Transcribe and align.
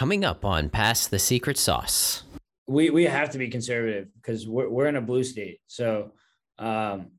coming 0.00 0.24
up 0.24 0.46
on 0.46 0.70
Pass 0.70 1.08
the 1.08 1.18
Secret 1.18 1.58
Sauce. 1.58 2.22
We 2.66 2.88
we 2.88 3.04
have 3.04 3.28
to 3.32 3.38
be 3.38 3.48
conservative 3.48 4.08
because 4.14 4.48
we're 4.48 4.70
we're 4.70 4.86
in 4.86 4.96
a 4.96 5.02
blue 5.02 5.22
state. 5.22 5.58
So 5.66 6.12
um, 6.58 7.10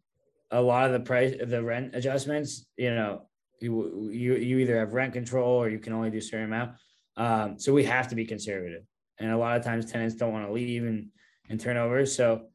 a 0.50 0.60
lot 0.60 0.88
of 0.88 0.94
the 0.94 1.02
price 1.02 1.36
the 1.46 1.62
rent 1.62 1.94
adjustments, 1.94 2.66
you 2.78 2.90
know, 2.90 3.30
you 3.60 4.10
you 4.12 4.34
you 4.34 4.58
either 4.58 4.80
have 4.80 4.94
rent 4.94 5.14
control 5.14 5.62
or 5.62 5.70
you 5.70 5.78
can 5.78 5.94
only 5.94 6.10
do 6.10 6.18
a 6.18 6.22
certain 6.24 6.48
amount. 6.48 6.72
Um, 7.18 7.60
so 7.60 7.72
we 7.72 7.84
have 7.84 8.08
to 8.08 8.16
be 8.16 8.26
conservative. 8.26 8.82
And 9.20 9.30
a 9.30 9.38
lot 9.38 9.58
of 9.58 9.64
times 9.64 9.86
tenants 9.86 10.16
don't 10.16 10.34
want 10.34 10.48
to 10.48 10.52
leave 10.52 10.84
and 10.84 11.10
and 11.50 11.60
turn 11.60 11.78
over. 11.78 12.04
So 12.08 12.48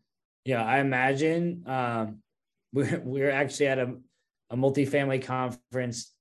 yeah, 0.45 0.65
I 0.65 0.81
imagine 0.81 1.63
um, 1.67 2.19
we're 2.73 3.01
we're 3.05 3.31
actually 3.31 3.69
at 3.69 3.79
a, 3.79 3.95
a 4.51 4.57
multifamily 4.57 5.23
conference, 5.25 6.13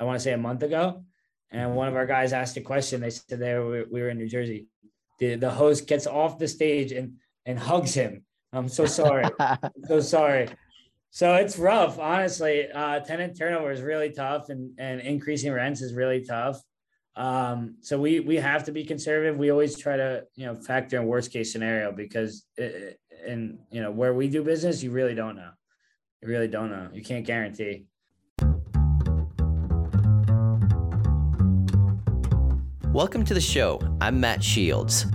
I 0.00 0.02
want 0.02 0.18
to 0.18 0.24
say 0.24 0.32
a 0.32 0.38
month 0.38 0.64
ago. 0.64 1.04
And 1.50 1.74
one 1.76 1.88
of 1.88 1.94
our 1.94 2.06
guys 2.06 2.32
asked 2.32 2.56
a 2.56 2.60
question. 2.60 3.00
They 3.00 3.10
said 3.10 3.38
they 3.38 3.54
were, 3.54 3.84
we 3.90 4.02
were 4.02 4.08
in 4.08 4.18
New 4.18 4.28
Jersey. 4.28 4.66
The, 5.18 5.36
the 5.36 5.50
host 5.50 5.86
gets 5.86 6.06
off 6.06 6.38
the 6.38 6.48
stage 6.48 6.92
and 6.92 7.14
and 7.46 7.58
hugs 7.58 7.94
him. 7.94 8.24
I'm 8.52 8.68
so 8.68 8.86
sorry. 8.86 9.26
I'm 9.38 9.70
so 9.86 10.00
sorry. 10.00 10.48
So 11.10 11.34
it's 11.34 11.58
rough, 11.58 11.98
honestly. 11.98 12.68
Uh, 12.72 13.00
tenant 13.00 13.38
turnover 13.38 13.70
is 13.70 13.82
really 13.82 14.10
tough, 14.10 14.48
and 14.48 14.72
and 14.78 15.00
increasing 15.00 15.52
rents 15.52 15.80
is 15.80 15.94
really 15.94 16.24
tough. 16.24 16.60
Um, 17.16 17.76
so 17.80 18.00
we 18.00 18.20
we 18.20 18.36
have 18.36 18.64
to 18.64 18.72
be 18.72 18.84
conservative. 18.84 19.36
We 19.36 19.50
always 19.50 19.78
try 19.78 19.96
to 19.96 20.24
you 20.34 20.46
know 20.46 20.56
factor 20.56 21.00
in 21.00 21.06
worst 21.06 21.32
case 21.32 21.52
scenario 21.52 21.92
because 21.92 22.44
it, 22.56 22.98
and 23.24 23.58
you 23.70 23.80
know 23.80 23.92
where 23.92 24.12
we 24.12 24.28
do 24.28 24.42
business, 24.42 24.82
you 24.82 24.90
really 24.90 25.14
don't 25.14 25.36
know. 25.36 25.50
You 26.22 26.28
really 26.28 26.48
don't 26.48 26.70
know. 26.70 26.88
You 26.92 27.02
can't 27.02 27.24
guarantee. 27.24 27.86
Welcome 32.94 33.24
to 33.24 33.34
the 33.34 33.40
show. 33.40 33.80
I'm 34.00 34.20
Matt 34.20 34.40
Shields. 34.40 35.06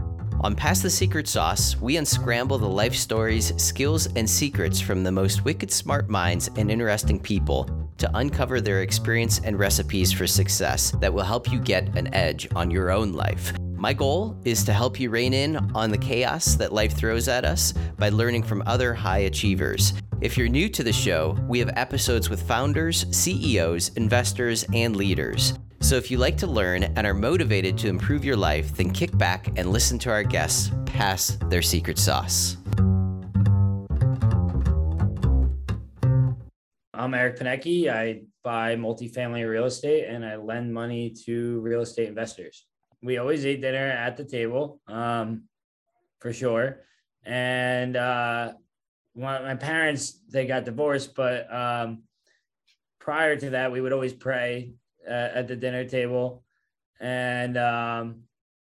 On 0.42 0.54
Pass 0.54 0.82
the 0.82 0.90
Secret 0.90 1.30
Sauce, 1.30 1.78
we 1.78 1.96
unscramble 1.96 2.58
the 2.58 2.68
life 2.68 2.94
stories, 2.94 3.54
skills, 3.56 4.06
and 4.18 4.30
secrets 4.30 4.82
from 4.82 5.02
the 5.02 5.14
most 5.14 5.46
wicked 5.46 5.72
smart 5.72 6.10
minds 6.10 6.50
and 6.58 6.70
interesting 6.70 7.22
people 7.22 7.70
to 7.98 8.18
uncover 8.18 8.60
their 8.60 8.82
experience 8.82 9.40
and 9.46 9.58
recipes 9.58 10.12
for 10.12 10.28
success 10.28 10.92
that 11.00 11.14
will 11.14 11.24
help 11.24 11.54
you 11.54 11.58
get 11.58 11.98
an 11.98 12.14
edge 12.14 12.50
on 12.54 12.70
your 12.70 12.92
own 12.92 13.14
life. 13.14 13.58
My 13.62 13.94
goal 13.94 14.38
is 14.44 14.66
to 14.66 14.74
help 14.74 15.00
you 15.00 15.10
rein 15.10 15.34
in 15.34 15.56
on 15.74 15.90
the 15.90 15.98
chaos 15.98 16.56
that 16.56 16.74
life 16.74 16.98
throws 16.98 17.30
at 17.30 17.46
us 17.46 17.74
by 17.98 18.10
learning 18.10 18.44
from 18.44 18.62
other 18.66 18.94
high 18.94 19.20
achievers. 19.20 19.94
If 20.20 20.38
you're 20.38 20.50
new 20.50 20.68
to 20.68 20.84
the 20.84 20.92
show, 20.92 21.38
we 21.48 21.60
have 21.60 21.72
episodes 21.78 22.30
with 22.30 22.46
founders, 22.46 23.06
CEOs, 23.16 23.92
investors, 23.96 24.66
and 24.74 24.98
leaders. 24.98 25.54
So 25.82 25.96
if 25.96 26.12
you 26.12 26.18
like 26.18 26.38
to 26.38 26.48
learn 26.48 26.84
and 26.84 27.08
are 27.08 27.14
motivated 27.14 27.78
to 27.80 27.88
improve 27.88 28.26
your 28.26 28.36
life, 28.36 28.76
then 28.76 28.92
kick 28.92 29.18
back 29.18 29.48
and 29.58 29.72
listen 29.72 29.98
to 30.00 30.10
our 30.10 30.24
guests 30.24 30.72
pass 30.86 31.38
their 31.48 31.62
secret 31.62 31.98
sauce. 31.98 32.58
I'm 36.94 37.14
Eric 37.14 37.40
Panecki. 37.40 37.90
I 37.90 38.24
buy 38.44 38.76
multifamily 38.76 39.50
real 39.50 39.66
estate 39.66 40.06
and 40.10 40.26
I 40.26 40.36
lend 40.36 40.74
money 40.74 41.16
to 41.26 41.60
real 41.62 41.82
estate 41.82 42.10
investors. 42.10 42.66
We 43.02 43.18
always 43.18 43.46
eat 43.46 43.62
dinner 43.62 43.88
at 43.88 44.18
the 44.18 44.26
table, 44.26 44.82
um, 44.88 45.44
for 46.20 46.34
sure. 46.34 46.82
And 47.24 47.96
uh, 47.96 48.54
my 49.16 49.56
parents, 49.56 50.20
they 50.30 50.46
got 50.46 50.66
divorced, 50.66 51.16
but 51.16 51.54
um, 51.54 52.04
prior 53.00 53.38
to 53.38 53.52
that, 53.52 53.72
we 53.72 53.80
would 53.80 53.94
always 53.94 54.14
pray 54.14 54.74
at 55.12 55.48
the 55.48 55.56
dinner 55.56 55.86
table. 55.86 56.44
And 57.00 57.58
um, 57.58 58.24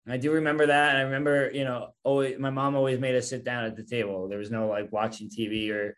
I 0.08 0.16
do 0.16 0.32
remember 0.32 0.66
that. 0.66 0.90
And 0.90 0.98
I 0.98 1.02
remember, 1.02 1.50
you 1.52 1.64
know, 1.64 1.94
always 2.02 2.38
my 2.38 2.50
mom 2.50 2.74
always 2.74 2.98
made 2.98 3.14
us 3.14 3.28
sit 3.28 3.44
down 3.44 3.64
at 3.64 3.76
the 3.76 3.84
table. 3.84 4.28
There 4.28 4.38
was 4.38 4.50
no 4.50 4.68
like 4.68 4.92
watching 4.92 5.28
TV 5.28 5.70
or, 5.70 5.96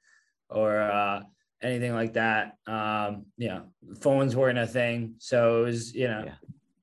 or, 0.48 0.80
uh, 0.80 1.22
anything 1.62 1.94
like 1.94 2.12
that. 2.12 2.56
Um, 2.66 3.26
you 3.36 3.48
know, 3.48 3.64
phones 4.00 4.36
weren't 4.36 4.58
a 4.58 4.66
thing. 4.66 5.14
So 5.18 5.62
it 5.62 5.66
was, 5.66 5.94
you 5.94 6.08
know, 6.08 6.24
yeah. 6.26 6.34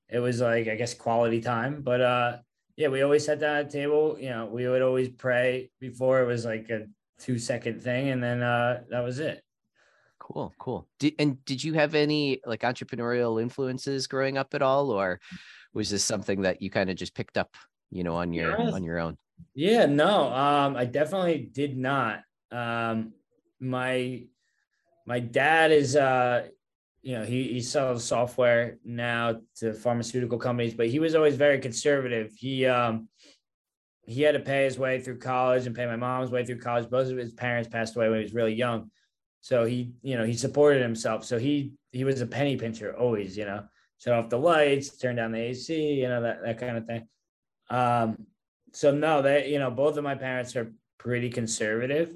it 0.08 0.18
was 0.18 0.40
like, 0.40 0.68
I 0.68 0.74
guess 0.74 0.94
quality 0.94 1.40
time, 1.40 1.82
but, 1.82 2.00
uh, 2.00 2.36
yeah, 2.76 2.88
we 2.88 3.02
always 3.02 3.24
sat 3.24 3.38
down 3.38 3.58
at 3.58 3.70
the 3.70 3.78
table, 3.78 4.16
you 4.18 4.30
know, 4.30 4.46
we 4.46 4.66
would 4.66 4.82
always 4.82 5.08
pray 5.08 5.70
before 5.78 6.20
it 6.20 6.26
was 6.26 6.44
like 6.44 6.70
a 6.70 6.86
two 7.20 7.38
second 7.38 7.80
thing. 7.80 8.08
And 8.08 8.20
then, 8.20 8.42
uh, 8.42 8.82
that 8.90 9.04
was 9.04 9.20
it. 9.20 9.43
Cool, 10.24 10.54
cool. 10.58 10.88
Did, 10.98 11.14
and 11.18 11.44
did 11.44 11.62
you 11.62 11.74
have 11.74 11.94
any 11.94 12.40
like 12.46 12.62
entrepreneurial 12.62 13.42
influences 13.42 14.06
growing 14.06 14.38
up 14.38 14.54
at 14.54 14.62
all, 14.62 14.90
or 14.90 15.20
was 15.74 15.90
this 15.90 16.02
something 16.02 16.42
that 16.42 16.62
you 16.62 16.70
kind 16.70 16.88
of 16.88 16.96
just 16.96 17.14
picked 17.14 17.36
up, 17.36 17.54
you 17.90 18.04
know, 18.04 18.14
on 18.14 18.32
your 18.32 18.58
yeah. 18.58 18.70
on 18.70 18.82
your 18.82 18.98
own? 18.98 19.18
Yeah, 19.54 19.84
no, 19.84 20.32
um, 20.32 20.76
I 20.76 20.86
definitely 20.86 21.50
did 21.52 21.76
not. 21.76 22.22
Um, 22.50 23.12
my 23.60 24.24
my 25.06 25.20
dad 25.20 25.72
is 25.72 25.96
uh 25.96 26.46
you 27.02 27.18
know 27.18 27.24
he, 27.24 27.52
he 27.52 27.60
sells 27.60 28.04
software 28.04 28.78
now 28.84 29.40
to 29.56 29.72
pharmaceutical 29.74 30.38
companies 30.38 30.74
but 30.74 30.88
he 30.88 30.98
was 30.98 31.14
always 31.14 31.36
very 31.36 31.58
conservative 31.58 32.32
he 32.36 32.66
um 32.66 33.08
he 34.06 34.22
had 34.22 34.32
to 34.32 34.40
pay 34.40 34.64
his 34.64 34.78
way 34.78 35.00
through 35.00 35.18
college 35.18 35.66
and 35.66 35.76
pay 35.76 35.86
my 35.86 35.96
mom's 35.96 36.30
way 36.30 36.44
through 36.44 36.58
college 36.58 36.88
both 36.88 37.10
of 37.10 37.16
his 37.16 37.32
parents 37.32 37.68
passed 37.68 37.96
away 37.96 38.08
when 38.08 38.18
he 38.18 38.24
was 38.24 38.34
really 38.34 38.54
young 38.54 38.90
so 39.44 39.66
he 39.66 39.92
you 40.00 40.16
know 40.16 40.24
he 40.24 40.32
supported 40.32 40.80
himself 40.80 41.22
so 41.22 41.38
he 41.38 41.74
he 41.92 42.02
was 42.02 42.22
a 42.22 42.26
penny 42.26 42.56
pincher 42.56 42.96
always 42.96 43.36
you 43.36 43.44
know 43.44 43.62
shut 43.98 44.14
off 44.14 44.30
the 44.30 44.38
lights 44.38 44.96
turn 44.96 45.16
down 45.16 45.32
the 45.32 45.38
ac 45.38 45.92
you 45.92 46.08
know 46.08 46.22
that, 46.22 46.42
that 46.42 46.58
kind 46.58 46.78
of 46.78 46.86
thing 46.86 47.06
um 47.68 48.16
so 48.72 48.90
no 48.90 49.20
they 49.20 49.50
you 49.50 49.58
know 49.58 49.70
both 49.70 49.98
of 49.98 50.02
my 50.02 50.14
parents 50.14 50.56
are 50.56 50.72
pretty 50.98 51.28
conservative 51.28 52.14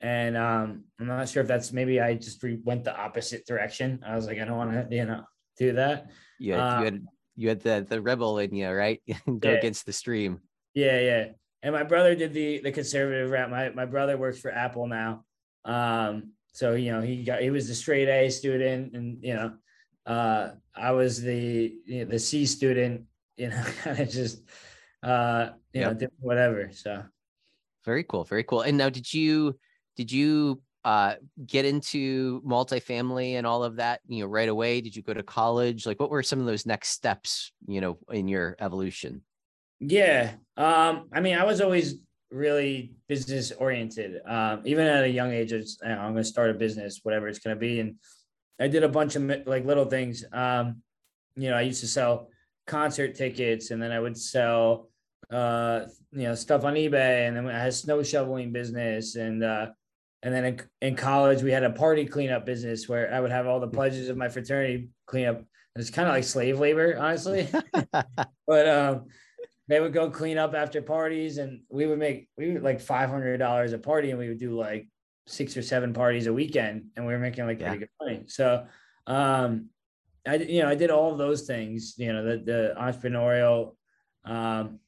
and 0.00 0.36
um, 0.36 0.82
I'm 0.98 1.06
not 1.06 1.28
sure 1.28 1.42
if 1.42 1.48
that's 1.48 1.72
maybe 1.72 2.00
I 2.00 2.14
just 2.14 2.42
re- 2.42 2.58
went 2.64 2.82
the 2.82 2.94
opposite 2.94 3.46
direction. 3.46 4.02
I 4.04 4.16
was 4.16 4.26
like, 4.26 4.40
I 4.40 4.44
don't 4.44 4.56
want 4.56 4.72
to, 4.72 4.94
you 4.94 5.04
know, 5.04 5.22
do 5.56 5.74
that. 5.74 6.10
Yeah, 6.40 6.56
um, 6.56 6.78
you 6.80 6.84
had 6.84 7.06
you 7.36 7.48
had 7.50 7.60
the 7.60 7.86
the 7.88 8.02
rebel 8.02 8.38
in 8.40 8.52
you, 8.52 8.68
right? 8.68 9.00
Go 9.26 9.50
yeah. 9.52 9.58
against 9.58 9.86
the 9.86 9.92
stream. 9.92 10.40
Yeah, 10.74 10.98
yeah. 10.98 11.26
And 11.62 11.72
my 11.72 11.84
brother 11.84 12.16
did 12.16 12.34
the 12.34 12.60
the 12.64 12.72
conservative 12.72 13.30
route. 13.30 13.48
My 13.48 13.70
my 13.70 13.84
brother 13.84 14.16
works 14.16 14.40
for 14.40 14.50
Apple 14.50 14.88
now. 14.88 15.24
Um, 15.64 16.32
so 16.52 16.74
you 16.74 16.92
know, 16.92 17.00
he 17.00 17.24
got 17.24 17.40
he 17.40 17.50
was 17.50 17.68
the 17.68 17.74
straight 17.74 18.08
A 18.08 18.30
student, 18.30 18.94
and 18.94 19.18
you 19.22 19.34
know, 19.34 19.54
uh, 20.06 20.50
I 20.74 20.92
was 20.92 21.20
the 21.20 21.74
you 21.86 22.04
know, 22.04 22.10
the 22.10 22.18
C 22.18 22.46
student. 22.46 23.02
You 23.36 23.48
know, 23.48 23.64
kind 23.82 23.98
of 23.98 24.10
just 24.10 24.42
uh, 25.02 25.50
you 25.72 25.80
yep. 25.80 26.00
know, 26.00 26.08
whatever. 26.20 26.70
So 26.72 27.02
very 27.84 28.04
cool, 28.04 28.24
very 28.24 28.44
cool. 28.44 28.62
And 28.62 28.76
now, 28.76 28.88
did 28.88 29.12
you? 29.12 29.58
did 29.96 30.10
you 30.10 30.60
uh, 30.84 31.14
get 31.46 31.64
into 31.64 32.40
multifamily 32.42 33.34
and 33.34 33.46
all 33.46 33.62
of 33.62 33.76
that, 33.76 34.00
you 34.06 34.20
know, 34.20 34.26
right 34.26 34.48
away? 34.48 34.80
Did 34.80 34.96
you 34.96 35.02
go 35.02 35.14
to 35.14 35.22
college? 35.22 35.86
Like, 35.86 36.00
what 36.00 36.10
were 36.10 36.22
some 36.22 36.40
of 36.40 36.46
those 36.46 36.66
next 36.66 36.90
steps, 36.90 37.52
you 37.66 37.80
know, 37.80 37.98
in 38.10 38.28
your 38.28 38.56
evolution? 38.58 39.22
Yeah. 39.80 40.32
Um, 40.56 41.08
I 41.12 41.20
mean, 41.20 41.36
I 41.36 41.44
was 41.44 41.60
always 41.60 41.96
really 42.32 42.92
business 43.08 43.52
oriented. 43.52 44.20
Um, 44.26 44.62
even 44.64 44.86
at 44.86 45.04
a 45.04 45.08
young 45.08 45.32
age, 45.32 45.52
it's, 45.52 45.78
you 45.82 45.88
know, 45.88 45.98
I'm 45.98 46.12
going 46.12 46.24
to 46.24 46.24
start 46.24 46.50
a 46.50 46.54
business, 46.54 47.00
whatever 47.02 47.28
it's 47.28 47.38
going 47.38 47.54
to 47.54 47.60
be. 47.60 47.80
And 47.80 47.96
I 48.60 48.68
did 48.68 48.82
a 48.82 48.88
bunch 48.88 49.16
of 49.16 49.22
like 49.46 49.64
little 49.64 49.84
things. 49.84 50.24
Um, 50.32 50.82
you 51.36 51.50
know, 51.50 51.56
I 51.56 51.62
used 51.62 51.80
to 51.80 51.86
sell 51.86 52.28
concert 52.66 53.14
tickets 53.14 53.70
and 53.70 53.82
then 53.82 53.92
I 53.92 54.00
would 54.00 54.16
sell, 54.16 54.90
uh, 55.30 55.82
you 56.12 56.24
know, 56.24 56.34
stuff 56.34 56.64
on 56.64 56.74
eBay. 56.74 57.28
And 57.28 57.36
then 57.36 57.48
I 57.48 57.58
had 57.58 57.74
snow 57.74 58.02
shoveling 58.02 58.52
business 58.52 59.16
and, 59.16 59.42
uh, 59.42 59.66
and 60.24 60.32
then 60.32 60.44
in, 60.44 60.60
in, 60.80 60.96
college, 60.96 61.42
we 61.42 61.50
had 61.50 61.64
a 61.64 61.70
party 61.70 62.06
cleanup 62.06 62.46
business 62.46 62.88
where 62.88 63.12
I 63.12 63.18
would 63.18 63.32
have 63.32 63.48
all 63.48 63.58
the 63.58 63.66
pledges 63.66 64.08
of 64.08 64.16
my 64.16 64.28
fraternity 64.28 64.88
clean 65.06 65.26
up. 65.26 65.42
It's 65.74 65.90
kind 65.90 66.06
of 66.06 66.14
like 66.14 66.22
slave 66.22 66.60
labor, 66.60 66.96
honestly. 66.96 67.48
but 68.46 68.68
um, 68.68 69.06
they 69.72 69.80
would 69.80 69.94
go 69.94 70.10
clean 70.10 70.36
up 70.36 70.54
after 70.54 70.82
parties, 70.82 71.38
and 71.38 71.62
we 71.70 71.86
would 71.86 71.98
make 71.98 72.28
we 72.36 72.52
would 72.52 72.62
like 72.62 72.78
five 72.78 73.08
hundred 73.08 73.38
dollars 73.38 73.72
a 73.72 73.78
party, 73.78 74.10
and 74.10 74.18
we 74.18 74.28
would 74.28 74.38
do 74.38 74.54
like 74.54 74.86
six 75.26 75.56
or 75.56 75.62
seven 75.62 75.94
parties 75.94 76.26
a 76.26 76.32
weekend, 76.32 76.88
and 76.94 77.06
we 77.06 77.12
were 77.14 77.18
making 77.18 77.46
like 77.46 77.58
pretty 77.58 77.72
yeah. 77.72 77.78
good 77.78 77.88
money. 77.98 78.24
So, 78.26 78.66
um, 79.06 79.70
I 80.28 80.34
you 80.34 80.60
know 80.60 80.68
I 80.68 80.74
did 80.74 80.90
all 80.90 81.10
of 81.10 81.16
those 81.16 81.46
things, 81.46 81.94
you 81.96 82.12
know, 82.12 82.22
the 82.22 82.36
the 82.44 82.74
entrepreneurial, 82.78 83.74
um, 84.26 84.78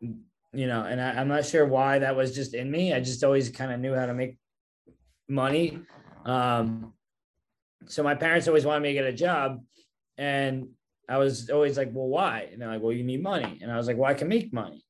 you 0.00 0.68
know, 0.68 0.84
and 0.84 1.00
I, 1.00 1.14
I'm 1.20 1.26
not 1.26 1.44
sure 1.44 1.66
why 1.66 1.98
that 1.98 2.14
was 2.14 2.32
just 2.32 2.54
in 2.54 2.70
me. 2.70 2.94
I 2.94 3.00
just 3.00 3.24
always 3.24 3.50
kind 3.50 3.72
of 3.72 3.80
knew 3.80 3.94
how 3.94 4.06
to 4.06 4.14
make 4.14 4.38
money. 5.28 5.80
Um, 6.24 6.92
so 7.86 8.04
my 8.04 8.14
parents 8.14 8.46
always 8.46 8.64
wanted 8.64 8.84
me 8.84 8.90
to 8.90 8.94
get 8.94 9.04
a 9.04 9.12
job. 9.12 9.64
And 10.16 10.68
I 11.08 11.18
was 11.18 11.50
always 11.50 11.76
like, 11.76 11.90
well, 11.92 12.08
why? 12.08 12.48
And 12.52 12.60
they're 12.60 12.68
like, 12.68 12.82
well, 12.82 12.92
you 12.92 13.04
need 13.04 13.22
money. 13.22 13.58
And 13.62 13.70
I 13.70 13.76
was 13.76 13.86
like, 13.86 13.96
well, 13.96 14.10
I 14.10 14.14
can 14.14 14.28
make 14.28 14.52
money. 14.52 14.84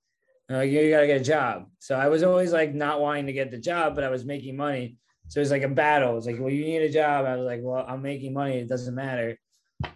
And 0.48 0.58
like, 0.58 0.70
you 0.70 0.90
got 0.90 1.00
to 1.00 1.06
get 1.06 1.20
a 1.20 1.24
job. 1.24 1.66
So 1.78 1.96
I 1.96 2.08
was 2.08 2.22
always 2.22 2.52
like 2.52 2.74
not 2.74 3.00
wanting 3.00 3.26
to 3.26 3.32
get 3.32 3.50
the 3.50 3.58
job, 3.58 3.94
but 3.94 4.04
I 4.04 4.08
was 4.08 4.24
making 4.24 4.56
money. 4.56 4.96
So 5.28 5.40
it 5.40 5.42
was 5.42 5.50
like 5.50 5.62
a 5.62 5.68
battle. 5.68 6.12
It 6.12 6.14
was 6.14 6.26
like, 6.26 6.38
well, 6.38 6.50
you 6.50 6.64
need 6.64 6.82
a 6.82 6.88
job. 6.88 7.26
I 7.26 7.36
was 7.36 7.44
like, 7.44 7.60
well, 7.62 7.84
I'm 7.86 8.00
making 8.00 8.32
money. 8.32 8.58
It 8.58 8.68
doesn't 8.68 8.94
matter. 8.94 9.36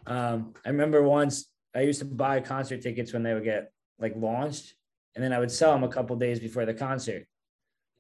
Um, 0.06 0.55
I 0.64 0.70
remember 0.70 1.02
once 1.02 1.46
I 1.75 1.82
used 1.82 2.00
to 2.00 2.05
buy 2.05 2.40
concert 2.40 2.82
tickets 2.82 3.12
when 3.12 3.23
they 3.23 3.32
would 3.32 3.44
get 3.44 3.73
like 3.99 4.14
launched, 4.16 4.75
and 5.14 5.25
then 5.25 5.32
I 5.32 5.38
would 5.38 5.50
sell 5.50 5.73
them 5.73 5.84
a 5.84 5.88
couple 5.88 6.16
days 6.16 6.40
before 6.40 6.66
the 6.66 6.75
concert. 6.75 7.26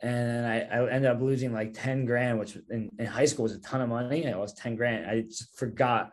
And 0.02 0.46
I, 0.46 0.60
I 0.60 0.90
ended 0.90 1.10
up 1.10 1.20
losing 1.20 1.52
like 1.52 1.72
10 1.74 2.04
grand, 2.04 2.38
which 2.38 2.56
in, 2.70 2.90
in 2.98 3.06
high 3.06 3.26
school 3.26 3.44
was 3.44 3.54
a 3.54 3.60
ton 3.60 3.80
of 3.80 3.90
money. 3.90 4.26
I 4.26 4.34
lost 4.34 4.58
10 4.58 4.76
grand. 4.76 5.06
I 5.06 5.22
just 5.22 5.56
forgot 5.56 6.12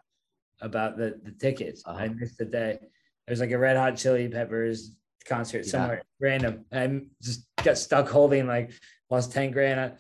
about 0.62 0.98
the, 0.98 1.20
the 1.24 1.32
tickets. 1.32 1.84
Uh-huh. 1.86 1.98
I 1.98 2.08
missed 2.10 2.38
the 2.38 2.46
day. 2.46 2.80
There's 3.26 3.40
like 3.40 3.52
a 3.52 3.58
red 3.58 3.78
hot 3.78 3.98
chili 3.98 4.28
peppers 4.28 4.92
concert 5.26 5.66
yeah. 5.66 5.72
somewhere 5.72 6.04
random. 6.20 6.66
I 6.72 7.02
just 7.22 7.46
got 7.64 7.78
stuck 7.78 8.10
holding 8.10 8.48
like 8.48 8.72
lost 9.10 9.32
10 9.34 9.52
grand. 9.52 9.80
I, 9.80 9.92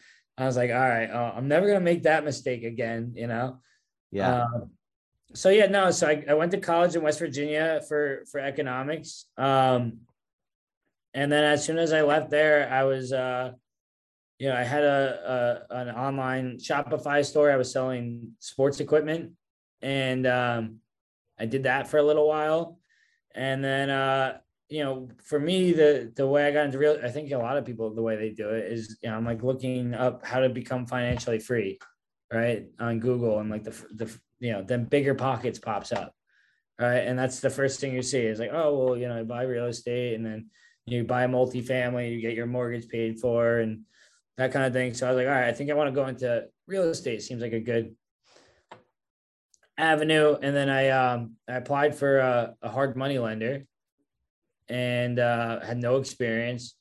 I 0.42 0.45
was 0.45 0.56
like, 0.56 0.71
all 0.71 0.77
right, 0.77 1.09
uh, 1.09 1.33
I'm 1.36 1.48
never 1.48 1.65
going 1.65 1.80
to 1.80 1.83
make 1.83 2.04
that 2.04 2.24
mistake 2.24 2.63
again, 2.63 3.13
you 3.15 3.27
know? 3.27 3.59
Yeah. 4.12 4.44
Uh, 4.44 4.65
so 5.33 5.50
yeah, 5.50 5.65
no. 5.65 5.92
So 5.92 6.07
I, 6.07 6.24
I 6.30 6.33
went 6.36 6.51
to 6.51 6.60
college 6.60 6.95
in 6.95 7.03
West 7.03 7.19
Virginia 7.19 7.81
for 7.88 8.24
for 8.31 8.39
economics. 8.39 9.25
Um, 9.38 10.00
and 11.13 11.31
then 11.31 11.44
as 11.44 11.65
soon 11.65 11.77
as 11.77 11.92
I 11.92 12.01
left 12.01 12.30
there, 12.30 12.71
I 12.71 12.83
was 12.83 13.12
uh, 13.12 13.51
you 14.39 14.50
know, 14.50 14.56
I 14.56 14.63
had 14.63 14.83
a, 14.83 15.65
a 15.69 15.75
an 15.75 15.89
online 15.89 16.57
Shopify 16.57 17.25
store. 17.25 17.51
I 17.51 17.57
was 17.57 17.71
selling 17.71 18.33
sports 18.39 18.80
equipment, 18.80 19.31
and 19.81 20.25
um, 20.27 20.77
I 21.39 21.45
did 21.45 21.63
that 21.63 21.88
for 21.88 21.97
a 21.97 22.03
little 22.03 22.27
while. 22.27 22.79
And 23.35 23.63
then 23.63 23.89
uh, 23.89 24.38
you 24.69 24.83
know, 24.83 25.09
for 25.24 25.39
me, 25.39 25.71
the 25.71 26.12
the 26.15 26.27
way 26.27 26.47
I 26.47 26.51
got 26.51 26.65
into 26.65 26.77
real, 26.77 27.00
I 27.03 27.09
think 27.09 27.31
a 27.31 27.38
lot 27.38 27.57
of 27.57 27.65
people 27.65 27.94
the 27.94 28.01
way 28.01 28.15
they 28.15 28.31
do 28.31 28.50
it 28.50 28.71
is, 28.71 28.97
you 29.01 29.09
know, 29.09 29.15
I'm 29.15 29.25
like 29.25 29.44
looking 29.44 29.94
up 29.94 30.25
how 30.25 30.39
to 30.39 30.50
become 30.50 30.85
financially 30.85 31.39
free, 31.39 31.79
right, 32.33 32.68
on 32.79 33.00
Google, 33.00 33.39
and 33.39 33.50
like 33.50 33.63
the 33.63 33.71
the 33.94 34.19
you 34.39 34.53
know, 34.53 34.63
then 34.63 34.85
BiggerPockets 34.85 35.62
pops 35.62 35.91
up. 35.91 36.13
Right. 36.79 37.00
And 37.00 37.18
that's 37.18 37.39
the 37.39 37.50
first 37.50 37.79
thing 37.79 37.95
you 37.95 38.03
see 38.03 38.19
is 38.19 38.39
like, 38.39 38.51
oh, 38.53 38.77
well, 38.77 38.97
you 38.97 39.07
know, 39.07 39.24
buy 39.25 39.41
real 39.44 39.65
estate 39.65 40.13
and 40.13 40.24
then 40.24 40.51
you 40.85 41.03
buy 41.03 41.24
a 41.24 41.27
multifamily, 41.27 42.12
you 42.12 42.21
get 42.21 42.35
your 42.35 42.45
mortgage 42.45 42.88
paid 42.88 43.19
for 43.19 43.57
and 43.57 43.81
that 44.38 44.51
kind 44.51 44.63
of 44.63 44.74
thing. 44.74 44.94
So 44.94 45.07
I 45.07 45.09
was 45.09 45.18
like, 45.18 45.27
all 45.27 45.33
right, 45.33 45.47
I 45.47 45.53
think 45.53 45.71
I 45.71 45.74
want 45.74 45.88
to 45.88 45.95
go 45.95 46.06
into 46.06 46.45
real 46.68 46.83
estate. 46.83 47.24
Seems 47.24 47.41
like 47.41 47.53
a 47.53 47.59
good 47.59 47.95
avenue. 49.77 50.35
And 50.41 50.56
then 50.56 50.69
I 50.69 50.89
um 50.89 51.35
I 51.47 51.53
applied 51.53 51.95
for 51.95 52.19
a, 52.19 52.56
a 52.62 52.69
hard 52.69 52.95
money 52.97 53.19
lender 53.19 53.65
and 54.69 55.19
uh, 55.19 55.62
had 55.62 55.77
no 55.77 55.97
experience. 55.97 56.75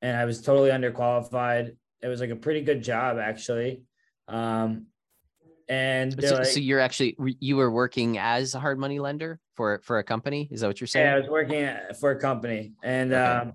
And 0.00 0.16
I 0.16 0.24
was 0.24 0.42
totally 0.42 0.70
underqualified. 0.70 1.76
It 2.00 2.08
was 2.08 2.20
like 2.20 2.30
a 2.30 2.36
pretty 2.36 2.62
good 2.62 2.82
job 2.82 3.18
actually. 3.18 3.82
Um, 4.28 4.86
and 5.68 6.22
so, 6.22 6.36
like, 6.36 6.46
so, 6.46 6.60
you're 6.60 6.80
actually 6.80 7.16
you 7.40 7.56
were 7.56 7.70
working 7.70 8.18
as 8.18 8.54
a 8.54 8.60
hard 8.60 8.78
money 8.78 8.98
lender 8.98 9.38
for 9.56 9.80
for 9.84 9.98
a 9.98 10.04
company 10.04 10.48
is 10.50 10.60
that 10.60 10.66
what 10.66 10.80
you're 10.80 10.88
saying 10.88 11.06
yeah 11.06 11.14
i 11.14 11.18
was 11.18 11.28
working 11.28 11.70
for 12.00 12.10
a 12.10 12.20
company 12.20 12.72
and 12.82 13.12
okay. 13.12 13.22
um 13.22 13.52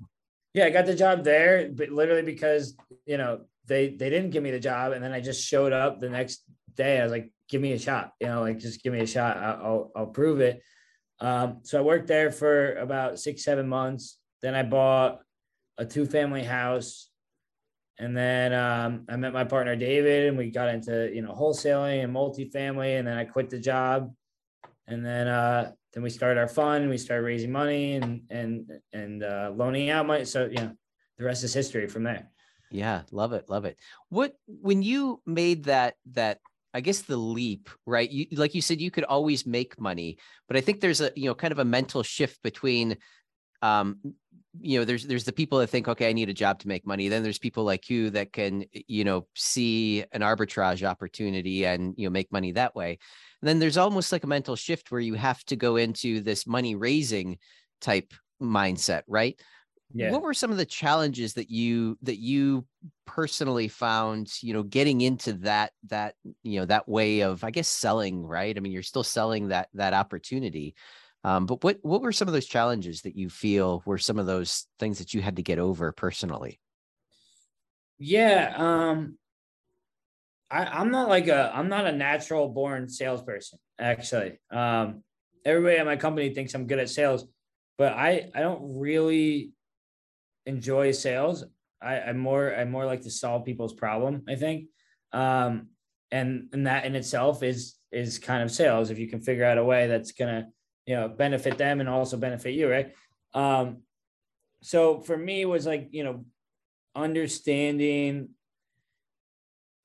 yeah 0.53 0.65
i 0.65 0.69
got 0.69 0.85
the 0.85 0.95
job 0.95 1.23
there 1.23 1.69
but 1.71 1.89
literally 1.89 2.21
because 2.21 2.75
you 3.05 3.17
know 3.17 3.41
they 3.65 3.89
they 3.89 4.09
didn't 4.09 4.31
give 4.31 4.41
me 4.41 4.51
the 4.51 4.59
job 4.59 4.93
and 4.93 5.03
then 5.03 5.11
i 5.11 5.19
just 5.19 5.45
showed 5.45 5.73
up 5.73 5.99
the 5.99 6.09
next 6.09 6.43
day 6.75 6.99
i 6.99 7.03
was 7.03 7.11
like 7.11 7.29
give 7.49 7.61
me 7.61 7.73
a 7.73 7.79
shot 7.79 8.11
you 8.19 8.27
know 8.27 8.41
like 8.41 8.59
just 8.59 8.83
give 8.83 8.93
me 8.93 8.99
a 8.99 9.07
shot 9.07 9.37
i'll 9.37 9.91
i'll 9.95 10.07
prove 10.07 10.39
it 10.39 10.61
um 11.19 11.59
so 11.63 11.79
i 11.79 11.81
worked 11.81 12.07
there 12.07 12.31
for 12.31 12.75
about 12.75 13.19
six 13.19 13.43
seven 13.43 13.67
months 13.67 14.17
then 14.41 14.53
i 14.55 14.63
bought 14.63 15.19
a 15.77 15.85
two 15.85 16.05
family 16.05 16.43
house 16.43 17.09
and 17.99 18.15
then 18.15 18.53
um, 18.53 19.05
I 19.09 19.15
met 19.15 19.33
my 19.33 19.43
partner 19.43 19.75
David, 19.75 20.27
and 20.27 20.37
we 20.37 20.51
got 20.51 20.69
into 20.69 21.11
you 21.13 21.21
know 21.21 21.31
wholesaling 21.33 22.03
and 22.03 22.13
multifamily. 22.13 22.99
And 22.99 23.07
then 23.07 23.17
I 23.17 23.25
quit 23.25 23.49
the 23.49 23.59
job, 23.59 24.13
and 24.87 25.05
then 25.05 25.27
uh, 25.27 25.71
then 25.93 26.03
we 26.03 26.09
started 26.09 26.39
our 26.39 26.47
fund. 26.47 26.89
We 26.89 26.97
started 26.97 27.23
raising 27.23 27.51
money 27.51 27.95
and 27.95 28.21
and 28.29 28.71
and 28.93 29.23
uh, 29.23 29.51
loaning 29.55 29.89
out 29.89 30.05
money. 30.05 30.25
So 30.25 30.45
you 30.45 30.57
know, 30.57 30.71
the 31.17 31.25
rest 31.25 31.43
is 31.43 31.53
history 31.53 31.87
from 31.87 32.03
there. 32.03 32.29
Yeah, 32.69 33.03
love 33.11 33.33
it, 33.33 33.49
love 33.49 33.65
it. 33.65 33.77
What 34.09 34.33
when 34.45 34.83
you 34.83 35.21
made 35.25 35.63
that 35.65 35.95
that 36.11 36.39
I 36.77 36.81
guess 36.81 37.01
the 37.01 37.17
leap, 37.17 37.71
right? 37.87 38.09
You 38.09 38.27
like 38.33 38.53
you 38.53 38.61
said, 38.61 38.79
you 38.79 38.91
could 38.91 39.03
always 39.05 39.47
make 39.47 39.81
money, 39.81 40.19
but 40.47 40.57
I 40.57 40.61
think 40.61 40.79
there's 40.79 41.01
a 41.01 41.11
you 41.15 41.25
know 41.25 41.33
kind 41.33 41.51
of 41.51 41.57
a 41.57 41.65
mental 41.65 42.03
shift 42.03 42.43
between 42.43 42.97
um, 43.63 43.97
you 44.59 44.77
know 44.77 44.85
there's 44.85 45.03
there's 45.07 45.23
the 45.23 45.33
people 45.33 45.57
that 45.57 45.67
think 45.67 45.87
okay 45.87 46.07
i 46.07 46.13
need 46.13 46.29
a 46.29 46.35
job 46.35 46.59
to 46.59 46.67
make 46.67 46.85
money. 46.85 47.07
Then 47.07 47.23
there's 47.23 47.39
people 47.39 47.63
like 47.63 47.89
you 47.89 48.11
that 48.11 48.31
can 48.31 48.65
you 48.71 49.03
know 49.03 49.25
see 49.35 50.05
an 50.11 50.21
arbitrage 50.21 50.87
opportunity 50.87 51.65
and 51.65 51.95
you 51.97 52.05
know 52.05 52.11
make 52.11 52.31
money 52.31 52.51
that 52.51 52.75
way. 52.75 52.99
And 53.41 53.49
then 53.49 53.57
there's 53.57 53.77
almost 53.77 54.11
like 54.11 54.23
a 54.23 54.27
mental 54.27 54.55
shift 54.55 54.91
where 54.91 55.01
you 55.01 55.15
have 55.15 55.43
to 55.45 55.55
go 55.55 55.77
into 55.77 56.21
this 56.21 56.45
money 56.45 56.75
raising 56.75 57.39
type 57.81 58.13
mindset 58.39 59.01
right 59.07 59.41
yeah. 59.93 60.11
what 60.11 60.21
were 60.21 60.33
some 60.33 60.51
of 60.51 60.57
the 60.57 60.65
challenges 60.65 61.33
that 61.33 61.49
you 61.49 61.97
that 62.01 62.17
you 62.17 62.65
personally 63.05 63.67
found 63.67 64.31
you 64.41 64.53
know 64.53 64.63
getting 64.63 65.01
into 65.01 65.33
that 65.33 65.71
that 65.87 66.15
you 66.43 66.59
know 66.59 66.65
that 66.65 66.87
way 66.89 67.21
of 67.21 67.43
i 67.43 67.51
guess 67.51 67.67
selling 67.67 68.25
right 68.25 68.57
i 68.57 68.59
mean 68.59 68.71
you're 68.71 68.83
still 68.83 69.03
selling 69.03 69.47
that 69.47 69.69
that 69.73 69.93
opportunity 69.93 70.75
um, 71.27 71.45
but 71.45 71.61
what 71.61 71.79
what 71.81 72.01
were 72.01 72.13
some 72.13 72.29
of 72.29 72.33
those 72.33 72.45
challenges 72.45 73.01
that 73.01 73.17
you 73.17 73.29
feel 73.29 73.83
were 73.85 73.97
some 73.97 74.17
of 74.17 74.25
those 74.25 74.65
things 74.79 74.99
that 74.99 75.13
you 75.13 75.21
had 75.21 75.35
to 75.35 75.43
get 75.43 75.59
over 75.59 75.91
personally? 75.91 76.59
Yeah, 77.99 78.53
um, 78.55 79.17
I, 80.49 80.65
I'm 80.65 80.89
not 80.89 81.09
like 81.09 81.27
a 81.27 81.51
I'm 81.53 81.67
not 81.67 81.85
a 81.85 81.91
natural 81.91 82.47
born 82.47 82.87
salesperson. 82.87 83.59
Actually, 83.77 84.39
um, 84.51 85.03
everybody 85.43 85.77
at 85.77 85.85
my 85.85 85.97
company 85.97 86.33
thinks 86.33 86.53
I'm 86.53 86.67
good 86.67 86.79
at 86.79 86.89
sales, 86.89 87.25
but 87.77 87.91
I 87.91 88.29
I 88.33 88.39
don't 88.39 88.79
really 88.79 89.51
enjoy 90.47 90.91
sales. 90.91 91.43
I, 91.79 91.99
I'm 91.99 92.17
more 92.17 92.55
I 92.55 92.65
more 92.65 92.85
like 92.85 93.01
to 93.01 93.11
solve 93.11 93.45
people's 93.45 93.73
problem. 93.73 94.23
I 94.27 94.33
think, 94.33 94.69
um, 95.13 95.67
and 96.09 96.49
and 96.53 96.65
that 96.65 96.85
in 96.85 96.95
itself 96.95 97.43
is 97.43 97.75
is 97.91 98.17
kind 98.17 98.41
of 98.41 98.51
sales. 98.51 98.89
If 98.89 98.97
you 98.97 99.07
can 99.07 99.21
figure 99.21 99.45
out 99.45 99.59
a 99.59 99.63
way 99.63 99.85
that's 99.85 100.13
gonna 100.13 100.47
you 100.87 100.95
know 100.95 101.07
benefit 101.07 101.57
them 101.59 101.79
and 101.79 101.89
also 101.89 102.17
benefit 102.17 102.53
you 102.53 102.67
right 102.67 102.95
um 103.33 103.83
so 104.63 104.99
for 105.01 105.15
me 105.15 105.45
was 105.45 105.67
like 105.67 105.89
you 105.91 106.03
know 106.03 106.25
understanding 106.95 108.29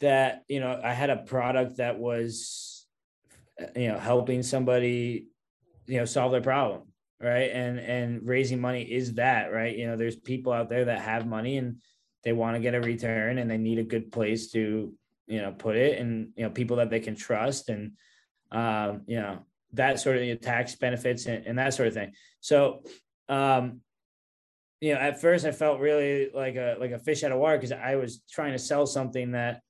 that 0.00 0.44
you 0.48 0.60
know 0.60 0.80
i 0.82 0.92
had 0.92 1.10
a 1.10 1.16
product 1.16 1.76
that 1.76 1.98
was 1.98 2.86
you 3.76 3.88
know 3.88 3.98
helping 3.98 4.42
somebody 4.42 5.26
you 5.86 5.98
know 5.98 6.04
solve 6.06 6.32
their 6.32 6.40
problem 6.40 6.82
right 7.22 7.50
and 7.52 7.78
and 7.78 8.26
raising 8.26 8.60
money 8.60 8.82
is 8.82 9.14
that 9.14 9.52
right 9.52 9.76
you 9.76 9.86
know 9.86 9.96
there's 9.96 10.16
people 10.16 10.52
out 10.52 10.68
there 10.68 10.86
that 10.86 11.00
have 11.00 11.26
money 11.26 11.56
and 11.56 11.76
they 12.24 12.32
want 12.32 12.56
to 12.56 12.62
get 12.62 12.74
a 12.74 12.80
return 12.80 13.38
and 13.38 13.50
they 13.50 13.58
need 13.58 13.78
a 13.78 13.84
good 13.84 14.10
place 14.10 14.50
to 14.50 14.92
you 15.26 15.40
know 15.40 15.52
put 15.52 15.76
it 15.76 15.98
and 15.98 16.30
you 16.36 16.42
know 16.42 16.50
people 16.50 16.76
that 16.76 16.90
they 16.90 17.00
can 17.00 17.14
trust 17.14 17.68
and 17.68 17.92
um 18.50 19.02
you 19.06 19.20
know 19.20 19.38
that 19.72 20.00
sort 20.00 20.16
of 20.16 20.22
know, 20.22 20.34
tax 20.34 20.74
benefits 20.74 21.26
and, 21.26 21.46
and, 21.46 21.58
that 21.58 21.74
sort 21.74 21.88
of 21.88 21.94
thing. 21.94 22.12
So, 22.40 22.82
um, 23.28 23.80
you 24.80 24.94
know, 24.94 25.00
at 25.00 25.20
first 25.20 25.44
I 25.44 25.52
felt 25.52 25.80
really 25.80 26.30
like 26.34 26.56
a 26.56 26.76
like 26.80 26.90
a 26.90 26.98
fish 26.98 27.22
out 27.22 27.32
of 27.32 27.38
water 27.38 27.56
because 27.56 27.72
I 27.72 27.96
was 27.96 28.22
trying 28.30 28.52
to 28.52 28.58
sell 28.58 28.84
something 28.84 29.32
that 29.32 29.60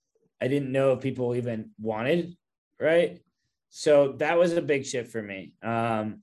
I 0.40 0.48
didn't 0.48 0.72
know 0.72 0.92
if 0.92 1.00
people 1.00 1.34
even 1.34 1.70
wanted, 1.80 2.34
right? 2.80 3.20
So 3.68 4.12
that 4.18 4.38
was 4.38 4.54
a 4.54 4.62
big 4.62 4.86
shift 4.86 5.12
for 5.12 5.22
me. 5.22 5.52
Um, 5.62 6.22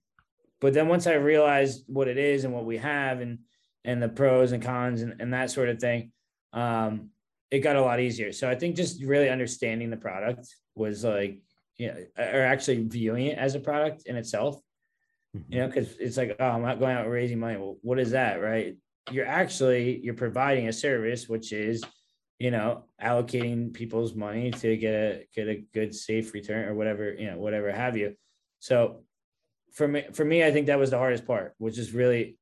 but 0.61 0.73
then 0.73 0.87
once 0.87 1.07
I 1.07 1.13
realized 1.13 1.83
what 1.87 2.07
it 2.07 2.17
is 2.17 2.43
and 2.43 2.53
what 2.53 2.65
we 2.65 2.77
have 2.77 3.21
and 3.21 3.39
and 3.85 4.01
the 4.01 4.09
pros 4.09 4.51
and 4.51 4.61
cons 4.61 5.01
and, 5.01 5.15
and 5.21 5.33
that 5.33 5.51
sort 5.51 5.69
of 5.69 5.79
thing, 5.79 6.11
um, 6.53 7.09
it 7.49 7.59
got 7.59 7.77
a 7.77 7.81
lot 7.81 7.99
easier. 7.99 8.31
So 8.33 8.49
I 8.49 8.55
think 8.55 8.75
just 8.75 9.03
really 9.03 9.29
understanding 9.29 9.89
the 9.89 9.97
product 9.97 10.47
was 10.75 11.03
like 11.03 11.41
you 11.79 11.87
know, 11.87 11.95
or 12.17 12.41
actually 12.41 12.83
viewing 12.83 13.27
it 13.27 13.37
as 13.37 13.55
a 13.55 13.59
product 13.59 14.03
in 14.05 14.15
itself. 14.17 14.61
Mm-hmm. 15.35 15.53
You 15.53 15.59
know, 15.59 15.67
because 15.67 15.95
it's 15.97 16.17
like, 16.17 16.35
oh, 16.39 16.45
I'm 16.45 16.61
not 16.61 16.79
going 16.79 16.95
out 16.95 17.09
raising 17.09 17.39
money. 17.39 17.57
Well, 17.57 17.77
what 17.81 17.99
is 17.99 18.11
that, 18.11 18.41
right? 18.41 18.75
You're 19.11 19.25
actually 19.25 19.99
you're 20.03 20.13
providing 20.13 20.67
a 20.67 20.73
service, 20.73 21.29
which 21.29 21.53
is, 21.53 21.83
you 22.37 22.51
know, 22.51 22.85
allocating 23.01 23.73
people's 23.73 24.13
money 24.13 24.51
to 24.51 24.75
get 24.77 24.93
a 24.93 25.25
get 25.33 25.47
a 25.47 25.63
good 25.73 25.95
safe 25.95 26.33
return 26.33 26.67
or 26.67 26.75
whatever, 26.75 27.13
you 27.13 27.31
know, 27.31 27.37
whatever 27.37 27.71
have 27.71 27.95
you. 27.95 28.15
So 28.59 29.03
for 29.73 29.87
me, 29.87 30.03
for 30.13 30.25
me, 30.25 30.43
I 30.43 30.51
think 30.51 30.67
that 30.67 30.79
was 30.79 30.89
the 30.91 30.97
hardest 30.97 31.25
part, 31.25 31.53
which 31.57 31.77
is 31.77 31.93
really 31.93 32.37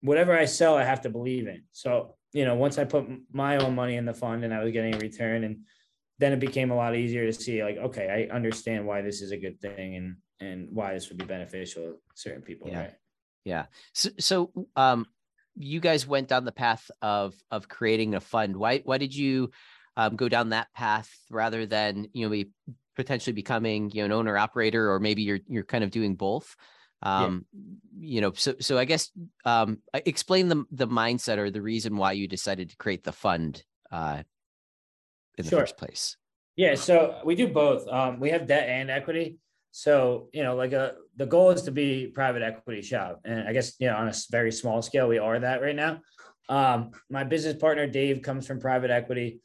whatever 0.00 0.36
I 0.36 0.44
sell, 0.44 0.76
I 0.76 0.84
have 0.84 1.02
to 1.02 1.10
believe 1.10 1.46
in. 1.46 1.62
So, 1.72 2.16
you 2.32 2.44
know, 2.44 2.54
once 2.54 2.78
I 2.78 2.84
put 2.84 3.06
my 3.32 3.56
own 3.56 3.74
money 3.74 3.96
in 3.96 4.04
the 4.04 4.14
fund 4.14 4.44
and 4.44 4.52
I 4.52 4.62
was 4.62 4.72
getting 4.72 4.94
a 4.94 4.98
return 4.98 5.44
and 5.44 5.60
then 6.18 6.32
it 6.32 6.40
became 6.40 6.70
a 6.70 6.76
lot 6.76 6.96
easier 6.96 7.26
to 7.26 7.32
see 7.32 7.62
like 7.62 7.76
okay 7.76 8.28
i 8.30 8.34
understand 8.34 8.86
why 8.86 9.02
this 9.02 9.20
is 9.20 9.32
a 9.32 9.36
good 9.36 9.60
thing 9.60 9.96
and 9.96 10.16
and 10.40 10.68
why 10.70 10.92
this 10.92 11.08
would 11.08 11.18
be 11.18 11.24
beneficial 11.24 11.82
to 11.82 11.96
certain 12.14 12.42
people 12.42 12.68
yeah. 12.68 12.78
right 12.78 12.94
yeah 13.44 13.66
so, 13.92 14.10
so 14.18 14.50
um 14.76 15.06
you 15.56 15.80
guys 15.80 16.06
went 16.06 16.28
down 16.28 16.44
the 16.44 16.52
path 16.52 16.90
of 17.02 17.34
of 17.50 17.68
creating 17.68 18.14
a 18.14 18.20
fund 18.20 18.56
why 18.56 18.78
why 18.84 18.98
did 18.98 19.14
you 19.14 19.50
um, 19.96 20.16
go 20.16 20.28
down 20.28 20.48
that 20.48 20.72
path 20.74 21.08
rather 21.30 21.66
than 21.66 22.08
you 22.12 22.26
know 22.26 22.30
be 22.30 22.50
potentially 22.96 23.32
becoming 23.32 23.90
you 23.90 24.00
know 24.00 24.06
an 24.06 24.12
owner 24.12 24.38
operator 24.38 24.90
or 24.90 25.00
maybe 25.00 25.22
you're 25.22 25.40
you're 25.48 25.64
kind 25.64 25.84
of 25.84 25.90
doing 25.90 26.14
both 26.14 26.56
Um, 27.04 27.44
yeah. 27.52 28.14
you 28.14 28.20
know, 28.20 28.32
so 28.32 28.54
so 28.60 28.78
I 28.78 28.86
guess 28.86 29.10
um, 29.44 29.78
explain 29.92 30.48
the 30.48 30.64
the 30.70 30.88
mindset 30.88 31.38
or 31.38 31.50
the 31.50 31.62
reason 31.62 31.96
why 31.96 32.12
you 32.12 32.26
decided 32.26 32.70
to 32.70 32.76
create 32.76 33.04
the 33.04 33.12
fund 33.12 33.62
uh, 33.92 34.22
in 35.36 35.44
the 35.44 35.50
first 35.50 35.76
place. 35.76 36.16
Yeah, 36.56 36.76
so 36.76 37.20
we 37.24 37.34
do 37.34 37.48
both. 37.48 37.86
Um, 37.88 38.20
we 38.20 38.30
have 38.30 38.46
debt 38.46 38.68
and 38.68 38.90
equity. 38.90 39.38
So 39.70 40.28
you 40.32 40.42
know, 40.42 40.56
like 40.56 40.72
a 40.72 40.80
uh, 40.80 40.92
the 41.16 41.26
goal 41.26 41.50
is 41.50 41.62
to 41.62 41.72
be 41.72 42.06
private 42.06 42.42
equity 42.42 42.80
shop, 42.80 43.20
and 43.24 43.46
I 43.46 43.52
guess 43.52 43.74
you 43.78 43.88
know 43.88 43.96
on 43.96 44.08
a 44.08 44.14
very 44.30 44.52
small 44.52 44.80
scale 44.80 45.08
we 45.08 45.18
are 45.18 45.38
that 45.38 45.60
right 45.60 45.76
now. 45.76 46.00
Um, 46.48 46.92
my 47.10 47.24
business 47.24 47.56
partner 47.56 47.86
Dave 47.86 48.22
comes 48.22 48.46
from 48.46 48.60
private 48.60 48.90
equity, 48.90 49.40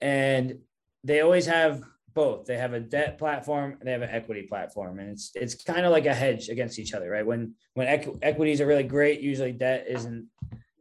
and 0.00 0.58
they 1.02 1.22
always 1.22 1.46
have 1.46 1.82
both. 2.14 2.46
They 2.46 2.56
have 2.56 2.72
a 2.72 2.80
debt 2.80 3.18
platform 3.18 3.76
and 3.78 3.86
they 3.86 3.92
have 3.92 4.02
an 4.02 4.10
equity 4.10 4.42
platform, 4.42 4.98
and 4.98 5.10
it's 5.10 5.32
it's 5.34 5.54
kind 5.54 5.84
of 5.84 5.92
like 5.92 6.06
a 6.06 6.14
hedge 6.14 6.48
against 6.48 6.78
each 6.78 6.94
other, 6.94 7.10
right? 7.10 7.26
When 7.26 7.54
when 7.74 7.86
equ- 7.86 8.18
equities 8.22 8.60
are 8.60 8.66
really 8.66 8.84
great, 8.84 9.20
usually 9.20 9.52
debt 9.52 9.86
isn't. 9.88 10.28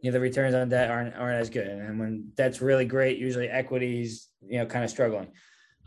You 0.02 0.12
know, 0.12 0.14
the 0.14 0.20
returns 0.20 0.54
on 0.54 0.68
debt 0.68 0.92
aren't 0.92 1.16
aren't 1.16 1.40
as 1.40 1.50
good, 1.50 1.68
and 1.68 2.00
when 2.00 2.32
debt's 2.36 2.62
really 2.62 2.86
great, 2.86 3.18
usually 3.18 3.48
equities, 3.48 4.28
you 4.46 4.60
know, 4.60 4.66
kind 4.66 4.84
of 4.84 4.90
struggling. 4.90 5.30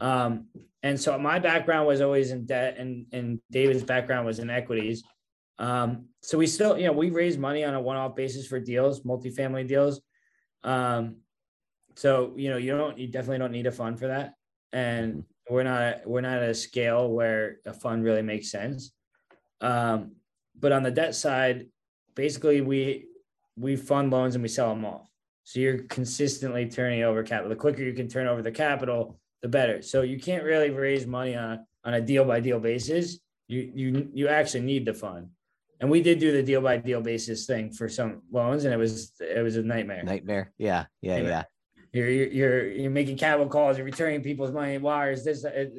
Um, 0.01 0.47
and 0.83 1.01
so 1.01 1.19
my 1.19 1.39
background 1.39 1.87
was 1.87 2.01
always 2.01 2.31
in 2.31 2.47
debt, 2.47 2.77
and 2.79 3.07
and 3.13 3.41
David's 3.51 3.83
background 3.83 4.27
was 4.27 4.39
in 4.39 4.51
equities. 4.51 5.05
Um, 5.59 6.07
so 6.23 6.39
we 6.39 6.47
still, 6.47 6.79
you 6.79 6.87
know, 6.87 6.93
we 6.93 7.11
raise 7.11 7.39
money 7.39 7.65
on 7.65 7.75
a 7.75 7.81
one-off 7.81 8.15
basis 8.15 8.47
for 8.47 8.61
deals, 8.61 9.03
multifamily 9.03 9.67
deals. 9.67 10.01
Um, 10.63 11.17
so 11.95 12.35
you 12.37 12.51
know, 12.51 12.57
you 12.57 12.77
don't, 12.77 12.99
you 12.99 13.09
definitely 13.09 13.39
don't 13.39 13.53
need 13.53 13.67
a 13.67 13.73
fund 13.73 13.99
for 13.99 14.09
that, 14.09 14.35
and 14.73 15.25
we're 15.51 15.63
not, 15.63 16.07
we're 16.07 16.21
not 16.21 16.43
at 16.43 16.51
a 16.51 16.55
scale 16.55 17.09
where 17.09 17.59
a 17.67 17.73
fund 17.73 18.05
really 18.05 18.23
makes 18.23 18.51
sense. 18.51 18.93
Um, 19.61 20.13
but 20.59 20.73
on 20.73 20.83
the 20.83 20.91
debt 20.91 21.15
side, 21.15 21.67
basically 22.15 22.61
we 22.61 23.07
we 23.59 23.75
fund 23.75 24.11
loans 24.11 24.35
and 24.35 24.43
we 24.43 24.49
sell 24.49 24.69
them 24.69 24.85
off. 24.85 25.09
So 25.45 25.61
you're 25.61 25.79
consistently 25.85 26.69
turning 26.69 27.05
over 27.05 27.23
capital. 27.23 27.49
The 27.49 27.57
quicker 27.57 27.83
you 27.83 27.95
can 27.95 28.09
turn 28.09 28.27
over 28.27 28.43
the 28.43 28.51
capital, 28.51 29.19
the 29.41 29.49
better. 29.49 29.81
So 29.81 30.03
you 30.03 30.19
can't 30.19 30.45
really 30.45 30.71
raise 30.71 31.07
money 31.07 31.35
on 31.35 31.53
a, 31.53 31.67
on 31.85 31.95
a 31.95 32.01
deal 32.01 32.25
by 32.25 32.41
deal 32.41 32.61
basis. 32.61 33.19
You 33.49 33.71
you 33.75 34.09
you 34.13 34.29
actually 34.29 34.63
need 34.63 34.85
the 34.85 34.95
fund 34.95 35.29
and 35.81 35.91
we 35.91 36.03
did 36.03 36.19
do 36.19 36.33
the 36.33 36.43
deal 36.43 36.61
by 36.61 36.79
deal 36.79 37.01
basis 37.01 37.47
thing 37.47 37.71
for 37.71 37.89
some 37.89 38.23
loans, 38.31 38.65
and 38.65 38.73
it 38.73 38.77
was 38.77 39.13
it 39.21 39.43
was 39.43 39.57
a 39.57 39.63
nightmare. 39.63 40.03
Nightmare. 40.03 40.53
Yeah. 40.59 40.87
Yeah. 41.03 41.19
Yeah. 41.19 41.45
You're 41.97 42.11
you're 42.11 42.71
you're 42.71 42.91
making 42.91 43.17
capital 43.17 43.49
calls, 43.49 43.79
you're 43.79 43.87
returning 43.87 44.23
people's 44.23 44.53
money 44.53 44.77
wires. 44.77 45.25
This 45.25 45.45
it, 45.45 45.73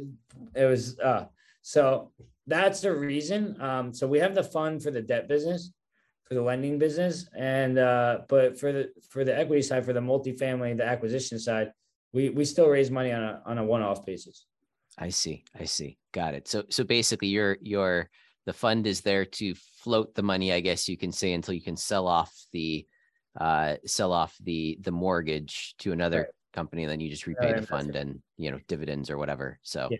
it 0.56 0.66
was 0.66 0.98
uh 1.00 1.26
so 1.62 2.12
that's 2.48 2.82
the 2.82 2.96
reason. 2.96 3.62
Um, 3.62 3.94
so 3.94 4.08
we 4.08 4.20
have 4.20 4.34
the 4.34 4.44
fund 4.44 4.82
for 4.82 4.90
the 4.90 5.02
debt 5.02 5.28
business, 5.28 5.72
for 6.24 6.34
the 6.34 6.42
lending 6.42 6.80
business, 6.80 7.30
and 7.38 7.78
uh, 7.78 8.22
but 8.30 8.60
for 8.60 8.72
the 8.72 8.90
for 9.10 9.24
the 9.24 9.38
equity 9.38 9.62
side, 9.62 9.86
for 9.86 9.94
the 9.94 10.00
multifamily, 10.00 10.76
the 10.78 10.86
acquisition 10.86 11.38
side, 11.38 11.72
we 12.14 12.30
we 12.30 12.46
still 12.46 12.68
raise 12.68 12.90
money 12.90 13.12
on 13.12 13.22
a 13.22 13.42
on 13.46 13.58
a 13.60 13.64
one 13.64 13.84
off 13.84 14.06
basis. 14.06 14.46
I 14.98 15.10
see. 15.10 15.44
I 15.60 15.66
see. 15.66 16.00
Got 16.14 16.34
it. 16.34 16.48
So 16.48 16.64
so 16.70 16.84
basically, 16.84 17.28
you're 17.28 17.58
you're 17.62 18.10
the 18.48 18.54
fund 18.54 18.88
is 18.88 19.02
there 19.02 19.26
to 19.26 19.54
float 19.84 20.16
the 20.16 20.24
money, 20.24 20.54
I 20.54 20.62
guess 20.62 20.90
you 20.90 20.98
can 20.98 21.12
say, 21.12 21.34
until 21.34 21.54
you 21.54 21.62
can 21.62 21.78
sell 21.78 22.08
off 22.08 22.34
the 22.54 22.88
uh, 23.40 23.76
sell 23.86 24.12
off 24.12 24.36
the 24.42 24.78
the 24.82 24.92
mortgage 24.92 25.76
to 25.80 25.92
another 25.92 26.20
right. 26.20 26.30
company, 26.54 26.84
and 26.84 26.92
then 26.92 27.00
you 27.00 27.10
just 27.10 27.28
repay 27.28 27.54
the 27.54 27.66
fund 27.66 27.96
and 27.96 28.22
you 28.38 28.52
know 28.52 28.60
dividends 28.68 29.10
or 29.10 29.18
whatever. 29.18 29.60
So, 29.62 29.90
yeah, 29.92 29.98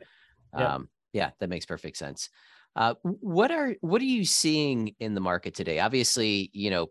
yeah. 0.58 0.76
Um, 0.76 0.90
yeah 1.14 1.30
that 1.40 1.50
makes 1.50 1.66
perfect 1.66 1.98
sense. 1.98 2.30
Uh, 2.76 2.94
what 3.04 3.52
are 3.52 3.76
what 3.82 4.02
are 4.02 4.06
you 4.06 4.24
seeing 4.26 4.96
in 5.00 5.16
the 5.16 5.22
market 5.22 5.56
today? 5.56 5.80
Obviously, 5.80 6.50
you 6.54 6.70
know, 6.70 6.88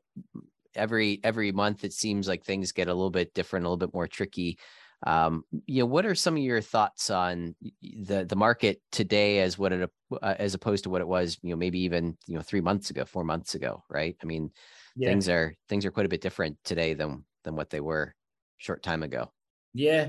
every 0.75 1.21
every 1.23 1.53
month 1.53 1.85
it 1.85 1.93
seems 1.93 2.29
like 2.29 2.45
things 2.45 2.73
get 2.73 2.88
a 2.88 2.95
little 2.95 3.11
bit 3.11 3.35
different, 3.35 3.65
a 3.65 3.69
little 3.69 3.76
bit 3.76 3.95
more 3.95 4.09
tricky. 4.09 4.59
Um, 5.07 5.45
you 5.67 5.81
know, 5.81 5.87
what 5.87 6.07
are 6.07 6.15
some 6.15 6.37
of 6.37 6.43
your 6.43 6.61
thoughts 6.61 7.11
on 7.11 7.55
the 7.83 8.25
the 8.25 8.37
market 8.37 8.81
today 8.91 9.41
as 9.41 9.59
what 9.59 9.73
it 9.73 9.91
uh, 10.11 10.35
as 10.38 10.55
opposed 10.55 10.85
to 10.85 10.91
what 10.91 11.03
it 11.03 11.09
was, 11.09 11.38
you 11.43 11.50
know, 11.50 11.57
maybe 11.57 11.81
even 11.81 12.17
you 12.26 12.35
know 12.35 12.43
three 12.43 12.61
months 12.61 12.91
ago, 12.91 13.05
four 13.05 13.23
months 13.23 13.55
ago, 13.55 13.85
right? 13.91 14.17
I 14.23 14.26
mean, 14.26 14.50
yeah. 14.97 15.09
things 15.09 15.29
are 15.29 15.55
things 15.69 15.85
are 15.85 15.91
quite 15.91 16.07
a 16.07 16.09
bit 16.09 16.21
different 16.21 16.57
today 16.65 16.95
than 16.95 17.25
than 17.45 17.55
what 17.55 17.71
they 17.71 17.81
were 17.81 18.15
short 18.59 18.83
time 18.83 19.03
ago. 19.03 19.31
Yeah. 19.75 20.09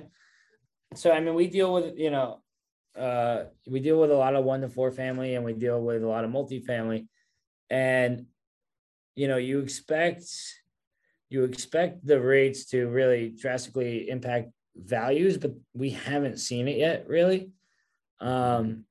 So 0.96 1.12
I 1.12 1.20
mean, 1.20 1.36
we 1.36 1.48
deal 1.48 1.74
with 1.74 1.98
you 1.98 2.10
know, 2.10 2.41
uh, 2.98 3.46
we 3.67 3.79
deal 3.79 4.00
with 4.00 4.12
a 4.12 4.15
lot 4.15 4.36
of 4.36 4.46
one 4.46 4.62
to 4.62 4.70
four 4.70 4.91
family, 4.91 5.36
and 5.36 5.44
we 5.44 5.53
deal 5.53 5.82
with 5.82 6.03
a 6.03 6.08
lot 6.08 6.24
of 6.24 6.32
multifamily, 6.32 7.08
and 7.70 8.25
you 9.15 9.27
know, 9.27 9.38
you 9.38 9.60
expect 9.60 10.25
you 11.29 11.44
expect 11.44 12.06
the 12.06 12.22
rates 12.22 12.65
to 12.67 12.88
really 12.88 13.29
drastically 13.29 14.10
impact 14.10 14.51
values, 14.75 15.38
but 15.38 15.53
we 15.74 15.89
haven't 15.89 16.39
seen 16.39 16.67
it 16.67 16.77
yet, 16.77 17.06
really. 17.08 17.51
Um, 18.20 18.86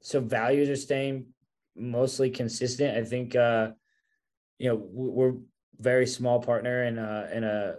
so 0.00 0.20
values 0.20 0.68
are 0.68 0.76
staying 0.76 1.26
mostly 1.76 2.30
consistent. 2.30 2.96
I 2.96 3.04
think, 3.04 3.34
uh, 3.34 3.72
you 4.60 4.68
know, 4.68 4.86
we're 4.92 5.36
very 5.78 6.06
small 6.06 6.38
partner 6.38 6.84
in 6.84 6.98
a 6.98 7.28
in 7.32 7.44
a 7.44 7.76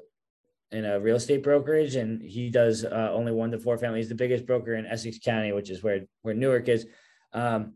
in 0.71 0.85
a 0.85 0.99
real 0.99 1.17
estate 1.17 1.43
brokerage, 1.43 1.95
and 1.95 2.21
he 2.23 2.49
does 2.49 2.83
uh, 2.83 3.09
only 3.13 3.31
one 3.31 3.51
to 3.51 3.59
four 3.59 3.77
families. 3.77 4.09
The 4.09 4.15
biggest 4.15 4.47
broker 4.47 4.73
in 4.73 4.87
Essex 4.87 5.19
County, 5.19 5.51
which 5.51 5.69
is 5.69 5.83
where 5.83 6.01
where 6.23 6.33
Newark 6.33 6.67
is. 6.67 6.87
Um, 7.33 7.75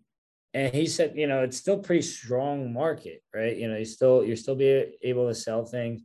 and 0.55 0.74
he 0.74 0.88
said, 0.88 1.13
you 1.15 1.27
know, 1.27 1.43
it's 1.43 1.57
still 1.57 1.77
pretty 1.77 2.01
strong 2.01 2.74
market, 2.74 3.21
right? 3.33 3.55
You 3.55 3.67
know, 3.67 3.77
you 3.77 3.85
still 3.85 4.24
you're 4.24 4.35
still 4.35 4.55
be 4.55 4.97
able 5.03 5.27
to 5.27 5.35
sell 5.35 5.65
things. 5.65 6.01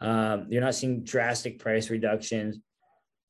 Um, 0.00 0.46
you're 0.48 0.62
not 0.62 0.76
seeing 0.76 1.02
drastic 1.02 1.58
price 1.58 1.90
reductions. 1.90 2.58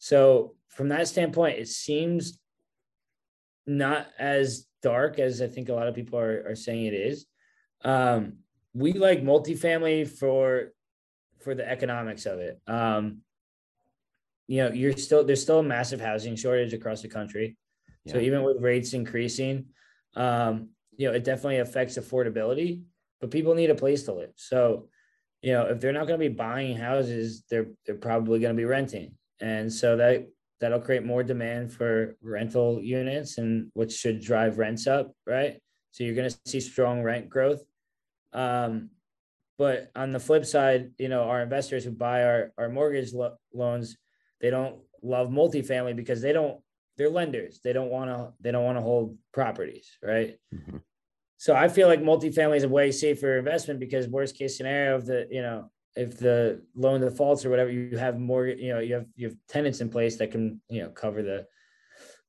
So 0.01 0.55
from 0.69 0.89
that 0.91 1.09
standpoint, 1.09 1.59
it 1.59 1.69
seems 1.69 2.39
not 3.67 4.07
as 4.19 4.67
dark 4.83 5.19
as 5.19 5.41
I 5.41 5.47
think 5.47 5.71
a 5.71 5.73
lot 5.75 5.89
of 5.89 5.95
people 5.95 6.19
are, 6.19 6.45
are 6.47 6.57
saying 6.57 6.85
it 6.85 6.95
is. 6.95 7.25
Um, 7.83 8.44
we 8.75 8.93
like 8.93 9.23
multifamily 9.23 10.09
for 10.09 10.73
for 11.41 11.55
the 11.55 11.69
economics 11.69 12.27
of 12.27 12.39
it. 12.39 12.61
Um, 12.67 13.19
you 14.47 14.63
know, 14.63 14.73
you're 14.73 14.97
still 14.97 15.25
there's 15.25 15.43
still 15.43 15.61
a 15.61 15.63
massive 15.63 16.01
housing 16.01 16.37
shortage 16.37 16.73
across 16.73 17.03
the 17.03 17.09
country. 17.09 17.57
Yeah. 18.05 18.15
So 18.15 18.19
even 18.21 18.43
with 18.43 18.61
rates 18.61 18.93
increasing, 18.93 19.67
um, 20.17 20.71
you 20.97 21.09
know, 21.09 21.15
it 21.15 21.25
definitely 21.25 21.59
affects 21.59 21.97
affordability, 21.97 22.83
but 23.21 23.31
people 23.31 23.55
need 23.55 23.71
a 23.71 23.75
place 23.75 24.03
to 24.05 24.13
live. 24.13 24.33
So, 24.37 24.89
you 25.41 25.53
know, 25.53 25.67
if 25.67 25.81
they're 25.81 25.93
not 25.93 26.07
going 26.07 26.21
to 26.21 26.29
be 26.29 26.35
buying 26.35 26.77
houses, 26.77 27.45
they're 27.49 27.69
they're 27.87 27.95
probably 27.95 28.41
going 28.41 28.55
to 28.55 28.61
be 28.61 28.67
renting 28.67 29.15
and 29.41 29.73
so 29.73 29.97
that 29.97 30.27
that'll 30.61 30.81
create 30.81 31.05
more 31.05 31.23
demand 31.23 31.73
for 31.73 32.17
rental 32.23 32.81
units 32.81 33.39
and 33.39 33.71
which 33.75 33.93
should 33.93 34.21
drive 34.21 34.59
rents 34.59 34.87
up 34.87 35.13
right 35.27 35.61
so 35.91 36.05
you're 36.05 36.15
going 36.15 36.29
to 36.29 36.39
see 36.47 36.61
strong 36.61 37.03
rent 37.03 37.29
growth 37.29 37.63
um, 38.35 38.91
but 39.59 39.91
on 39.95 40.13
the 40.13 40.21
flip 40.21 40.45
side 40.45 40.91
you 40.99 41.09
know 41.09 41.23
our 41.23 41.43
investors 41.43 41.85
who 41.85 41.91
buy 41.91 42.25
our, 42.25 42.53
our 42.59 42.69
mortgage 42.69 43.13
lo- 43.13 43.37
loans 43.53 43.97
they 44.41 44.51
don't 44.51 44.77
love 45.03 45.29
multifamily 45.29 45.95
because 45.95 46.21
they 46.21 46.33
don't 46.33 46.61
they're 46.97 47.11
lenders 47.11 47.61
they 47.65 47.73
don't 47.73 47.91
want 47.91 48.11
to 48.11 48.33
they 48.41 48.51
don't 48.51 48.65
want 48.65 48.77
to 48.77 48.83
hold 48.83 49.17
properties 49.33 49.99
right 50.03 50.37
mm-hmm. 50.55 50.79
so 51.37 51.55
i 51.55 51.69
feel 51.69 51.89
like 51.89 52.01
multifamily 52.01 52.57
is 52.57 52.65
a 52.65 52.69
way 52.69 52.91
safer 52.91 53.39
investment 53.39 53.81
because 53.81 54.09
worst 54.09 54.37
case 54.37 54.57
scenario 54.57 54.97
of 54.97 55.07
the 55.07 55.27
you 55.31 55.43
know 55.43 55.71
if 55.97 56.19
the 56.19 56.63
loan 56.75 57.01
defaults 57.01 57.45
or 57.45 57.51
whatever, 57.51 57.71
you 57.71 57.97
have 57.97 58.19
more, 58.19 58.47
you 58.47 58.73
know, 58.73 58.81
you 58.81 58.95
have 58.95 59.07
you 59.15 59.29
have 59.29 59.37
tenants 59.49 59.81
in 59.81 59.89
place 59.89 60.17
that 60.17 60.31
can, 60.31 60.61
you 60.69 60.83
know, 60.83 60.89
cover 60.89 61.23
the 61.23 61.47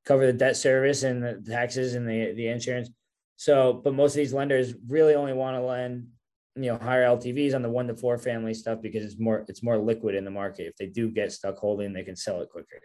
cover 0.06 0.26
the 0.26 0.34
debt 0.34 0.56
service 0.56 1.04
and 1.04 1.24
the 1.24 1.44
taxes 1.48 1.96
and 1.96 2.08
the 2.08 2.34
the 2.34 2.48
insurance. 2.48 2.90
So, 3.38 3.74
but 3.74 3.94
most 3.94 4.14
of 4.14 4.18
these 4.18 4.34
lenders 4.34 4.74
really 4.88 5.16
only 5.16 5.34
want 5.34 5.58
to 5.58 5.62
lend, 5.62 6.08
you 6.56 6.72
know, 6.72 6.78
higher 6.78 7.04
LTVs 7.04 7.54
on 7.54 7.62
the 7.62 7.70
one 7.70 7.88
to 7.88 7.96
four 7.96 8.18
family 8.18 8.54
stuff 8.54 8.82
because 8.82 9.04
it's 9.04 9.20
more 9.20 9.46
it's 9.50 9.64
more 9.64 9.78
liquid 9.78 10.16
in 10.16 10.24
the 10.24 10.32
market. 10.32 10.68
If 10.68 10.76
they 10.78 10.88
do 10.88 11.10
get 11.10 11.32
stuck 11.32 11.58
holding, 11.58 11.94
they 11.94 12.04
can 12.04 12.16
sell 12.16 12.42
it 12.42 12.50
quicker. 12.50 12.82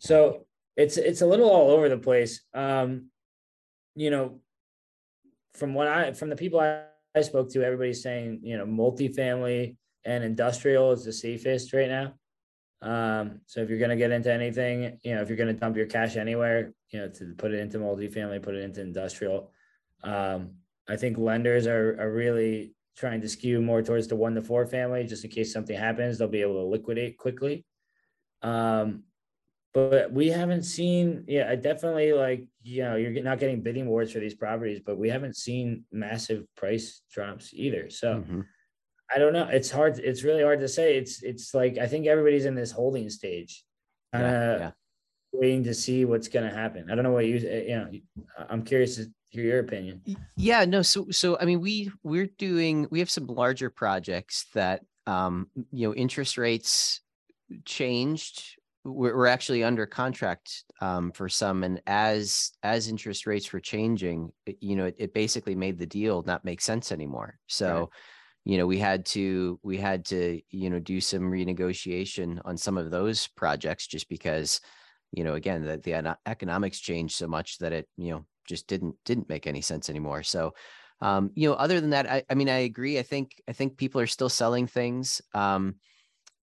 So 0.00 0.46
it's 0.76 0.96
it's 0.96 1.22
a 1.22 1.26
little 1.26 1.48
all 1.48 1.70
over 1.70 1.88
the 1.88 1.98
place. 1.98 2.42
Um, 2.54 3.06
you 3.94 4.10
know, 4.10 4.40
from 5.54 5.74
what 5.74 5.88
I 5.88 6.12
from 6.12 6.28
the 6.28 6.36
people 6.36 6.60
I, 6.60 6.82
I 7.14 7.22
spoke 7.22 7.50
to, 7.52 7.64
everybody's 7.64 8.02
saying, 8.02 8.40
you 8.42 8.58
know, 8.58 8.66
multifamily 8.66 9.76
and 10.04 10.24
industrial 10.24 10.92
is 10.92 11.04
the 11.04 11.12
safest 11.12 11.72
right 11.72 11.88
now. 11.88 12.14
Um, 12.82 13.40
so 13.46 13.60
if 13.60 13.68
you're 13.68 13.78
going 13.78 13.90
to 13.90 13.96
get 13.96 14.10
into 14.10 14.32
anything, 14.32 14.98
you 15.02 15.14
know, 15.14 15.20
if 15.20 15.28
you're 15.28 15.36
going 15.36 15.54
to 15.54 15.60
dump 15.60 15.76
your 15.76 15.86
cash 15.86 16.16
anywhere, 16.16 16.72
you 16.90 17.00
know, 17.00 17.08
to 17.08 17.34
put 17.36 17.52
it 17.52 17.60
into 17.60 17.78
multifamily, 17.78 18.42
put 18.42 18.54
it 18.54 18.64
into 18.64 18.80
industrial. 18.80 19.52
Um, 20.02 20.52
I 20.88 20.96
think 20.96 21.18
lenders 21.18 21.66
are, 21.66 22.00
are 22.00 22.12
really 22.12 22.74
trying 22.96 23.20
to 23.20 23.28
skew 23.28 23.60
more 23.60 23.82
towards 23.82 24.08
the 24.08 24.16
one 24.16 24.34
to 24.34 24.42
four 24.42 24.66
family, 24.66 25.04
just 25.04 25.24
in 25.24 25.30
case 25.30 25.52
something 25.52 25.76
happens, 25.76 26.18
they'll 26.18 26.28
be 26.28 26.42
able 26.42 26.60
to 26.62 26.68
liquidate 26.68 27.16
quickly. 27.16 27.64
Um, 28.42 29.04
but 29.72 30.12
we 30.12 30.28
haven't 30.28 30.64
seen. 30.64 31.24
Yeah, 31.28 31.48
I 31.48 31.54
definitely 31.54 32.12
like 32.12 32.46
you 32.62 32.82
know 32.82 32.96
you're 32.96 33.22
not 33.22 33.38
getting 33.38 33.62
bidding 33.62 33.86
wars 33.86 34.10
for 34.10 34.18
these 34.18 34.34
properties, 34.34 34.80
but 34.84 34.98
we 34.98 35.08
haven't 35.08 35.36
seen 35.36 35.84
massive 35.92 36.44
price 36.56 37.02
drops 37.12 37.50
either. 37.52 37.90
So. 37.90 38.16
Mm-hmm. 38.16 38.40
I 39.12 39.18
don't 39.18 39.32
know. 39.32 39.48
It's 39.50 39.72
hard. 39.72 39.98
It's 39.98 40.22
really 40.22 40.44
hard 40.44 40.60
to 40.60 40.68
say. 40.68 40.96
It's 40.96 41.24
it's 41.24 41.52
like 41.52 41.78
I 41.78 41.88
think 41.88 42.06
everybody's 42.06 42.44
in 42.44 42.54
this 42.54 42.70
holding 42.70 43.10
stage, 43.10 43.64
of 44.12 44.20
yeah, 44.20 44.58
yeah. 44.58 44.70
Waiting 45.32 45.64
to 45.64 45.74
see 45.74 46.04
what's 46.04 46.28
going 46.28 46.48
to 46.48 46.54
happen. 46.54 46.90
I 46.90 46.94
don't 46.94 47.04
know 47.04 47.12
what 47.12 47.26
you 47.26 47.38
you 47.38 47.76
know. 47.76 47.90
I'm 48.48 48.62
curious 48.62 48.96
to 48.96 49.06
hear 49.30 49.44
your 49.44 49.60
opinion. 49.60 50.02
Yeah, 50.36 50.64
no. 50.64 50.82
So 50.82 51.06
so 51.10 51.38
I 51.38 51.44
mean, 51.44 51.60
we 51.60 51.90
we're 52.02 52.30
doing 52.38 52.86
we 52.90 52.98
have 52.98 53.10
some 53.10 53.26
larger 53.26 53.70
projects 53.70 54.46
that 54.54 54.82
um 55.06 55.48
you 55.72 55.88
know 55.88 55.94
interest 55.94 56.36
rates 56.36 57.00
changed 57.64 58.60
we're, 58.84 59.14
we're 59.16 59.26
actually 59.26 59.62
under 59.62 59.86
contract 59.86 60.64
um, 60.80 61.12
for 61.12 61.28
some 61.28 61.64
and 61.64 61.80
as 61.86 62.52
as 62.62 62.88
interest 62.88 63.26
rates 63.26 63.52
were 63.52 63.60
changing 63.60 64.30
it, 64.46 64.56
you 64.60 64.76
know 64.76 64.86
it, 64.86 64.96
it, 64.98 65.14
basically 65.14 65.54
made 65.54 65.78
the 65.78 65.86
deal 65.86 66.22
not 66.26 66.44
make 66.44 66.60
sense 66.60 66.90
anymore 66.92 67.38
so 67.46 67.78
right. 67.78 67.88
you 68.44 68.58
know 68.58 68.66
we 68.66 68.78
had 68.78 69.04
to 69.04 69.58
we 69.62 69.76
had 69.76 70.04
to 70.06 70.40
you 70.50 70.70
know 70.70 70.78
do 70.78 71.00
some 71.00 71.22
renegotiation 71.22 72.40
on 72.44 72.56
some 72.56 72.78
of 72.78 72.90
those 72.90 73.26
projects 73.28 73.86
just 73.86 74.08
because 74.08 74.60
you 75.12 75.24
know 75.24 75.34
again 75.34 75.64
the, 75.64 75.76
the 75.78 76.16
economics 76.26 76.78
changed 76.78 77.16
so 77.16 77.26
much 77.26 77.58
that 77.58 77.72
it 77.72 77.88
you 77.96 78.10
know 78.10 78.24
just 78.46 78.66
didn't 78.66 78.94
didn't 79.04 79.28
make 79.28 79.46
any 79.46 79.60
sense 79.60 79.90
anymore. 79.90 80.22
So 80.22 80.54
um, 81.00 81.30
you 81.34 81.48
know 81.48 81.54
other 81.54 81.80
than 81.80 81.90
that 81.90 82.10
I, 82.10 82.24
I 82.28 82.34
mean 82.34 82.48
i 82.48 82.58
agree. 82.58 82.98
I 82.98 83.02
think 83.02 83.40
i 83.48 83.52
think 83.52 83.76
people 83.76 84.00
are 84.00 84.06
still 84.06 84.28
selling 84.28 84.66
things. 84.66 85.22
Um, 85.34 85.76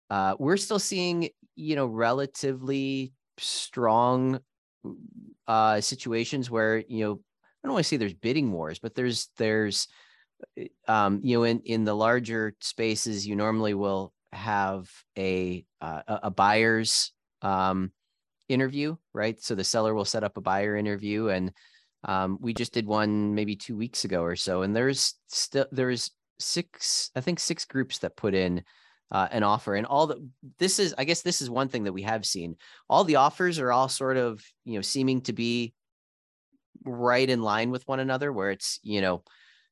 uh, 0.09 0.35
we're 0.39 0.57
still 0.57 0.79
seeing 0.79 1.29
you 1.55 1.75
know 1.75 1.85
relatively 1.85 3.13
strong 3.37 4.39
uh, 5.47 5.81
situations 5.81 6.49
where 6.49 6.83
you 6.87 7.05
know 7.05 7.13
I 7.63 7.67
don't 7.67 7.73
want 7.73 7.85
to 7.85 7.89
say 7.89 7.97
there's 7.97 8.13
bidding 8.13 8.51
wars, 8.51 8.79
but 8.79 8.93
there's 8.93 9.29
there's 9.37 9.87
eh, 10.57 10.67
um, 10.87 11.21
you 11.23 11.37
know 11.37 11.43
in 11.43 11.61
in 11.61 11.83
the 11.83 11.95
larger 11.95 12.55
spaces 12.61 13.27
you 13.27 13.35
normally 13.35 13.73
will 13.73 14.13
have 14.31 14.89
a 15.17 15.65
uh, 15.81 16.01
a 16.07 16.31
buyer's 16.31 17.11
um, 17.41 17.91
interview, 18.49 18.95
right? 19.13 19.41
So 19.41 19.55
the 19.55 19.63
seller 19.63 19.93
will 19.93 20.05
set 20.05 20.23
up 20.23 20.37
a 20.37 20.41
buyer 20.41 20.75
interview, 20.75 21.29
and 21.29 21.51
um, 22.03 22.37
we 22.41 22.53
just 22.53 22.73
did 22.73 22.85
one 22.85 23.33
maybe 23.35 23.55
two 23.55 23.75
weeks 23.75 24.05
ago 24.05 24.23
or 24.23 24.35
so, 24.35 24.61
and 24.61 24.75
there's 24.75 25.15
still 25.27 25.67
there's 25.71 26.11
six 26.39 27.11
I 27.15 27.21
think 27.21 27.39
six 27.39 27.65
groups 27.65 27.99
that 27.99 28.17
put 28.17 28.33
in 28.33 28.63
uh, 29.11 29.27
an 29.31 29.43
offer 29.43 29.75
and 29.75 29.85
all 29.85 30.07
the 30.07 30.27
this 30.57 30.79
is 30.79 30.93
i 30.97 31.03
guess 31.03 31.21
this 31.21 31.41
is 31.41 31.49
one 31.49 31.69
thing 31.69 31.83
that 31.83 31.93
we 31.93 32.01
have 32.01 32.25
seen 32.25 32.55
all 32.89 33.03
the 33.03 33.17
offers 33.17 33.59
are 33.59 33.71
all 33.71 33.87
sort 33.87 34.17
of 34.17 34.43
you 34.65 34.73
know 34.73 34.81
seeming 34.81 35.21
to 35.21 35.31
be 35.31 35.73
right 36.83 37.29
in 37.29 37.41
line 37.41 37.69
with 37.69 37.87
one 37.87 37.99
another 37.99 38.33
where 38.33 38.51
it's 38.51 38.79
you 38.83 39.01
know 39.01 39.23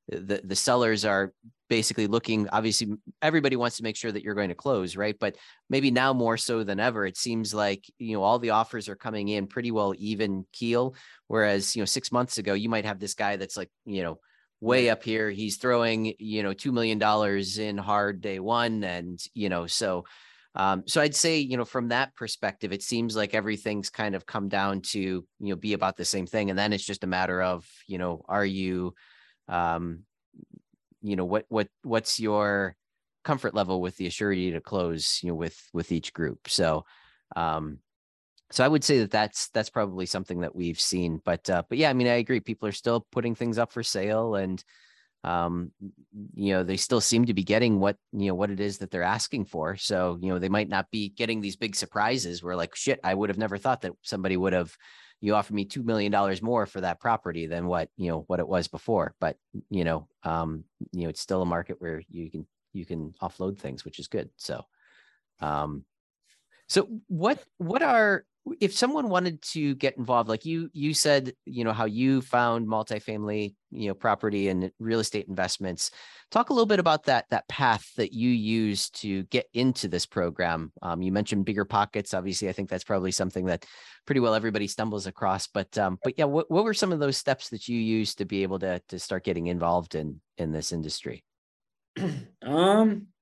the 0.09 0.41
the 0.43 0.55
sellers 0.55 1.05
are 1.05 1.33
basically 1.69 2.07
looking 2.07 2.47
obviously 2.49 2.93
everybody 3.21 3.55
wants 3.55 3.77
to 3.77 3.83
make 3.83 3.95
sure 3.95 4.11
that 4.11 4.21
you're 4.21 4.35
going 4.35 4.49
to 4.49 4.55
close 4.55 4.95
right 4.95 5.15
but 5.19 5.35
maybe 5.69 5.89
now 5.89 6.13
more 6.13 6.37
so 6.37 6.63
than 6.63 6.79
ever 6.79 7.05
it 7.05 7.17
seems 7.17 7.53
like 7.53 7.85
you 7.97 8.13
know 8.13 8.21
all 8.21 8.37
the 8.37 8.51
offers 8.51 8.89
are 8.89 8.95
coming 8.95 9.29
in 9.29 9.47
pretty 9.47 9.71
well 9.71 9.93
even 9.97 10.45
keel 10.51 10.93
whereas 11.27 11.75
you 11.75 11.81
know 11.81 11.85
6 11.85 12.11
months 12.11 12.37
ago 12.37 12.53
you 12.53 12.69
might 12.69 12.85
have 12.85 12.99
this 12.99 13.13
guy 13.13 13.37
that's 13.37 13.57
like 13.57 13.69
you 13.85 14.03
know 14.03 14.19
way 14.63 14.89
up 14.89 15.03
here. 15.03 15.29
He's 15.29 15.57
throwing, 15.57 16.13
you 16.19 16.41
know, 16.41 16.53
$2 16.53 16.71
million 16.71 17.01
in 17.59 17.77
hard 17.77 18.21
day 18.21 18.39
one. 18.39 18.83
And, 18.83 19.19
you 19.33 19.49
know, 19.49 19.67
so, 19.67 20.05
um, 20.55 20.83
so 20.87 21.01
I'd 21.01 21.15
say, 21.15 21.39
you 21.39 21.57
know, 21.57 21.65
from 21.65 21.89
that 21.89 22.15
perspective, 22.15 22.71
it 22.71 22.81
seems 22.81 23.15
like 23.15 23.35
everything's 23.35 23.89
kind 23.89 24.15
of 24.15 24.25
come 24.25 24.47
down 24.47 24.81
to, 24.81 24.99
you 24.99 25.25
know, 25.39 25.57
be 25.57 25.73
about 25.73 25.97
the 25.97 26.05
same 26.05 26.25
thing. 26.25 26.49
And 26.49 26.57
then 26.57 26.71
it's 26.71 26.85
just 26.85 27.03
a 27.03 27.07
matter 27.07 27.41
of, 27.41 27.67
you 27.87 27.97
know, 27.97 28.23
are 28.29 28.45
you, 28.45 28.95
um, 29.47 30.03
you 31.01 31.15
know, 31.15 31.25
what, 31.25 31.45
what, 31.49 31.67
what's 31.83 32.19
your 32.19 32.75
comfort 33.23 33.53
level 33.53 33.81
with 33.81 33.97
the 33.97 34.07
assurity 34.07 34.51
to 34.51 34.61
close, 34.61 35.19
you 35.21 35.29
know, 35.29 35.35
with, 35.35 35.61
with 35.73 35.91
each 35.91 36.13
group. 36.13 36.47
So, 36.47 36.85
um, 37.35 37.79
so 38.53 38.63
I 38.63 38.67
would 38.67 38.83
say 38.83 38.99
that 38.99 39.09
that's 39.09 39.49
that's 39.49 39.71
probably 39.71 40.05
something 40.05 40.41
that 40.41 40.55
we've 40.55 40.79
seen. 40.79 41.19
But 41.25 41.49
uh, 41.49 41.63
but 41.67 41.79
yeah, 41.79 41.89
I 41.89 41.93
mean, 41.93 42.05
I 42.05 42.17
agree. 42.17 42.39
People 42.39 42.67
are 42.67 42.73
still 42.73 43.07
putting 43.11 43.33
things 43.33 43.57
up 43.57 43.73
for 43.73 43.81
sale, 43.81 44.35
and 44.35 44.63
um, 45.23 45.71
you 46.35 46.53
know, 46.53 46.63
they 46.63 46.77
still 46.77 47.01
seem 47.01 47.25
to 47.25 47.33
be 47.33 47.43
getting 47.43 47.79
what 47.79 47.97
you 48.11 48.27
know 48.27 48.35
what 48.35 48.51
it 48.51 48.59
is 48.59 48.77
that 48.77 48.91
they're 48.91 49.01
asking 49.01 49.45
for. 49.45 49.75
So 49.77 50.19
you 50.21 50.29
know, 50.29 50.37
they 50.37 50.49
might 50.49 50.69
not 50.69 50.91
be 50.91 51.09
getting 51.09 51.41
these 51.41 51.55
big 51.55 51.75
surprises 51.75 52.43
where 52.43 52.55
like, 52.55 52.75
shit, 52.75 52.99
I 53.03 53.15
would 53.15 53.29
have 53.29 53.39
never 53.39 53.57
thought 53.57 53.81
that 53.81 53.93
somebody 54.03 54.37
would 54.37 54.53
have 54.53 54.77
you 55.23 55.35
offered 55.35 55.53
me 55.53 55.63
two 55.63 55.83
million 55.83 56.11
dollars 56.11 56.41
more 56.41 56.65
for 56.65 56.81
that 56.81 56.99
property 56.99 57.47
than 57.47 57.65
what 57.65 57.87
you 57.95 58.09
know 58.09 58.25
what 58.27 58.41
it 58.41 58.47
was 58.47 58.67
before. 58.67 59.15
But 59.21 59.37
you 59.69 59.85
know, 59.85 60.05
um, 60.23 60.65
you 60.91 61.03
know, 61.03 61.09
it's 61.09 61.21
still 61.21 61.41
a 61.41 61.45
market 61.45 61.77
where 61.79 62.03
you 62.09 62.29
can 62.29 62.45
you 62.73 62.85
can 62.85 63.13
offload 63.21 63.57
things, 63.57 63.85
which 63.85 63.99
is 63.99 64.09
good. 64.09 64.29
So, 64.35 64.65
um, 65.39 65.85
so 66.67 66.89
what 67.07 67.41
what 67.57 67.81
are 67.81 68.25
if 68.59 68.73
someone 68.73 69.07
wanted 69.07 69.41
to 69.41 69.73
get 69.75 69.97
involved 69.97 70.27
like 70.27 70.45
you 70.45 70.69
you 70.73 70.93
said 70.93 71.33
you 71.45 71.63
know 71.63 71.71
how 71.71 71.85
you 71.85 72.21
found 72.21 72.67
multifamily 72.67 73.55
you 73.71 73.87
know 73.87 73.93
property 73.93 74.49
and 74.49 74.69
real 74.79 74.99
estate 74.99 75.27
investments 75.29 75.91
talk 76.29 76.49
a 76.49 76.53
little 76.53 76.65
bit 76.65 76.79
about 76.79 77.03
that 77.03 77.25
that 77.29 77.47
path 77.47 77.89
that 77.95 78.11
you 78.11 78.29
use 78.29 78.89
to 78.89 79.23
get 79.23 79.47
into 79.53 79.87
this 79.87 80.05
program. 80.05 80.71
Um, 80.81 81.01
you 81.01 81.11
mentioned 81.11 81.45
BiggerPockets 81.45 82.13
obviously 82.13 82.49
i 82.49 82.51
think 82.51 82.69
that's 82.69 82.83
probably 82.83 83.11
something 83.11 83.45
that 83.45 83.65
pretty 84.05 84.19
well 84.19 84.35
everybody 84.35 84.67
stumbles 84.67 85.07
across 85.07 85.47
but 85.47 85.77
um, 85.77 85.97
but 86.03 86.15
yeah 86.17 86.25
what, 86.25 86.51
what 86.51 86.65
were 86.65 86.73
some 86.73 86.91
of 86.91 86.99
those 86.99 87.17
steps 87.17 87.49
that 87.49 87.67
you 87.67 87.79
used 87.79 88.17
to 88.17 88.25
be 88.25 88.43
able 88.43 88.59
to 88.59 88.81
to 88.89 88.99
start 88.99 89.23
getting 89.23 89.47
involved 89.47 89.95
in 89.95 90.19
in 90.37 90.51
this 90.51 90.71
industry? 90.71 91.23
Um 92.41 93.12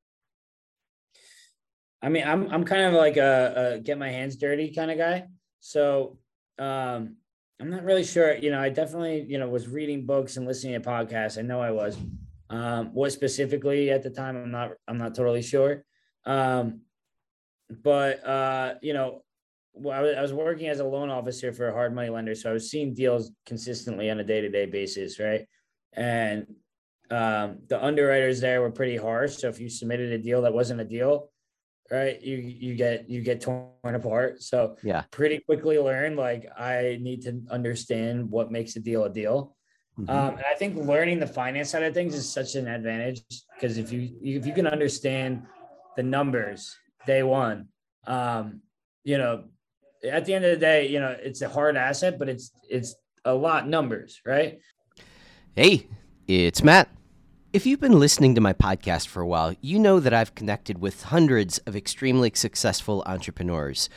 I 2.01 2.09
mean, 2.09 2.23
I'm 2.25 2.49
I'm 2.49 2.63
kind 2.63 2.83
of 2.83 2.93
like 2.93 3.17
a, 3.17 3.73
a 3.75 3.79
get 3.79 3.97
my 3.97 4.09
hands 4.09 4.35
dirty 4.35 4.73
kind 4.73 4.91
of 4.91 4.97
guy. 4.97 5.27
So 5.59 6.17
um, 6.57 7.17
I'm 7.59 7.69
not 7.69 7.83
really 7.83 8.03
sure. 8.03 8.35
You 8.35 8.51
know, 8.51 8.59
I 8.59 8.69
definitely 8.69 9.25
you 9.27 9.37
know 9.37 9.47
was 9.47 9.67
reading 9.67 10.05
books 10.05 10.37
and 10.37 10.47
listening 10.47 10.81
to 10.81 10.87
podcasts. 10.87 11.37
I 11.37 11.41
know 11.43 11.61
I 11.61 11.71
was. 11.71 11.97
Um, 12.49 12.87
what 12.93 13.13
specifically 13.13 13.91
at 13.91 14.03
the 14.03 14.09
time, 14.09 14.35
I'm 14.35 14.51
not 14.51 14.71
I'm 14.87 14.97
not 14.97 15.15
totally 15.15 15.41
sure. 15.41 15.83
Um, 16.25 16.81
but 17.83 18.25
uh, 18.25 18.75
you 18.81 18.93
know, 18.93 19.23
I 19.77 20.01
was, 20.01 20.15
I 20.17 20.21
was 20.21 20.33
working 20.33 20.67
as 20.67 20.79
a 20.79 20.85
loan 20.85 21.09
officer 21.09 21.53
for 21.53 21.69
a 21.69 21.73
hard 21.73 21.95
money 21.95 22.09
lender, 22.09 22.35
so 22.35 22.49
I 22.49 22.53
was 22.53 22.69
seeing 22.69 22.93
deals 22.93 23.31
consistently 23.45 24.09
on 24.09 24.19
a 24.19 24.23
day 24.23 24.41
to 24.41 24.49
day 24.49 24.65
basis, 24.65 25.19
right? 25.19 25.45
And 25.93 26.47
um, 27.09 27.59
the 27.67 27.83
underwriters 27.83 28.41
there 28.41 28.61
were 28.61 28.71
pretty 28.71 28.97
harsh. 28.97 29.37
So 29.37 29.47
if 29.49 29.59
you 29.59 29.69
submitted 29.69 30.11
a 30.11 30.17
deal 30.17 30.41
that 30.41 30.53
wasn't 30.53 30.81
a 30.81 30.85
deal, 30.85 31.29
right? 31.91 32.21
You 32.21 32.37
you 32.37 32.75
get 32.75 33.09
you 33.09 33.21
get 33.21 33.41
torn 33.41 33.69
apart. 33.83 34.41
So 34.41 34.77
yeah. 34.81 35.03
pretty 35.11 35.39
quickly 35.39 35.77
learn 35.77 36.15
like 36.15 36.47
i 36.57 36.97
need 37.01 37.21
to 37.23 37.41
understand 37.51 38.31
what 38.31 38.51
makes 38.51 38.75
a 38.77 38.79
deal 38.79 39.03
a 39.03 39.09
deal. 39.09 39.55
Mm-hmm. 39.99 40.09
um, 40.09 40.35
and 40.35 40.45
i 40.49 40.55
think 40.55 40.77
learning 40.77 41.19
the 41.19 41.27
finance 41.27 41.71
side 41.71 41.83
of 41.83 41.93
things 41.93 42.15
is 42.15 42.27
such 42.27 42.55
an 42.55 42.65
advantage 42.65 43.21
because 43.53 43.77
if 43.77 43.91
you 43.91 44.09
if 44.23 44.45
you 44.45 44.53
can 44.53 44.65
understand 44.65 45.43
the 45.97 46.01
numbers 46.01 46.77
day 47.05 47.23
one 47.23 47.67
um, 48.07 48.61
you 49.03 49.17
know 49.17 49.43
at 50.01 50.23
the 50.23 50.33
end 50.33 50.45
of 50.45 50.51
the 50.51 50.57
day 50.57 50.87
you 50.87 51.01
know 51.01 51.13
it's 51.21 51.41
a 51.41 51.49
hard 51.49 51.75
asset 51.75 52.17
but 52.17 52.29
it's 52.29 52.51
it's 52.69 52.95
a 53.25 53.33
lot 53.33 53.67
numbers 53.67 54.21
right? 54.25 54.59
Hey 55.57 55.87
it's 56.25 56.63
matt 56.63 56.87
if 57.53 57.65
you've 57.65 57.81
been 57.81 57.99
listening 57.99 58.33
to 58.33 58.39
my 58.39 58.53
podcast 58.53 59.07
for 59.07 59.21
a 59.21 59.27
while, 59.27 59.53
you 59.59 59.77
know 59.77 59.99
that 59.99 60.13
I've 60.13 60.35
connected 60.35 60.79
with 60.79 61.03
hundreds 61.03 61.57
of 61.59 61.75
extremely 61.75 62.31
successful 62.33 63.03
entrepreneurs. 63.05 63.89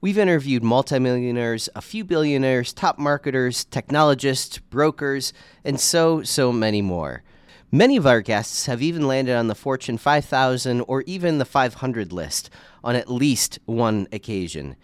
We've 0.00 0.16
interviewed 0.16 0.64
multimillionaires, 0.64 1.68
a 1.76 1.82
few 1.82 2.04
billionaires, 2.04 2.72
top 2.72 2.98
marketers, 2.98 3.66
technologists, 3.66 4.56
brokers, 4.56 5.34
and 5.62 5.78
so, 5.78 6.22
so 6.22 6.52
many 6.52 6.80
more. 6.80 7.22
Many 7.70 7.98
of 7.98 8.06
our 8.06 8.22
guests 8.22 8.64
have 8.64 8.80
even 8.80 9.06
landed 9.06 9.36
on 9.36 9.48
the 9.48 9.54
Fortune 9.54 9.98
5000 9.98 10.80
or 10.80 11.02
even 11.02 11.36
the 11.36 11.44
500 11.44 12.12
list 12.12 12.48
on 12.82 12.96
at 12.96 13.10
least 13.10 13.58
one 13.66 14.08
occasion. 14.10 14.74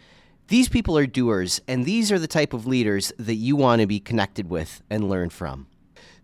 These 0.49 0.69
people 0.69 0.99
are 0.99 1.07
doers, 1.07 1.63
and 1.67 1.87
these 1.87 2.13
are 2.13 2.19
the 2.19 2.27
type 2.27 2.53
of 2.53 2.67
leaders 2.67 3.11
that 3.19 3.37
you 3.37 3.57
want 3.57 3.81
to 3.81 3.87
be 3.87 4.01
connected 4.01 4.51
with 4.51 4.83
and 4.91 5.09
learn 5.09 5.31
from. 5.31 5.67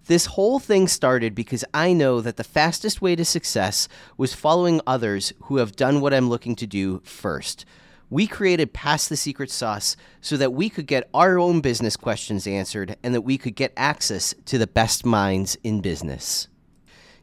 This 0.07 0.27
whole 0.27 0.59
thing 0.59 0.87
started 0.87 1.35
because 1.35 1.65
I 1.73 1.95
know 1.95 2.21
that 2.21 2.37
the 2.37 2.45
fastest 2.45 3.01
way 3.01 3.17
to 3.17 3.25
success 3.25 3.89
was 4.19 4.35
following 4.35 4.83
others 4.87 5.33
who 5.45 5.57
have 5.57 5.77
done 5.77 6.03
what 6.03 6.13
I'm 6.13 6.29
looking 6.29 6.55
to 6.57 6.67
do 6.67 7.01
first. 7.05 7.65
We 8.11 8.27
created 8.27 8.75
Pass 8.75 9.09
the 9.09 9.17
Secret 9.17 9.51
Sauce 9.51 9.97
so 10.21 10.37
that 10.37 10.53
we 10.53 10.69
could 10.69 10.87
get 10.87 11.09
our 11.15 11.39
own 11.39 11.63
business 11.63 11.97
questions 11.97 12.47
answered 12.47 12.97
and 13.03 13.15
that 13.15 13.23
we 13.23 13.39
could 13.39 13.57
get 13.57 13.73
access 13.79 14.35
to 14.45 14.59
the 14.59 14.67
best 14.67 15.07
minds 15.07 15.57
in 15.65 15.81
business. 15.81 16.49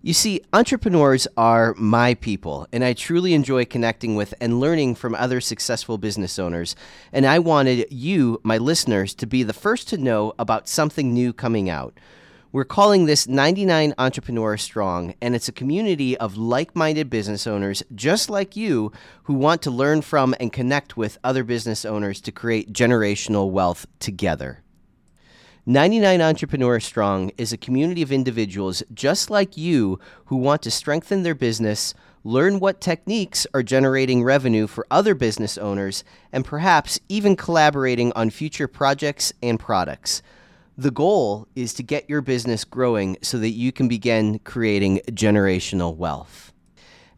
You 0.01 0.13
see, 0.13 0.41
entrepreneurs 0.51 1.27
are 1.37 1.75
my 1.77 2.15
people, 2.15 2.67
and 2.73 2.83
I 2.83 2.93
truly 2.93 3.35
enjoy 3.35 3.65
connecting 3.65 4.15
with 4.15 4.33
and 4.41 4.59
learning 4.59 4.95
from 4.95 5.13
other 5.13 5.39
successful 5.39 5.99
business 5.99 6.39
owners. 6.39 6.75
And 7.13 7.27
I 7.27 7.37
wanted 7.37 7.85
you, 7.91 8.41
my 8.41 8.57
listeners, 8.57 9.13
to 9.13 9.27
be 9.27 9.43
the 9.43 9.53
first 9.53 9.87
to 9.89 9.97
know 9.99 10.33
about 10.39 10.67
something 10.67 11.13
new 11.13 11.31
coming 11.31 11.69
out. 11.69 11.93
We're 12.53 12.65
calling 12.65 13.05
this 13.05 13.29
99 13.29 13.93
Entrepreneur 13.97 14.57
Strong, 14.57 15.13
and 15.21 15.35
it's 15.35 15.47
a 15.47 15.53
community 15.53 16.17
of 16.17 16.35
like 16.35 16.75
minded 16.75 17.09
business 17.09 17.47
owners 17.47 17.81
just 17.95 18.29
like 18.29 18.57
you 18.57 18.91
who 19.23 19.35
want 19.35 19.61
to 19.61 19.71
learn 19.71 20.01
from 20.01 20.35
and 20.37 20.51
connect 20.51 20.97
with 20.97 21.17
other 21.23 21.45
business 21.45 21.85
owners 21.85 22.19
to 22.19 22.31
create 22.33 22.73
generational 22.73 23.49
wealth 23.51 23.85
together. 23.99 24.63
99 25.65 26.19
Entrepreneur 26.19 26.81
Strong 26.81 27.31
is 27.37 27.53
a 27.53 27.57
community 27.57 28.01
of 28.01 28.11
individuals 28.11 28.83
just 28.93 29.29
like 29.29 29.55
you 29.55 29.97
who 30.25 30.35
want 30.35 30.61
to 30.63 30.71
strengthen 30.71 31.23
their 31.23 31.33
business, 31.33 31.93
learn 32.25 32.59
what 32.59 32.81
techniques 32.81 33.47
are 33.53 33.63
generating 33.63 34.25
revenue 34.25 34.67
for 34.67 34.85
other 34.91 35.15
business 35.15 35.57
owners, 35.57 36.03
and 36.33 36.43
perhaps 36.43 36.99
even 37.07 37.37
collaborating 37.37 38.11
on 38.11 38.29
future 38.29 38.67
projects 38.67 39.31
and 39.41 39.57
products. 39.57 40.21
The 40.81 40.89
goal 40.89 41.47
is 41.55 41.75
to 41.75 41.83
get 41.83 42.09
your 42.09 42.21
business 42.21 42.63
growing 42.63 43.15
so 43.21 43.37
that 43.37 43.51
you 43.51 43.71
can 43.71 43.87
begin 43.87 44.39
creating 44.39 45.01
generational 45.11 45.95
wealth. 45.95 46.53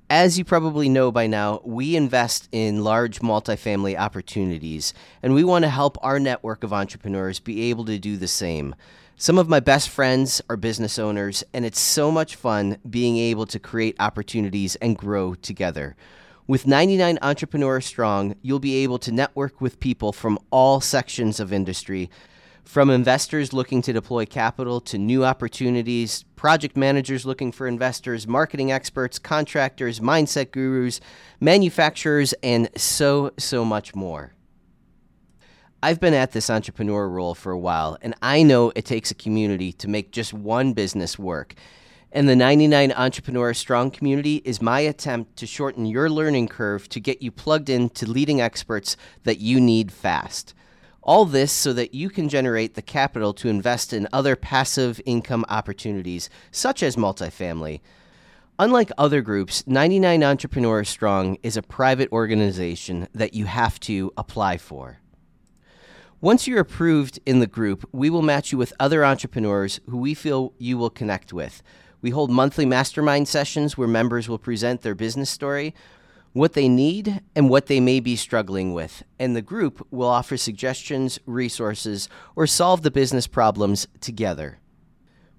As 0.09 0.37
you 0.37 0.43
probably 0.43 0.89
know 0.89 1.13
by 1.13 1.27
now, 1.27 1.61
we 1.63 1.95
invest 1.95 2.49
in 2.51 2.83
large 2.83 3.19
multifamily 3.19 3.97
opportunities, 3.97 4.93
and 5.21 5.33
we 5.33 5.45
want 5.45 5.63
to 5.63 5.69
help 5.69 5.97
our 6.01 6.19
network 6.19 6.65
of 6.65 6.73
entrepreneurs 6.73 7.39
be 7.39 7.69
able 7.69 7.85
to 7.85 7.97
do 7.97 8.17
the 8.17 8.27
same. 8.27 8.75
Some 9.15 9.37
of 9.37 9.47
my 9.47 9.61
best 9.61 9.87
friends 9.87 10.41
are 10.49 10.57
business 10.57 10.99
owners, 10.99 11.41
and 11.53 11.63
it's 11.63 11.79
so 11.79 12.11
much 12.11 12.35
fun 12.35 12.79
being 12.89 13.15
able 13.15 13.45
to 13.45 13.59
create 13.59 13.95
opportunities 13.97 14.75
and 14.81 14.97
grow 14.97 15.35
together. 15.35 15.95
With 16.47 16.67
99 16.67 17.17
Entrepreneurs 17.21 17.85
Strong, 17.85 18.35
you'll 18.41 18.59
be 18.59 18.83
able 18.83 18.99
to 18.99 19.13
network 19.13 19.61
with 19.61 19.79
people 19.79 20.11
from 20.11 20.37
all 20.51 20.81
sections 20.81 21.39
of 21.39 21.53
industry 21.53 22.09
from 22.63 22.89
investors 22.89 23.53
looking 23.53 23.81
to 23.81 23.93
deploy 23.93 24.25
capital 24.25 24.79
to 24.81 24.97
new 24.97 25.25
opportunities, 25.25 26.23
project 26.35 26.77
managers 26.77 27.25
looking 27.25 27.51
for 27.51 27.67
investors, 27.67 28.27
marketing 28.27 28.71
experts, 28.71 29.19
contractors, 29.19 29.99
mindset 29.99 30.51
gurus, 30.51 30.99
manufacturers, 31.39 32.33
and 32.41 32.69
so, 32.75 33.31
so 33.37 33.65
much 33.65 33.93
more. 33.93 34.33
I've 35.81 35.99
been 35.99 36.13
at 36.13 36.31
this 36.31 36.49
entrepreneur 36.49 37.09
role 37.09 37.35
for 37.35 37.51
a 37.51 37.59
while, 37.59 37.97
and 38.01 38.15
I 38.21 38.41
know 38.43 38.71
it 38.73 38.85
takes 38.85 39.11
a 39.11 39.15
community 39.15 39.73
to 39.73 39.89
make 39.89 40.11
just 40.11 40.33
one 40.33 40.71
business 40.71 41.19
work. 41.19 41.55
And 42.13 42.29
the 42.29 42.35
99 42.35 42.93
Entrepreneur 42.93 43.53
Strong 43.53 43.91
community 43.91 44.37
is 44.45 44.61
my 44.61 44.79
attempt 44.79 45.35
to 45.37 45.45
shorten 45.45 45.85
your 45.85 46.09
learning 46.09 46.47
curve 46.47 46.87
to 46.89 47.01
get 47.01 47.21
you 47.21 47.31
plugged 47.31 47.69
into 47.69 48.05
leading 48.05 48.39
experts 48.39 48.95
that 49.23 49.39
you 49.39 49.59
need 49.59 49.91
fast. 49.91 50.53
All 51.03 51.25
this 51.25 51.51
so 51.51 51.73
that 51.73 51.93
you 51.93 52.09
can 52.09 52.29
generate 52.29 52.75
the 52.75 52.81
capital 52.81 53.33
to 53.33 53.49
invest 53.49 53.91
in 53.91 54.07
other 54.13 54.37
passive 54.37 55.01
income 55.05 55.45
opportunities, 55.49 56.29
such 56.49 56.81
as 56.81 56.95
multifamily. 56.95 57.81
Unlike 58.57 58.91
other 58.97 59.21
groups, 59.21 59.67
99 59.67 60.23
Entrepreneurs 60.23 60.87
Strong 60.87 61.37
is 61.43 61.57
a 61.57 61.61
private 61.61 62.09
organization 62.13 63.09
that 63.13 63.33
you 63.33 63.45
have 63.45 63.79
to 63.81 64.13
apply 64.15 64.57
for. 64.57 64.99
Once 66.21 66.47
you're 66.47 66.61
approved 66.61 67.19
in 67.25 67.41
the 67.41 67.47
group, 67.47 67.83
we 67.91 68.09
will 68.09 68.21
match 68.21 68.53
you 68.53 68.57
with 68.57 68.71
other 68.79 69.03
entrepreneurs 69.03 69.81
who 69.89 69.97
we 69.97 70.13
feel 70.13 70.53
you 70.57 70.77
will 70.77 70.89
connect 70.89 71.33
with. 71.33 71.61
We 72.01 72.11
hold 72.11 72.31
monthly 72.31 72.65
mastermind 72.65 73.27
sessions 73.27 73.77
where 73.77 73.89
members 73.89 74.29
will 74.29 74.37
present 74.37 74.83
their 74.83 74.95
business 74.95 75.29
story, 75.29 75.73
what 76.33 76.53
they 76.53 76.67
need, 76.67 77.21
and 77.35 77.49
what 77.49 77.67
they 77.67 77.79
may 77.79 77.99
be 77.99 78.15
struggling 78.15 78.73
with. 78.73 79.03
And 79.19 79.35
the 79.35 79.41
group 79.41 79.87
will 79.91 80.07
offer 80.07 80.35
suggestions, 80.35 81.19
resources, 81.25 82.09
or 82.35 82.47
solve 82.47 82.81
the 82.81 82.91
business 82.91 83.27
problems 83.27 83.87
together. 84.01 84.59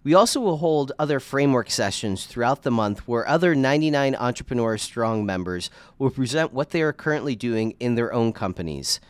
We 0.04 0.14
also 0.14 0.38
will 0.38 0.58
hold 0.58 0.92
other 0.98 1.18
framework 1.18 1.70
sessions 1.70 2.26
throughout 2.26 2.62
the 2.62 2.70
month 2.70 3.08
where 3.08 3.26
other 3.26 3.54
99 3.54 4.14
Entrepreneur 4.14 4.76
Strong 4.76 5.24
members 5.24 5.70
will 5.98 6.10
present 6.10 6.52
what 6.52 6.70
they 6.70 6.82
are 6.82 6.92
currently 6.92 7.34
doing 7.34 7.74
in 7.80 7.94
their 7.94 8.12
own 8.12 8.32
companies. 8.32 9.00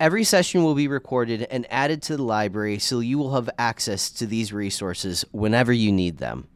Every 0.00 0.24
session 0.24 0.64
will 0.64 0.74
be 0.74 0.88
recorded 0.88 1.44
and 1.44 1.64
added 1.70 2.02
to 2.02 2.16
the 2.16 2.24
library 2.24 2.80
so 2.80 2.98
you 2.98 3.18
will 3.18 3.36
have 3.36 3.48
access 3.56 4.10
to 4.10 4.26
these 4.26 4.52
resources 4.52 5.24
whenever 5.30 5.72
you 5.72 5.92
need 5.92 6.18
them. 6.18 6.48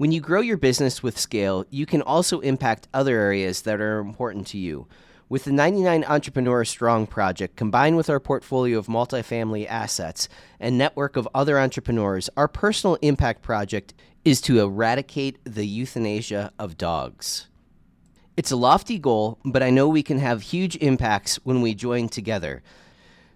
When 0.00 0.12
you 0.12 0.22
grow 0.22 0.40
your 0.40 0.56
business 0.56 1.02
with 1.02 1.18
scale, 1.18 1.66
you 1.68 1.84
can 1.84 2.00
also 2.00 2.40
impact 2.40 2.88
other 2.94 3.18
areas 3.18 3.60
that 3.60 3.82
are 3.82 3.98
important 3.98 4.46
to 4.46 4.56
you. 4.56 4.88
With 5.28 5.44
the 5.44 5.52
99 5.52 6.04
Entrepreneur 6.04 6.64
Strong 6.64 7.08
project, 7.08 7.54
combined 7.56 7.98
with 7.98 8.08
our 8.08 8.18
portfolio 8.18 8.78
of 8.78 8.86
multifamily 8.86 9.68
assets 9.68 10.26
and 10.58 10.78
network 10.78 11.16
of 11.16 11.28
other 11.34 11.58
entrepreneurs, 11.58 12.30
our 12.34 12.48
personal 12.48 12.96
impact 13.02 13.42
project 13.42 13.92
is 14.24 14.40
to 14.40 14.60
eradicate 14.60 15.36
the 15.44 15.66
euthanasia 15.66 16.50
of 16.58 16.78
dogs. 16.78 17.48
It's 18.38 18.50
a 18.50 18.56
lofty 18.56 18.98
goal, 18.98 19.38
but 19.44 19.62
I 19.62 19.68
know 19.68 19.86
we 19.86 20.02
can 20.02 20.18
have 20.18 20.40
huge 20.40 20.76
impacts 20.76 21.36
when 21.44 21.60
we 21.60 21.74
join 21.74 22.08
together. 22.08 22.62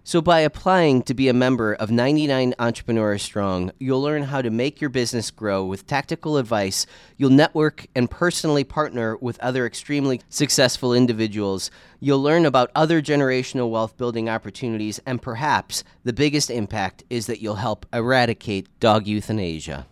So, 0.07 0.21
by 0.21 0.41
applying 0.41 1.01
to 1.01 1.15
be 1.15 1.29
a 1.29 1.33
member 1.33 1.73
of 1.73 1.89
99 1.89 2.53
Entrepreneurs 2.59 3.23
Strong, 3.23 3.71
you'll 3.79 4.03
learn 4.03 4.21
how 4.21 4.43
to 4.43 4.51
make 4.51 4.79
your 4.79 4.91
business 4.91 5.31
grow 5.31 5.65
with 5.65 5.87
tactical 5.87 6.37
advice. 6.37 6.85
You'll 7.17 7.31
network 7.31 7.87
and 7.95 8.07
personally 8.07 8.63
partner 8.63 9.17
with 9.17 9.39
other 9.39 9.65
extremely 9.65 10.21
successful 10.29 10.93
individuals. 10.93 11.71
You'll 11.99 12.21
learn 12.21 12.45
about 12.45 12.69
other 12.75 13.01
generational 13.01 13.71
wealth 13.71 13.97
building 13.97 14.29
opportunities, 14.29 14.99
and 15.07 15.23
perhaps 15.23 15.83
the 16.03 16.13
biggest 16.13 16.51
impact 16.51 17.03
is 17.09 17.25
that 17.25 17.41
you'll 17.41 17.55
help 17.55 17.87
eradicate 17.91 18.67
dog 18.79 19.07
euthanasia. 19.07 19.87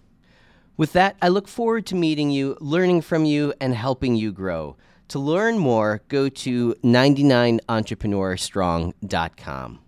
With 0.77 0.93
that, 0.93 1.15
I 1.23 1.29
look 1.29 1.47
forward 1.47 1.87
to 1.87 1.95
meeting 1.95 2.29
you, 2.29 2.55
learning 2.61 3.01
from 3.01 3.25
you, 3.25 3.55
and 3.59 3.73
helping 3.73 4.15
you 4.15 4.31
grow. 4.31 4.77
To 5.07 5.17
learn 5.17 5.57
more, 5.57 6.03
go 6.07 6.29
to 6.29 6.75
99entrepreneurstrong.com 6.83 9.79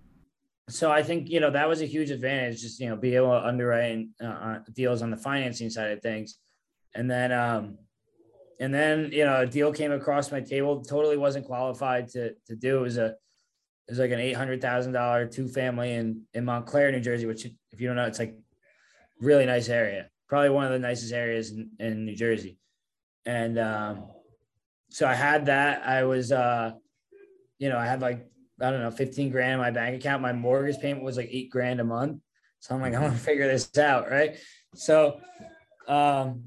so 0.69 0.91
I 0.91 1.03
think 1.03 1.29
you 1.29 1.39
know 1.39 1.51
that 1.51 1.67
was 1.67 1.81
a 1.81 1.85
huge 1.85 2.09
advantage, 2.09 2.61
just 2.61 2.79
you 2.79 2.89
know, 2.89 2.95
be 2.95 3.15
able 3.15 3.29
to 3.29 3.45
underwrite 3.45 4.07
uh, 4.21 4.25
uh, 4.25 4.59
deals 4.73 5.01
on 5.01 5.11
the 5.11 5.17
financing 5.17 5.69
side 5.69 5.91
of 5.91 6.01
things, 6.01 6.39
and 6.95 7.09
then 7.09 7.31
um, 7.31 7.77
and 8.59 8.73
then 8.73 9.11
you 9.11 9.25
know 9.25 9.41
a 9.41 9.45
deal 9.45 9.71
came 9.71 9.91
across 9.91 10.31
my 10.31 10.41
table, 10.41 10.83
totally 10.83 11.17
wasn't 11.17 11.45
qualified 11.45 12.09
to 12.09 12.33
to 12.47 12.55
do. 12.55 12.79
It 12.79 12.81
was 12.81 12.97
a 12.97 13.05
it 13.07 13.91
was 13.91 13.99
like 13.99 14.11
an 14.11 14.19
eight 14.19 14.33
hundred 14.33 14.59
thousand 14.59 14.93
dollar 14.93 15.27
two 15.27 15.47
family 15.47 15.93
in 15.93 16.23
in 16.33 16.45
Montclair, 16.45 16.91
New 16.91 16.99
Jersey, 16.99 17.27
which 17.27 17.45
if 17.45 17.79
you 17.79 17.87
don't 17.87 17.95
know, 17.95 18.05
it's 18.05 18.19
like 18.19 18.35
really 19.21 19.45
nice 19.45 19.69
area, 19.69 20.09
probably 20.27 20.49
one 20.49 20.65
of 20.65 20.71
the 20.71 20.79
nicest 20.79 21.13
areas 21.13 21.51
in, 21.51 21.69
in 21.79 22.05
New 22.05 22.15
Jersey, 22.15 22.57
and 23.27 23.59
um, 23.59 24.05
so 24.89 25.05
I 25.05 25.13
had 25.13 25.45
that. 25.45 25.85
I 25.85 26.05
was 26.05 26.31
uh, 26.31 26.71
you 27.59 27.69
know, 27.69 27.77
I 27.77 27.85
had 27.85 28.01
like 28.01 28.27
I 28.61 28.71
don't 28.71 28.81
know, 28.81 28.91
15 28.91 29.31
grand 29.31 29.53
in 29.53 29.59
my 29.59 29.71
bank 29.71 29.97
account. 29.97 30.21
My 30.21 30.33
mortgage 30.33 30.79
payment 30.79 31.03
was 31.03 31.17
like 31.17 31.29
eight 31.31 31.49
grand 31.49 31.79
a 31.79 31.83
month. 31.83 32.21
So 32.59 32.73
I'm 32.73 32.81
like, 32.81 32.93
I'm 32.93 33.01
gonna 33.01 33.15
figure 33.15 33.47
this 33.47 33.77
out. 33.77 34.09
Right. 34.09 34.37
So 34.75 35.19
um 35.87 36.45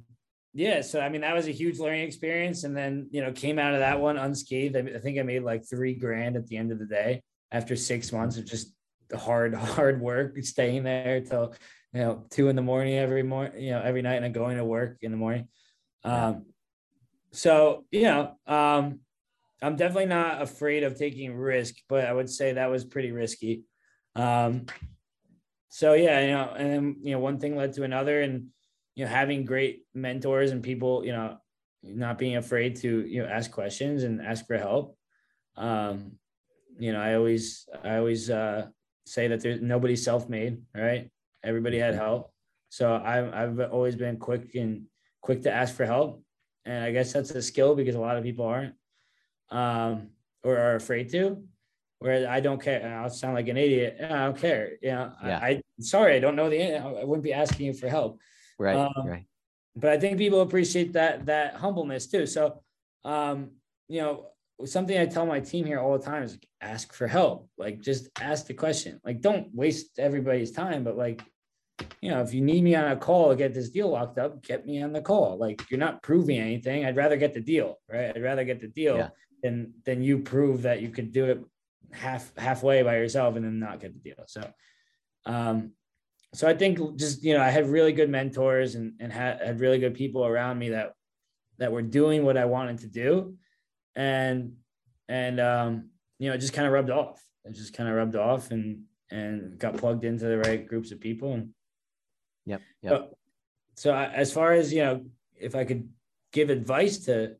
yeah, 0.55 0.81
so 0.81 1.01
I 1.01 1.09
mean 1.09 1.21
that 1.21 1.35
was 1.35 1.47
a 1.47 1.53
huge 1.53 1.79
learning 1.79 2.03
experience. 2.03 2.64
And 2.64 2.77
then 2.77 3.09
you 3.11 3.21
know, 3.21 3.33
came 3.33 3.59
out 3.59 3.75
of 3.75 3.81
that 3.81 4.01
one 4.01 4.16
unscathed. 4.16 4.77
I, 4.77 4.81
I 4.97 4.99
think 4.99 5.18
I 5.18 5.23
made 5.23 5.42
like 5.42 5.68
three 5.68 5.94
grand 5.94 6.37
at 6.37 6.47
the 6.47 6.57
end 6.57 6.73
of 6.73 6.79
the 6.79 6.87
day 6.87 7.23
after 7.53 7.77
six 7.77 8.12
months 8.12 8.37
of 8.37 8.47
just 8.47 8.75
hard, 9.16 9.55
hard 9.77 10.01
work, 10.01 10.37
staying 10.42 10.85
there 10.85 11.21
till 11.21 11.55
you 11.92 12.01
know 12.01 12.25
two 12.31 12.49
in 12.49 12.57
the 12.57 12.62
morning 12.62 12.94
every 12.94 13.23
morning, 13.23 13.62
you 13.62 13.71
know, 13.71 13.81
every 13.81 14.03
night 14.03 14.16
and 14.16 14.25
then 14.25 14.33
going 14.33 14.57
to 14.57 14.64
work 14.64 14.99
in 15.03 15.11
the 15.11 15.16
morning. 15.18 15.49
Um 16.05 16.47
so 17.33 17.85
you 17.90 18.03
know, 18.03 18.37
um 18.47 19.01
I'm 19.61 19.77
definitely 19.77 20.07
not 20.07 20.42
afraid 20.42 20.85
of 20.85 20.97
taking 20.97 21.35
risk, 21.35 21.75
but 21.88 22.05
I 22.05 22.12
would 22.12 22.31
say 22.31 22.53
that 22.53 22.71
was 22.71 22.85
pretty 22.85 23.11
risky. 23.11 23.62
Um, 24.14 24.66
so 25.68 25.94
yeah, 25.94 26.21
you 26.21 26.33
know, 26.33 26.53
and 26.57 26.73
then 26.73 26.97
you 27.03 27.12
know, 27.12 27.18
one 27.18 27.38
thing 27.38 27.57
led 27.57 27.73
to 27.75 27.83
another, 27.83 28.21
and 28.21 28.47
you 28.94 29.05
know, 29.05 29.11
having 29.11 29.44
great 29.44 29.83
mentors 29.94 30.51
and 30.51 30.62
people, 30.62 31.05
you 31.05 31.12
know, 31.12 31.38
not 31.83 32.18
being 32.18 32.37
afraid 32.37 32.77
to 32.77 33.07
you 33.07 33.23
know 33.23 33.29
ask 33.29 33.51
questions 33.51 34.05
and 34.05 34.21
ask 34.21 34.47
for 34.47 34.57
help. 34.57 34.97
Um, 35.57 36.12
you 36.79 36.92
know, 36.92 37.01
I 37.01 37.14
always 37.14 37.68
I 37.85 37.97
always 37.97 38.31
uh, 38.31 38.66
say 39.07 39.29
that 39.29 39.40
there's 39.40 39.61
nobody 39.61 39.97
self-made, 39.97 40.62
right? 40.75 41.11
Everybody 41.44 41.79
had 41.79 41.94
help. 41.94 42.33
So 42.71 42.94
I've 42.94 43.33
I've 43.35 43.73
always 43.73 43.97
been 43.97 44.18
quick 44.18 44.55
and 44.55 44.85
quick 45.21 45.42
to 45.42 45.53
ask 45.53 45.75
for 45.75 45.85
help, 45.85 46.23
and 46.64 46.85
I 46.85 46.92
guess 46.92 47.12
that's 47.12 47.31
a 47.33 47.42
skill 47.42 47.75
because 47.75 47.97
a 47.97 48.01
lot 48.01 48.16
of 48.16 48.25
people 48.25 48.47
aren't 48.47 48.75
um, 49.51 50.09
or 50.43 50.59
are 50.59 50.77
afraid 50.77 51.11
to. 51.11 51.43
where 51.99 52.29
I 52.29 52.41
don't 52.41 52.63
care. 52.63 52.99
I'll 53.01 53.11
sound 53.11 53.35
like 53.35 53.49
an 53.49 53.57
idiot. 53.57 53.99
I 54.03 54.09
don't 54.09 54.39
care. 54.39 54.73
You 54.83 54.91
know, 54.91 55.13
yeah. 55.25 55.39
I, 55.43 55.49
I 55.49 55.63
sorry, 55.81 56.17
I 56.17 56.21
don't 56.21 56.37
know 56.37 56.49
the. 56.49 56.77
I 56.77 57.05
wouldn't 57.05 57.25
be 57.25 57.33
asking 57.33 57.67
you 57.67 57.73
for 57.73 57.89
help. 57.89 58.21
Right. 58.59 58.77
Um, 58.77 58.93
right. 59.07 59.25
but 59.77 59.91
I 59.91 59.99
think 59.99 60.19
people 60.19 60.41
appreciate 60.41 60.93
that 60.95 61.27
that 61.27 61.55
humbleness 61.55 62.07
too. 62.07 62.27
So, 62.27 62.63
um, 63.05 63.51
you 63.89 64.01
know, 64.01 64.27
something 64.65 64.97
I 64.99 65.07
tell 65.07 65.27
my 65.27 65.41
team 65.41 65.65
here 65.65 65.81
all 65.81 65.97
the 65.99 66.05
time 66.05 66.23
is 66.23 66.39
ask 66.61 66.93
for 66.93 67.07
help. 67.07 67.49
Like, 67.57 67.81
just 67.81 68.09
ask 68.21 68.47
the 68.47 68.55
question. 68.55 69.01
Like, 69.05 69.21
don't 69.21 69.55
waste 69.55 69.99
everybody's 69.99 70.53
time, 70.53 70.85
but 70.85 70.97
like, 70.97 71.23
you 72.01 72.11
know, 72.11 72.21
if 72.21 72.33
you 72.33 72.41
need 72.41 72.62
me 72.62 72.75
on 72.75 72.93
a 72.93 72.97
call 72.97 73.31
to 73.31 73.37
get 73.37 73.55
this 73.55 73.71
deal 73.71 73.88
locked 73.88 74.19
up, 74.19 74.43
get 74.43 74.67
me 74.67 74.83
on 74.83 74.93
the 74.93 75.01
call. 75.01 75.37
Like, 75.38 75.62
you're 75.71 75.81
not 75.81 76.03
proving 76.03 76.38
anything. 76.38 76.85
I'd 76.85 76.97
rather 76.97 77.17
get 77.17 77.35
the 77.35 77.41
deal, 77.41 77.79
right? 77.88 78.12
I'd 78.14 78.23
rather 78.23 78.45
get 78.45 78.61
the 78.61 78.69
deal 78.69 78.97
yeah. 78.97 79.09
than 79.43 79.73
than 79.85 80.03
you 80.03 80.19
prove 80.19 80.62
that 80.62 80.83
you 80.83 80.91
could 80.91 81.12
do 81.12 81.27
it 81.27 81.45
half 81.93 82.37
halfway 82.37 82.83
by 82.83 82.97
yourself 82.97 83.37
and 83.37 83.45
then 83.45 83.59
not 83.59 83.81
get 83.81 83.93
the 83.93 84.01
deal. 84.01 84.25
So, 84.27 84.43
um, 85.27 85.73
so 86.35 86.49
I 86.49 86.55
think 86.55 86.97
just 86.97 87.23
you 87.23 87.35
know 87.35 87.43
I 87.43 87.51
had 87.51 87.69
really 87.69 87.93
good 87.93 88.11
mentors 88.11 88.75
and 88.75 88.95
and 89.01 89.12
had, 89.12 89.41
had 89.41 89.61
really 89.61 89.79
good 89.79 89.95
people 89.95 90.25
around 90.25 90.59
me 90.59 90.71
that 90.71 90.93
that 91.59 91.73
were 91.73 91.83
doing 91.83 92.25
what 92.25 92.37
I 92.37 92.45
wanted 92.45 92.79
to 92.81 92.87
do, 92.88 93.35
and 93.97 94.55
and 95.09 95.41
um, 95.41 95.91
you 96.19 96.29
know 96.29 96.35
it 96.35 96.38
just 96.38 96.53
kind 96.53 96.67
of 96.67 96.73
rubbed 96.73 96.91
off. 96.91 97.23
It 97.45 97.55
just 97.55 97.73
kind 97.73 97.88
of 97.88 97.97
rubbed 97.97 98.17
off 98.17 98.51
and 98.51 98.83
and 99.11 99.59
got 99.59 99.77
plugged 99.77 100.05
into 100.05 100.27
the 100.27 100.38
right 100.38 100.67
groups 100.67 100.93
of 100.93 101.01
people. 101.01 101.33
And 101.35 101.51
yep, 102.49 102.63
yep. 102.83 102.93
So, 102.93 103.17
so 103.75 103.91
I, 103.93 104.07
as 104.07 104.33
far 104.33 104.53
as 104.53 104.73
you 104.73 104.83
know, 104.83 105.05
if 105.37 105.55
I 105.55 105.65
could 105.65 105.89
give 106.33 106.51
advice 106.51 106.99
to 107.07 107.37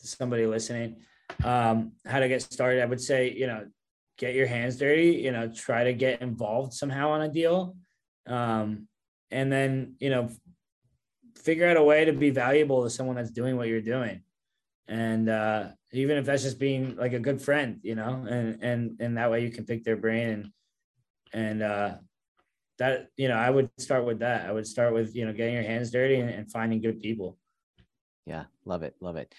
to 0.00 0.06
somebody 0.06 0.46
listening, 0.46 0.96
um, 1.42 1.92
how 2.06 2.20
to 2.20 2.28
get 2.28 2.42
started, 2.42 2.82
I 2.82 2.86
would 2.86 3.00
say 3.00 3.32
you 3.32 3.46
know 3.46 3.66
get 4.18 4.34
your 4.34 4.46
hands 4.46 4.76
dirty. 4.76 5.12
You 5.12 5.32
know, 5.32 5.48
try 5.48 5.84
to 5.84 5.92
get 5.92 6.22
involved 6.22 6.74
somehow 6.74 7.10
on 7.10 7.22
a 7.22 7.28
deal 7.28 7.76
um, 8.26 8.88
and 9.30 9.50
then 9.50 9.94
you 9.98 10.10
know 10.10 10.30
figure 11.36 11.68
out 11.68 11.76
a 11.76 11.82
way 11.82 12.04
to 12.04 12.12
be 12.12 12.30
valuable 12.30 12.82
to 12.84 12.90
someone 12.90 13.16
that's 13.16 13.30
doing 13.30 13.56
what 13.56 13.68
you're 13.68 13.80
doing 13.80 14.22
and 14.88 15.28
uh, 15.28 15.68
even 15.92 16.16
if 16.16 16.24
that's 16.24 16.42
just 16.42 16.58
being 16.58 16.96
like 16.96 17.12
a 17.12 17.18
good 17.18 17.40
friend 17.40 17.80
you 17.82 17.94
know 17.94 18.24
and 18.28 18.62
and 18.62 19.00
and 19.00 19.16
that 19.16 19.30
way 19.30 19.42
you 19.42 19.50
can 19.50 19.64
pick 19.64 19.84
their 19.84 19.96
brain 19.96 20.28
and 20.28 20.50
and 21.32 21.62
uh 21.62 21.94
that 22.78 23.08
you 23.16 23.28
know 23.28 23.36
i 23.36 23.48
would 23.48 23.70
start 23.78 24.04
with 24.04 24.18
that. 24.20 24.46
I 24.46 24.52
would 24.52 24.66
start 24.66 24.94
with 24.94 25.14
you 25.14 25.24
know 25.24 25.32
getting 25.32 25.54
your 25.54 25.62
hands 25.62 25.90
dirty 25.90 26.16
and, 26.16 26.30
and 26.30 26.50
finding 26.50 26.80
good 26.80 27.00
people. 27.00 27.38
Yeah 28.26 28.44
love 28.64 28.82
it 28.82 28.94
love 29.00 29.16
it. 29.16 29.34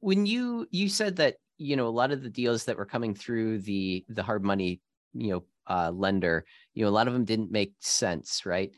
When 0.00 0.26
you 0.26 0.66
you 0.70 0.88
said 0.88 1.16
that 1.16 1.36
you 1.58 1.76
know 1.76 1.88
a 1.88 1.90
lot 1.90 2.12
of 2.12 2.22
the 2.22 2.30
deals 2.30 2.64
that 2.64 2.76
were 2.76 2.86
coming 2.86 3.14
through 3.14 3.60
the 3.60 4.04
the 4.08 4.22
hard 4.22 4.44
money 4.44 4.80
you 5.14 5.30
know 5.30 5.44
uh, 5.68 5.90
lender, 5.90 6.44
you 6.74 6.84
know, 6.84 6.88
a 6.88 6.92
lot 6.92 7.08
of 7.08 7.12
them 7.12 7.24
didn't 7.24 7.52
make 7.52 7.74
sense, 7.78 8.46
right? 8.46 8.72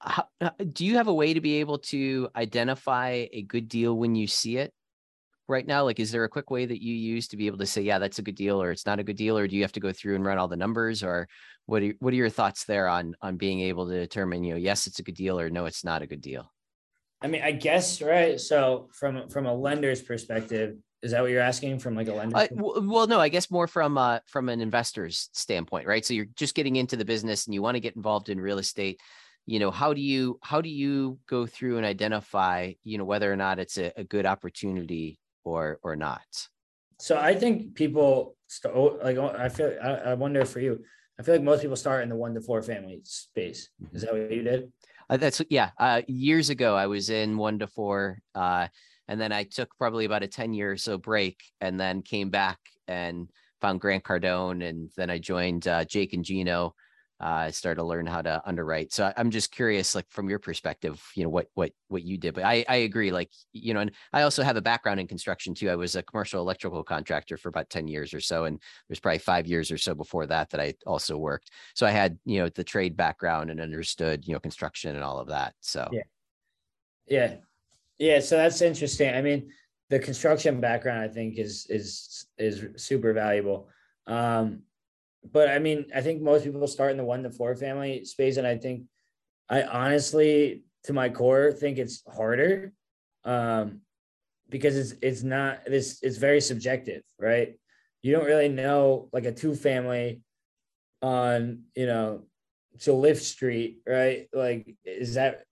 How, 0.00 0.26
do 0.72 0.86
you 0.86 0.96
have 0.96 1.08
a 1.08 1.14
way 1.14 1.34
to 1.34 1.40
be 1.40 1.56
able 1.56 1.78
to 1.78 2.28
identify 2.34 3.26
a 3.32 3.42
good 3.42 3.68
deal 3.68 3.94
when 3.94 4.14
you 4.14 4.26
see 4.26 4.56
it 4.56 4.72
right 5.50 5.66
now? 5.66 5.84
Like, 5.84 6.00
is 6.00 6.10
there 6.10 6.24
a 6.24 6.28
quick 6.28 6.50
way 6.50 6.64
that 6.64 6.82
you 6.82 6.94
use 6.94 7.28
to 7.28 7.36
be 7.36 7.46
able 7.46 7.58
to 7.58 7.66
say, 7.66 7.82
yeah, 7.82 7.98
that's 7.98 8.18
a 8.18 8.22
good 8.22 8.36
deal, 8.36 8.62
or 8.62 8.70
it's 8.70 8.86
not 8.86 9.00
a 9.00 9.04
good 9.04 9.16
deal, 9.16 9.36
or 9.36 9.46
do 9.46 9.56
you 9.56 9.62
have 9.62 9.72
to 9.72 9.80
go 9.80 9.92
through 9.92 10.14
and 10.14 10.24
run 10.24 10.38
all 10.38 10.48
the 10.48 10.56
numbers, 10.56 11.02
or 11.02 11.28
what 11.66 11.82
are 11.82 11.92
what 11.98 12.12
are 12.12 12.16
your 12.16 12.30
thoughts 12.30 12.64
there 12.64 12.88
on 12.88 13.14
on 13.20 13.36
being 13.36 13.60
able 13.60 13.88
to 13.88 13.98
determine, 13.98 14.44
you 14.44 14.54
know, 14.54 14.58
yes, 14.58 14.86
it's 14.86 14.98
a 14.98 15.02
good 15.02 15.16
deal, 15.16 15.38
or 15.38 15.50
no, 15.50 15.66
it's 15.66 15.84
not 15.84 16.02
a 16.02 16.06
good 16.06 16.22
deal? 16.22 16.50
I 17.22 17.26
mean, 17.28 17.42
I 17.42 17.52
guess 17.52 18.00
right. 18.00 18.40
So 18.40 18.88
from 18.94 19.28
from 19.28 19.46
a 19.46 19.54
lender's 19.54 20.00
perspective, 20.00 20.76
is 21.02 21.12
that 21.12 21.22
what 21.22 21.30
you're 21.30 21.42
asking 21.42 21.78
from 21.78 21.94
like 21.94 22.08
a 22.08 22.14
lender? 22.14 22.36
Uh, 22.36 22.46
well, 22.52 23.06
no, 23.06 23.20
I 23.20 23.28
guess 23.28 23.50
more 23.50 23.66
from 23.66 23.98
uh, 23.98 24.20
from 24.26 24.48
an 24.48 24.60
investor's 24.60 25.28
standpoint, 25.32 25.86
right? 25.86 26.04
So 26.04 26.14
you're 26.14 26.26
just 26.36 26.54
getting 26.54 26.76
into 26.76 26.96
the 26.96 27.04
business 27.04 27.46
and 27.46 27.54
you 27.54 27.62
want 27.62 27.74
to 27.74 27.80
get 27.80 27.96
involved 27.96 28.28
in 28.28 28.40
real 28.40 28.58
estate. 28.58 29.00
You 29.46 29.58
know, 29.58 29.70
how 29.70 29.94
do 29.94 30.00
you 30.00 30.38
how 30.42 30.60
do 30.60 30.68
you 30.68 31.18
go 31.28 31.46
through 31.46 31.76
and 31.76 31.86
identify, 31.86 32.72
you 32.84 32.98
know, 32.98 33.04
whether 33.04 33.32
or 33.32 33.36
not 33.36 33.58
it's 33.58 33.78
a, 33.78 33.92
a 33.96 34.04
good 34.04 34.26
opportunity 34.26 35.18
or 35.44 35.78
or 35.82 35.96
not? 35.96 36.48
So 36.98 37.18
I 37.18 37.34
think 37.34 37.74
people 37.74 38.36
start 38.46 38.74
oh, 38.76 38.98
like 39.02 39.16
oh, 39.16 39.34
I 39.36 39.48
feel 39.48 39.76
I, 39.82 39.88
I 39.88 40.14
wonder 40.14 40.44
for 40.44 40.60
you. 40.60 40.84
I 41.18 41.22
feel 41.22 41.34
like 41.34 41.44
most 41.44 41.62
people 41.62 41.76
start 41.76 42.02
in 42.02 42.08
the 42.08 42.16
one 42.16 42.34
to 42.34 42.40
four 42.40 42.62
family 42.62 43.00
space. 43.04 43.68
Is 43.92 44.02
that 44.02 44.12
what 44.12 44.32
you 44.32 44.42
did? 44.42 44.72
Uh, 45.08 45.16
that's 45.16 45.42
yeah. 45.50 45.70
Uh, 45.78 46.02
years 46.06 46.50
ago, 46.50 46.76
I 46.76 46.86
was 46.86 47.10
in 47.10 47.36
one 47.36 47.58
to 47.58 47.66
four. 47.66 48.20
Uh, 48.34 48.68
and 49.10 49.20
then 49.20 49.32
I 49.32 49.42
took 49.42 49.76
probably 49.76 50.04
about 50.04 50.22
a 50.22 50.28
10 50.28 50.54
year 50.54 50.70
or 50.70 50.76
so 50.76 50.96
break 50.96 51.42
and 51.60 51.78
then 51.80 52.00
came 52.00 52.30
back 52.30 52.58
and 52.86 53.28
found 53.60 53.80
Grant 53.80 54.04
Cardone. 54.04 54.66
And 54.66 54.88
then 54.96 55.10
I 55.10 55.18
joined 55.18 55.66
uh, 55.66 55.84
Jake 55.84 56.12
and 56.12 56.24
Gino. 56.24 56.76
Uh, 57.20 57.24
I 57.24 57.50
started 57.50 57.80
to 57.80 57.86
learn 57.86 58.06
how 58.06 58.22
to 58.22 58.42
underwrite. 58.46 58.92
So 58.92 59.12
I'm 59.16 59.30
just 59.30 59.52
curious, 59.52 59.94
like 59.94 60.06
from 60.08 60.30
your 60.30 60.38
perspective, 60.38 61.02
you 61.14 61.22
know, 61.22 61.28
what, 61.28 61.48
what, 61.54 61.72
what 61.88 62.02
you 62.02 62.16
did, 62.16 62.34
but 62.34 62.44
I, 62.44 62.64
I 62.68 62.76
agree. 62.76 63.10
Like, 63.10 63.30
you 63.52 63.74
know, 63.74 63.80
and 63.80 63.90
I 64.12 64.22
also 64.22 64.42
have 64.42 64.56
a 64.56 64.62
background 64.62 65.00
in 65.00 65.06
construction 65.06 65.54
too. 65.54 65.68
I 65.68 65.76
was 65.76 65.96
a 65.96 66.02
commercial 66.02 66.40
electrical 66.40 66.82
contractor 66.82 67.36
for 67.36 67.48
about 67.48 67.68
10 67.68 67.88
years 67.88 68.14
or 68.14 68.20
so. 68.20 68.44
And 68.44 68.60
there's 68.88 69.00
probably 69.00 69.18
five 69.18 69.46
years 69.46 69.70
or 69.70 69.78
so 69.78 69.94
before 69.94 70.26
that, 70.26 70.50
that 70.50 70.60
I 70.60 70.74
also 70.86 71.16
worked. 71.16 71.50
So 71.74 71.86
I 71.86 71.90
had, 71.90 72.18
you 72.24 72.40
know, 72.40 72.48
the 72.48 72.64
trade 72.64 72.96
background 72.96 73.50
and 73.50 73.60
understood, 73.60 74.26
you 74.26 74.32
know, 74.32 74.40
construction 74.40 74.94
and 74.94 75.04
all 75.04 75.18
of 75.18 75.28
that. 75.28 75.54
So, 75.60 75.88
yeah. 75.92 76.02
Yeah. 77.06 77.34
Yeah, 77.98 78.20
so 78.20 78.38
that's 78.38 78.62
interesting. 78.62 79.14
I 79.14 79.20
mean, 79.20 79.50
the 79.90 79.98
construction 79.98 80.60
background 80.60 81.00
I 81.00 81.08
think 81.08 81.36
is 81.36 81.66
is 81.68 82.26
is 82.38 82.64
super 82.82 83.12
valuable. 83.12 83.68
Um, 84.06 84.62
but 85.24 85.48
I 85.48 85.58
mean, 85.58 85.86
I 85.94 86.00
think 86.00 86.22
most 86.22 86.44
people 86.44 86.66
start 86.66 86.92
in 86.92 86.96
the 86.96 87.04
one 87.04 87.22
to 87.22 87.30
four 87.30 87.54
family 87.54 88.04
space, 88.04 88.36
and 88.36 88.46
I 88.46 88.56
think 88.56 88.84
I 89.48 89.62
honestly, 89.62 90.62
to 90.84 90.92
my 90.92 91.08
core, 91.08 91.52
think 91.52 91.78
it's 91.78 92.02
harder 92.08 92.72
um, 93.24 93.80
because 94.48 94.76
it's 94.76 94.94
it's 95.02 95.22
not 95.22 95.64
this 95.66 95.98
it's 96.02 96.16
very 96.16 96.40
subjective, 96.40 97.02
right? 97.18 97.54
You 98.02 98.12
don't 98.12 98.24
really 98.24 98.48
know 98.48 99.08
like 99.12 99.24
a 99.24 99.32
two 99.32 99.54
family 99.54 100.22
on 101.02 101.64
you 101.74 101.86
know 101.86 102.22
to 102.80 102.92
Lift 102.92 103.22
Street, 103.22 103.80
right? 103.86 104.28
Like, 104.32 104.74
is 104.84 105.14
that 105.14 105.44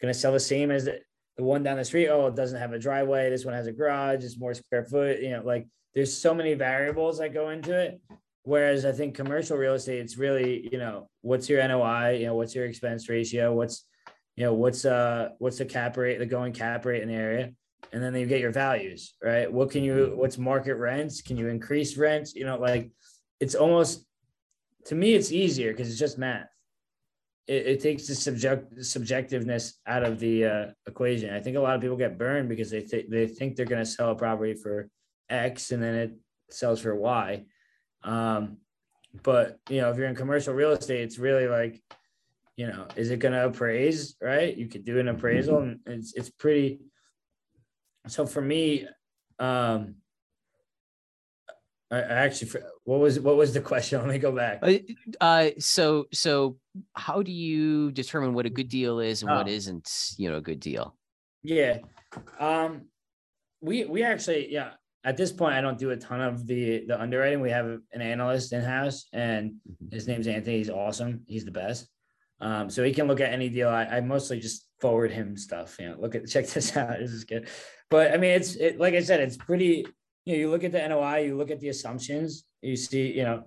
going 0.00 0.12
to 0.12 0.18
sell 0.18 0.32
the 0.32 0.40
same 0.40 0.70
as 0.70 0.88
the 1.36 1.42
one 1.42 1.62
down 1.62 1.78
the 1.78 1.84
street, 1.84 2.08
oh, 2.08 2.26
it 2.28 2.36
doesn't 2.36 2.60
have 2.60 2.72
a 2.72 2.78
driveway. 2.78 3.30
This 3.30 3.44
one 3.44 3.54
has 3.54 3.66
a 3.66 3.72
garage. 3.72 4.24
It's 4.24 4.38
more 4.38 4.54
square 4.54 4.84
foot. 4.84 5.20
You 5.20 5.30
know, 5.30 5.42
like 5.44 5.66
there's 5.94 6.16
so 6.16 6.34
many 6.34 6.54
variables 6.54 7.18
that 7.18 7.34
go 7.34 7.50
into 7.50 7.76
it. 7.76 8.00
Whereas 8.44 8.84
I 8.84 8.92
think 8.92 9.14
commercial 9.14 9.56
real 9.56 9.74
estate, 9.74 10.00
it's 10.00 10.16
really, 10.16 10.68
you 10.70 10.78
know, 10.78 11.08
what's 11.22 11.48
your 11.48 11.66
NOI? 11.66 12.18
You 12.18 12.26
know, 12.26 12.34
what's 12.34 12.54
your 12.54 12.66
expense 12.66 13.08
ratio? 13.08 13.52
What's, 13.52 13.86
you 14.36 14.44
know, 14.44 14.54
what's 14.54 14.84
uh 14.84 15.30
what's 15.38 15.58
the 15.58 15.64
cap 15.64 15.96
rate, 15.96 16.18
the 16.18 16.26
going 16.26 16.52
cap 16.52 16.84
rate 16.84 17.02
in 17.02 17.08
the 17.08 17.14
area? 17.14 17.52
And 17.92 18.02
then 18.02 18.14
you 18.14 18.26
get 18.26 18.40
your 18.40 18.52
values, 18.52 19.14
right? 19.22 19.50
What 19.50 19.70
can 19.70 19.82
you 19.82 20.12
what's 20.14 20.38
market 20.38 20.76
rents? 20.76 21.22
Can 21.22 21.36
you 21.36 21.48
increase 21.48 21.96
rents? 21.96 22.34
You 22.34 22.44
know, 22.44 22.58
like 22.58 22.90
it's 23.40 23.54
almost 23.54 24.06
to 24.86 24.94
me, 24.94 25.14
it's 25.14 25.32
easier 25.32 25.72
because 25.72 25.88
it's 25.88 25.98
just 25.98 26.18
math 26.18 26.48
it, 27.46 27.66
it, 27.66 27.80
takes 27.80 28.06
the 28.06 28.14
subject 28.14 28.74
subjectiveness 28.78 29.74
out 29.86 30.02
of 30.02 30.18
the 30.18 30.44
uh, 30.44 30.66
equation. 30.86 31.34
I 31.34 31.40
think 31.40 31.56
a 31.56 31.60
lot 31.60 31.74
of 31.74 31.80
people 31.80 31.96
get 31.96 32.18
burned 32.18 32.48
because 32.48 32.70
they 32.70 32.80
th- 32.80 33.06
they 33.10 33.26
think 33.26 33.56
they're 33.56 33.66
going 33.66 33.84
to 33.84 33.90
sell 33.90 34.10
a 34.10 34.14
property 34.14 34.54
for 34.54 34.88
X 35.28 35.70
and 35.70 35.82
then 35.82 35.94
it 35.94 36.12
sells 36.50 36.80
for 36.80 36.94
Y. 36.94 37.44
Um, 38.04 38.58
but 39.22 39.58
you 39.68 39.80
know, 39.80 39.90
if 39.90 39.96
you're 39.96 40.08
in 40.08 40.14
commercial 40.14 40.54
real 40.54 40.72
estate, 40.72 41.00
it's 41.00 41.18
really 41.18 41.48
like, 41.48 41.82
you 42.56 42.66
know, 42.66 42.86
is 42.96 43.10
it 43.10 43.18
going 43.18 43.32
to 43.32 43.46
appraise? 43.46 44.16
Right? 44.20 44.56
You 44.56 44.68
could 44.68 44.84
do 44.84 44.98
an 44.98 45.08
appraisal, 45.08 45.58
and 45.58 45.80
it's 45.86 46.14
it's 46.14 46.30
pretty. 46.30 46.80
So 48.06 48.26
for 48.26 48.42
me, 48.42 48.86
um, 49.38 49.96
I, 51.90 52.00
actually, 52.00 52.60
what 52.84 53.00
was 53.00 53.20
what 53.20 53.36
was 53.36 53.52
the 53.52 53.60
question? 53.60 53.98
Let 54.02 54.08
me 54.08 54.18
go 54.18 54.32
back. 54.32 54.58
Uh, 54.62 54.78
uh, 55.20 55.50
so 55.58 56.06
so 56.12 56.56
how 56.94 57.22
do 57.22 57.32
you 57.32 57.92
determine 57.92 58.34
what 58.34 58.46
a 58.46 58.50
good 58.50 58.68
deal 58.68 59.00
is 59.00 59.22
and 59.22 59.30
oh. 59.30 59.36
what 59.36 59.48
isn't? 59.48 60.14
You 60.16 60.30
know, 60.30 60.36
a 60.36 60.42
good 60.42 60.60
deal. 60.60 60.96
Yeah, 61.42 61.78
um, 62.38 62.86
we 63.60 63.84
we 63.84 64.02
actually 64.02 64.52
yeah. 64.52 64.72
At 65.04 65.16
this 65.16 65.32
point, 65.32 65.54
I 65.54 65.60
don't 65.60 65.78
do 65.78 65.90
a 65.90 65.96
ton 65.96 66.20
of 66.20 66.46
the 66.46 66.84
the 66.86 67.00
underwriting. 67.00 67.40
We 67.40 67.50
have 67.50 67.66
an 67.92 68.00
analyst 68.00 68.52
in 68.52 68.62
house, 68.62 69.06
and 69.12 69.52
mm-hmm. 69.52 69.94
his 69.94 70.08
name's 70.08 70.26
Anthony. 70.26 70.58
He's 70.58 70.70
awesome. 70.70 71.22
He's 71.26 71.44
the 71.44 71.50
best. 71.50 71.88
Um, 72.40 72.68
so 72.68 72.82
he 72.82 72.92
can 72.92 73.06
look 73.06 73.20
at 73.20 73.32
any 73.32 73.48
deal. 73.48 73.68
I, 73.68 73.84
I 73.84 74.00
mostly 74.00 74.40
just 74.40 74.66
forward 74.80 75.12
him 75.12 75.36
stuff. 75.36 75.76
You 75.78 75.90
know, 75.90 75.96
look 75.98 76.14
at 76.14 76.26
check 76.34 76.46
this 76.46 76.76
out. 76.76 76.98
This 76.98 77.12
is 77.12 77.24
good. 77.24 77.48
But 77.90 78.12
I 78.12 78.16
mean, 78.16 78.32
it's 78.32 78.56
it, 78.56 78.80
like 78.80 78.94
I 78.94 79.00
said, 79.00 79.20
it's 79.20 79.36
pretty 79.36 79.86
you 80.24 80.34
know, 80.34 80.38
you 80.40 80.50
look 80.50 80.64
at 80.64 80.72
the 80.72 80.86
NOI, 80.88 81.26
you 81.26 81.36
look 81.36 81.50
at 81.50 81.60
the 81.60 81.68
assumptions, 81.68 82.44
you 82.62 82.76
see, 82.76 83.12
you 83.12 83.24
know, 83.24 83.44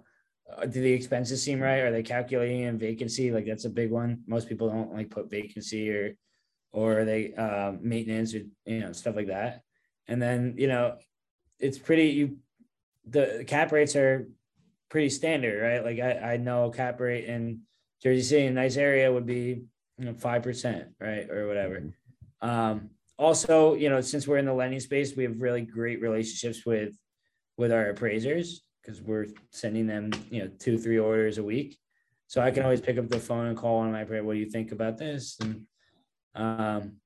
uh, 0.56 0.66
do 0.66 0.82
the 0.82 0.94
expenses 0.94 1.44
seem 1.44 1.60
right? 1.60 1.80
Are 1.80 1.92
they 1.92 2.04
calculating 2.04 2.62
in 2.62 2.78
vacancy? 2.78 3.32
Like 3.32 3.46
that's 3.46 3.66
a 3.66 3.70
big 3.70 3.92
one. 3.92 4.24
Most 4.28 4.48
people 4.48 4.70
don't 4.70 4.94
like 4.94 5.10
put 5.10 5.30
vacancy 5.30 5.90
or, 5.90 6.16
or 6.72 7.04
they 7.04 7.34
uh, 7.34 7.74
maintenance 7.82 8.34
or 8.34 8.42
you 8.66 8.80
know 8.80 8.92
stuff 8.94 9.16
like 9.16 9.28
that. 9.28 9.62
And 10.08 10.22
then 10.22 10.56
you 10.58 10.68
know, 10.68 10.96
it's 11.60 11.78
pretty. 11.78 12.08
You, 12.10 12.38
the 13.06 13.44
cap 13.48 13.72
rates 13.72 13.96
are 13.96 14.28
pretty 14.90 15.10
standard, 15.10 15.62
right? 15.62 15.84
Like 15.84 16.00
I, 16.00 16.34
I 16.34 16.38
know 16.38 16.70
cap 16.70 17.00
rate 17.00 17.26
in 17.26 17.62
Jersey 18.02 18.22
City, 18.22 18.46
a 18.48 18.52
nice 18.52 18.78
area 18.78 19.12
would 19.12 19.26
be 19.26 19.64
you 19.98 20.06
know 20.06 20.14
five 20.14 20.44
percent, 20.44 20.90
right, 21.00 21.30
or 21.30 21.48
whatever. 21.48 21.94
Um, 22.42 22.90
also, 23.18 23.74
you 23.74 23.90
know, 23.90 24.02
since 24.02 24.28
we're 24.28 24.38
in 24.38 24.46
the 24.46 24.54
lending 24.54 24.80
space, 24.80 25.16
we 25.16 25.24
have 25.24 25.42
really 25.42 25.62
great 25.62 26.02
relationships 26.02 26.66
with 26.66 26.94
with 27.58 27.72
our 27.72 27.90
appraisers 27.90 28.62
because 28.82 29.02
we're 29.02 29.26
sending 29.52 29.88
them, 29.88 30.12
you 30.30 30.44
know, 30.44 30.50
two, 30.60 30.78
three 30.78 31.00
orders 31.00 31.40
a 31.40 31.44
week. 31.44 31.78
So 32.28 32.42
I 32.42 32.52
can 32.52 32.64
always 32.64 32.82
pick 32.82 32.98
up 32.98 33.10
the 33.10 33.20
phone 33.20 33.48
and 33.48 33.58
call 33.58 33.78
one 33.78 33.88
of 33.88 33.94
my 33.94 34.02
appraiser, 34.02 34.24
what 34.24 34.34
do 34.34 34.40
you 34.40 34.50
think 34.50 34.72
about 34.72 34.98
this? 34.98 35.38
And 35.42 35.66
um, 36.36 36.98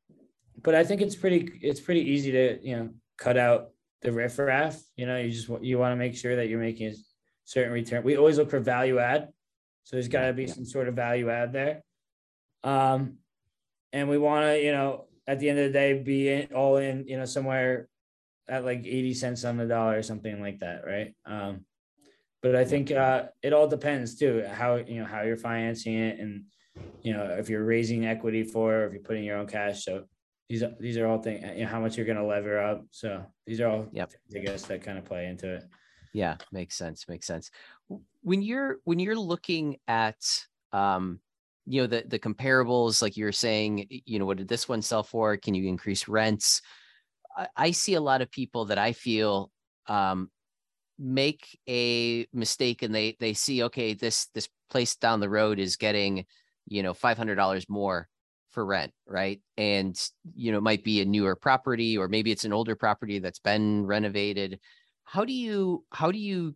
but 0.61 0.75
I 0.75 0.83
think 0.83 1.01
it's 1.01 1.15
pretty 1.15 1.59
it's 1.61 1.79
pretty 1.79 2.01
easy 2.01 2.31
to, 2.31 2.59
you 2.61 2.75
know, 2.75 2.89
cut 3.17 3.37
out 3.37 3.69
the 4.01 4.11
riffraff. 4.11 4.81
You 4.95 5.05
know, 5.05 5.17
you 5.17 5.31
just 5.31 5.49
you 5.61 5.77
want 5.77 5.93
to 5.93 5.95
make 5.95 6.15
sure 6.15 6.35
that 6.35 6.47
you're 6.47 6.59
making 6.59 6.87
a 6.87 6.95
certain 7.45 7.73
return. 7.73 8.03
We 8.03 8.17
always 8.17 8.37
look 8.37 8.49
for 8.49 8.59
value 8.59 8.99
add. 8.99 9.29
So 9.83 9.95
there's 9.95 10.07
got 10.07 10.27
to 10.27 10.33
be 10.33 10.47
some 10.47 10.65
sort 10.65 10.87
of 10.87 10.95
value 10.95 11.29
add 11.29 11.53
there. 11.53 11.81
Um, 12.63 13.17
and 13.93 14.09
we 14.09 14.17
want 14.17 14.45
to, 14.45 14.63
you 14.63 14.71
know, 14.71 15.05
at 15.27 15.39
the 15.39 15.49
end 15.49 15.59
of 15.59 15.65
the 15.65 15.73
day, 15.73 16.01
be 16.01 16.29
in, 16.29 16.53
all 16.53 16.77
in, 16.77 17.07
you 17.07 17.17
know, 17.17 17.25
somewhere 17.25 17.87
at 18.47 18.65
like 18.65 18.85
80 18.85 19.13
cents 19.13 19.45
on 19.45 19.57
the 19.57 19.65
dollar 19.65 19.97
or 19.97 20.03
something 20.03 20.41
like 20.41 20.59
that. 20.59 20.85
Right. 20.85 21.13
Um, 21.25 21.65
but 22.41 22.55
I 22.55 22.65
think 22.65 22.91
uh, 22.91 23.25
it 23.43 23.53
all 23.53 23.67
depends 23.67 24.15
too, 24.15 24.45
how, 24.51 24.75
you 24.75 24.99
know, 24.99 25.05
how 25.05 25.21
you're 25.21 25.37
financing 25.37 25.95
it 25.95 26.19
and, 26.19 26.45
you 27.01 27.13
know, 27.13 27.25
if 27.37 27.49
you're 27.49 27.63
raising 27.63 28.05
equity 28.05 28.43
for, 28.43 28.73
or 28.73 28.87
if 28.87 28.93
you're 28.93 29.01
putting 29.01 29.23
your 29.23 29.37
own 29.37 29.47
cash. 29.47 29.85
So 29.85 30.05
these 30.51 30.63
are, 30.63 30.73
these 30.81 30.97
are 30.97 31.07
all 31.07 31.17
things, 31.17 31.41
you 31.55 31.63
know, 31.63 31.69
how 31.69 31.79
much 31.79 31.95
you're 31.95 32.05
going 32.05 32.17
to 32.17 32.25
lever 32.25 32.59
up. 32.59 32.83
So 32.91 33.25
these 33.47 33.61
are 33.61 33.69
all, 33.69 33.87
yep. 33.93 34.11
I 34.35 34.39
guess 34.39 34.63
that 34.63 34.83
kind 34.83 34.97
of 34.97 35.05
play 35.05 35.27
into 35.27 35.49
it. 35.53 35.63
Yeah. 36.13 36.35
Makes 36.51 36.75
sense. 36.75 37.07
Makes 37.07 37.25
sense. 37.25 37.51
When 38.21 38.41
you're, 38.41 38.79
when 38.83 38.99
you're 38.99 39.15
looking 39.15 39.77
at, 39.87 40.21
um, 40.73 41.21
you 41.67 41.79
know 41.79 41.87
the 41.87 42.03
the 42.07 42.17
comparables 42.17 43.03
like 43.03 43.15
you're 43.15 43.31
saying 43.31 43.85
you 44.05 44.17
know 44.17 44.25
what 44.25 44.37
did 44.37 44.47
this 44.47 44.67
one 44.67 44.81
sell 44.81 45.03
for 45.03 45.37
can 45.37 45.53
you 45.53 45.67
increase 45.69 46.07
rents 46.07 46.63
i, 47.37 47.47
I 47.55 47.71
see 47.71 47.93
a 47.93 48.01
lot 48.01 48.23
of 48.23 48.31
people 48.31 48.65
that 48.65 48.79
i 48.79 48.93
feel 48.93 49.51
um, 49.85 50.31
make 50.97 51.59
a 51.69 52.25
mistake 52.33 52.81
and 52.81 52.93
they 52.93 53.15
they 53.19 53.33
see 53.33 53.61
okay 53.65 53.93
this 53.93 54.25
this 54.33 54.49
place 54.71 54.95
down 54.95 55.19
the 55.19 55.29
road 55.29 55.59
is 55.59 55.75
getting 55.75 56.25
you 56.65 56.81
know 56.81 56.95
$500 56.95 57.69
more 57.69 58.09
for 58.51 58.65
rent 58.65 58.91
right? 59.07 59.41
And 59.57 59.99
you 60.35 60.51
know 60.51 60.59
it 60.59 60.63
might 60.63 60.83
be 60.83 61.01
a 61.01 61.05
newer 61.05 61.35
property 61.35 61.97
or 61.97 62.07
maybe 62.07 62.31
it's 62.31 62.45
an 62.45 62.53
older 62.53 62.75
property 62.75 63.19
that's 63.19 63.39
been 63.39 63.85
renovated. 63.85 64.59
How 65.03 65.25
do 65.25 65.33
you 65.33 65.85
how 65.91 66.11
do 66.11 66.19
you 66.19 66.55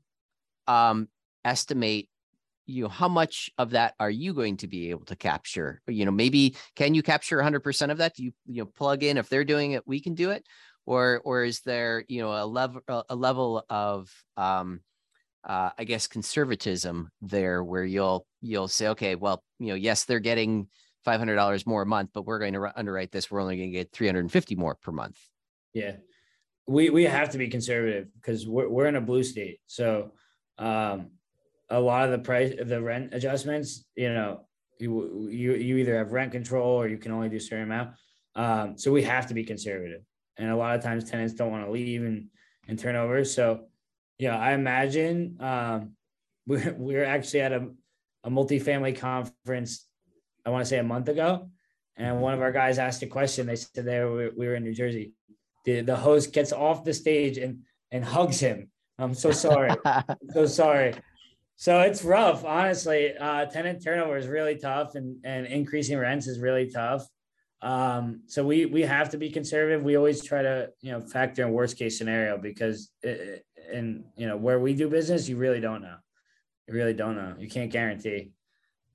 um 0.68 1.08
estimate 1.44 2.10
you 2.66 2.84
know 2.84 2.90
how 2.90 3.08
much 3.08 3.52
of 3.58 3.72
that 3.72 3.94
are 4.00 4.10
you 4.10 4.34
going 4.34 4.58
to 4.58 4.68
be 4.68 4.90
able 4.90 5.06
to 5.06 5.16
capture? 5.16 5.82
You 5.88 6.06
know 6.06 6.12
maybe 6.12 6.56
can 6.76 6.94
you 6.96 7.04
capture 7.04 7.38
100% 7.38 7.92
of 7.92 7.98
that? 8.00 8.16
Do 8.16 8.24
you 8.24 8.32
you 8.46 8.64
know 8.64 8.66
plug 8.66 9.04
in 9.04 9.18
if 9.18 9.30
they're 9.30 9.44
doing 9.44 9.72
it 9.72 9.88
we 9.88 10.00
can 10.00 10.16
do 10.16 10.32
it? 10.32 10.46
Or 10.86 11.22
or 11.26 11.44
is 11.44 11.62
there 11.62 12.06
you 12.08 12.22
know 12.22 12.32
a 12.32 12.46
level 12.46 12.82
a 13.10 13.16
level 13.16 13.64
of 13.70 14.10
um 14.38 14.82
uh, 15.46 15.70
I 15.78 15.84
guess 15.84 16.08
conservatism 16.08 17.10
there 17.22 17.64
where 17.64 17.86
you'll 17.86 18.26
you'll 18.42 18.68
say 18.68 18.88
okay 18.90 19.16
well 19.16 19.44
you 19.60 19.68
know 19.68 19.76
yes 19.76 20.06
they're 20.06 20.20
getting 20.20 20.68
$500 21.06 21.66
more 21.68 21.82
a 21.82 21.86
month 21.86 22.10
but 22.14 22.26
we're 22.26 22.40
going 22.40 22.54
to 22.54 22.72
underwrite 22.76 23.12
this 23.12 23.30
we're 23.30 23.42
only 23.42 23.58
going 23.58 23.72
to 23.72 23.78
get 23.78 23.92
350 23.92 24.56
more 24.56 24.76
per 24.76 24.92
month. 24.92 25.20
Yeah. 25.74 25.98
We 26.68 26.90
we 26.90 27.04
have 27.04 27.30
to 27.30 27.38
be 27.38 27.48
conservative 27.48 28.08
because 28.16 28.48
we're, 28.48 28.68
we're 28.68 28.88
in 28.88 28.96
a 28.96 29.02
blue 29.02 29.24
state. 29.24 29.60
So 29.68 30.12
um 30.58 31.12
a 31.70 31.80
lot 31.80 32.06
of 32.06 32.12
the 32.12 32.20
price 32.20 32.54
the 32.60 32.82
rent 32.82 33.14
adjustments 33.14 33.86
you 33.96 34.14
know 34.14 34.46
you 34.80 35.30
you, 35.30 35.54
you 35.54 35.78
either 35.78 35.98
have 35.98 36.12
rent 36.12 36.32
control 36.32 36.82
or 36.82 36.88
you 36.88 36.98
can 36.98 37.12
only 37.12 37.30
do 37.30 37.38
a 37.38 37.42
certain 37.42 37.64
amount. 37.64 37.92
Um, 38.36 38.78
so 38.78 38.92
we 38.92 39.04
have 39.04 39.28
to 39.28 39.34
be 39.34 39.44
conservative. 39.44 40.02
And 40.38 40.50
a 40.50 40.56
lot 40.56 40.76
of 40.76 40.84
times 40.84 41.10
tenants 41.10 41.34
don't 41.34 41.52
want 41.52 41.66
to 41.66 41.72
leave 41.72 42.04
and 42.04 42.28
and 42.68 42.80
turn 42.80 42.96
over. 42.96 43.24
So 43.24 43.68
yeah 44.18 44.38
i 44.38 44.54
imagine 44.54 45.38
um, 45.40 45.92
we're, 46.48 46.76
we're 46.78 47.06
actually 47.06 47.42
at 47.42 47.52
a, 47.52 47.68
a 48.24 48.30
multifamily 48.30 48.98
conference 48.98 49.86
i 50.46 50.50
want 50.50 50.64
to 50.64 50.70
say 50.70 50.78
a 50.78 50.84
month 50.84 51.10
ago 51.10 51.50
and 51.98 52.20
one 52.20 52.34
of 52.34 52.42
our 52.42 52.52
guys 52.52 52.78
asked 52.78 53.02
a 53.04 53.08
question 53.08 53.48
they 53.48 53.56
said 53.56 53.86
they 53.86 54.00
were, 54.04 54.32
we 54.38 54.48
were 54.48 54.56
in 54.56 54.64
new 54.64 54.74
jersey 54.74 55.14
the, 55.66 55.82
the 55.82 55.96
host 55.96 56.34
gets 56.34 56.54
off 56.54 56.84
the 56.84 56.94
stage 56.94 57.38
and 57.38 57.60
and 57.92 58.04
hugs 58.04 58.40
him 58.40 58.70
i'm 59.00 59.14
so 59.14 59.32
sorry 59.32 59.72
I'm 59.86 60.18
so 60.34 60.46
sorry 60.46 60.94
so 61.58 61.82
it's 61.82 62.04
rough, 62.04 62.44
honestly. 62.44 63.14
Uh, 63.18 63.46
tenant 63.46 63.82
turnover 63.84 64.18
is 64.18 64.28
really 64.28 64.58
tough, 64.58 64.96
and 64.96 65.18
and 65.24 65.46
increasing 65.46 65.98
rents 65.98 66.28
is 66.28 66.40
really 66.40 66.70
tough. 66.70 67.08
Um, 67.62 68.22
so 68.28 68.46
we 68.46 68.66
we 68.66 68.82
have 68.82 69.10
to 69.12 69.18
be 69.18 69.30
conservative. 69.30 69.82
We 69.82 69.96
always 69.96 70.22
try 70.24 70.42
to 70.42 70.70
you 70.82 70.92
know 70.92 71.02
factor 71.02 71.44
in 71.44 71.54
worst 71.54 71.78
case 71.78 71.98
scenario 71.98 72.38
because 72.38 72.92
it, 73.02 73.46
and 73.72 74.04
you 74.18 74.28
know 74.28 74.36
where 74.36 74.60
we 74.60 74.74
do 74.74 74.90
business, 74.90 75.30
you 75.30 75.38
really 75.38 75.62
don't 75.62 75.82
know. 75.82 75.96
You 76.68 76.74
really 76.74 76.94
don't 76.94 77.16
know. 77.16 77.36
You 77.40 77.48
can't 77.48 77.72
guarantee. 77.72 78.32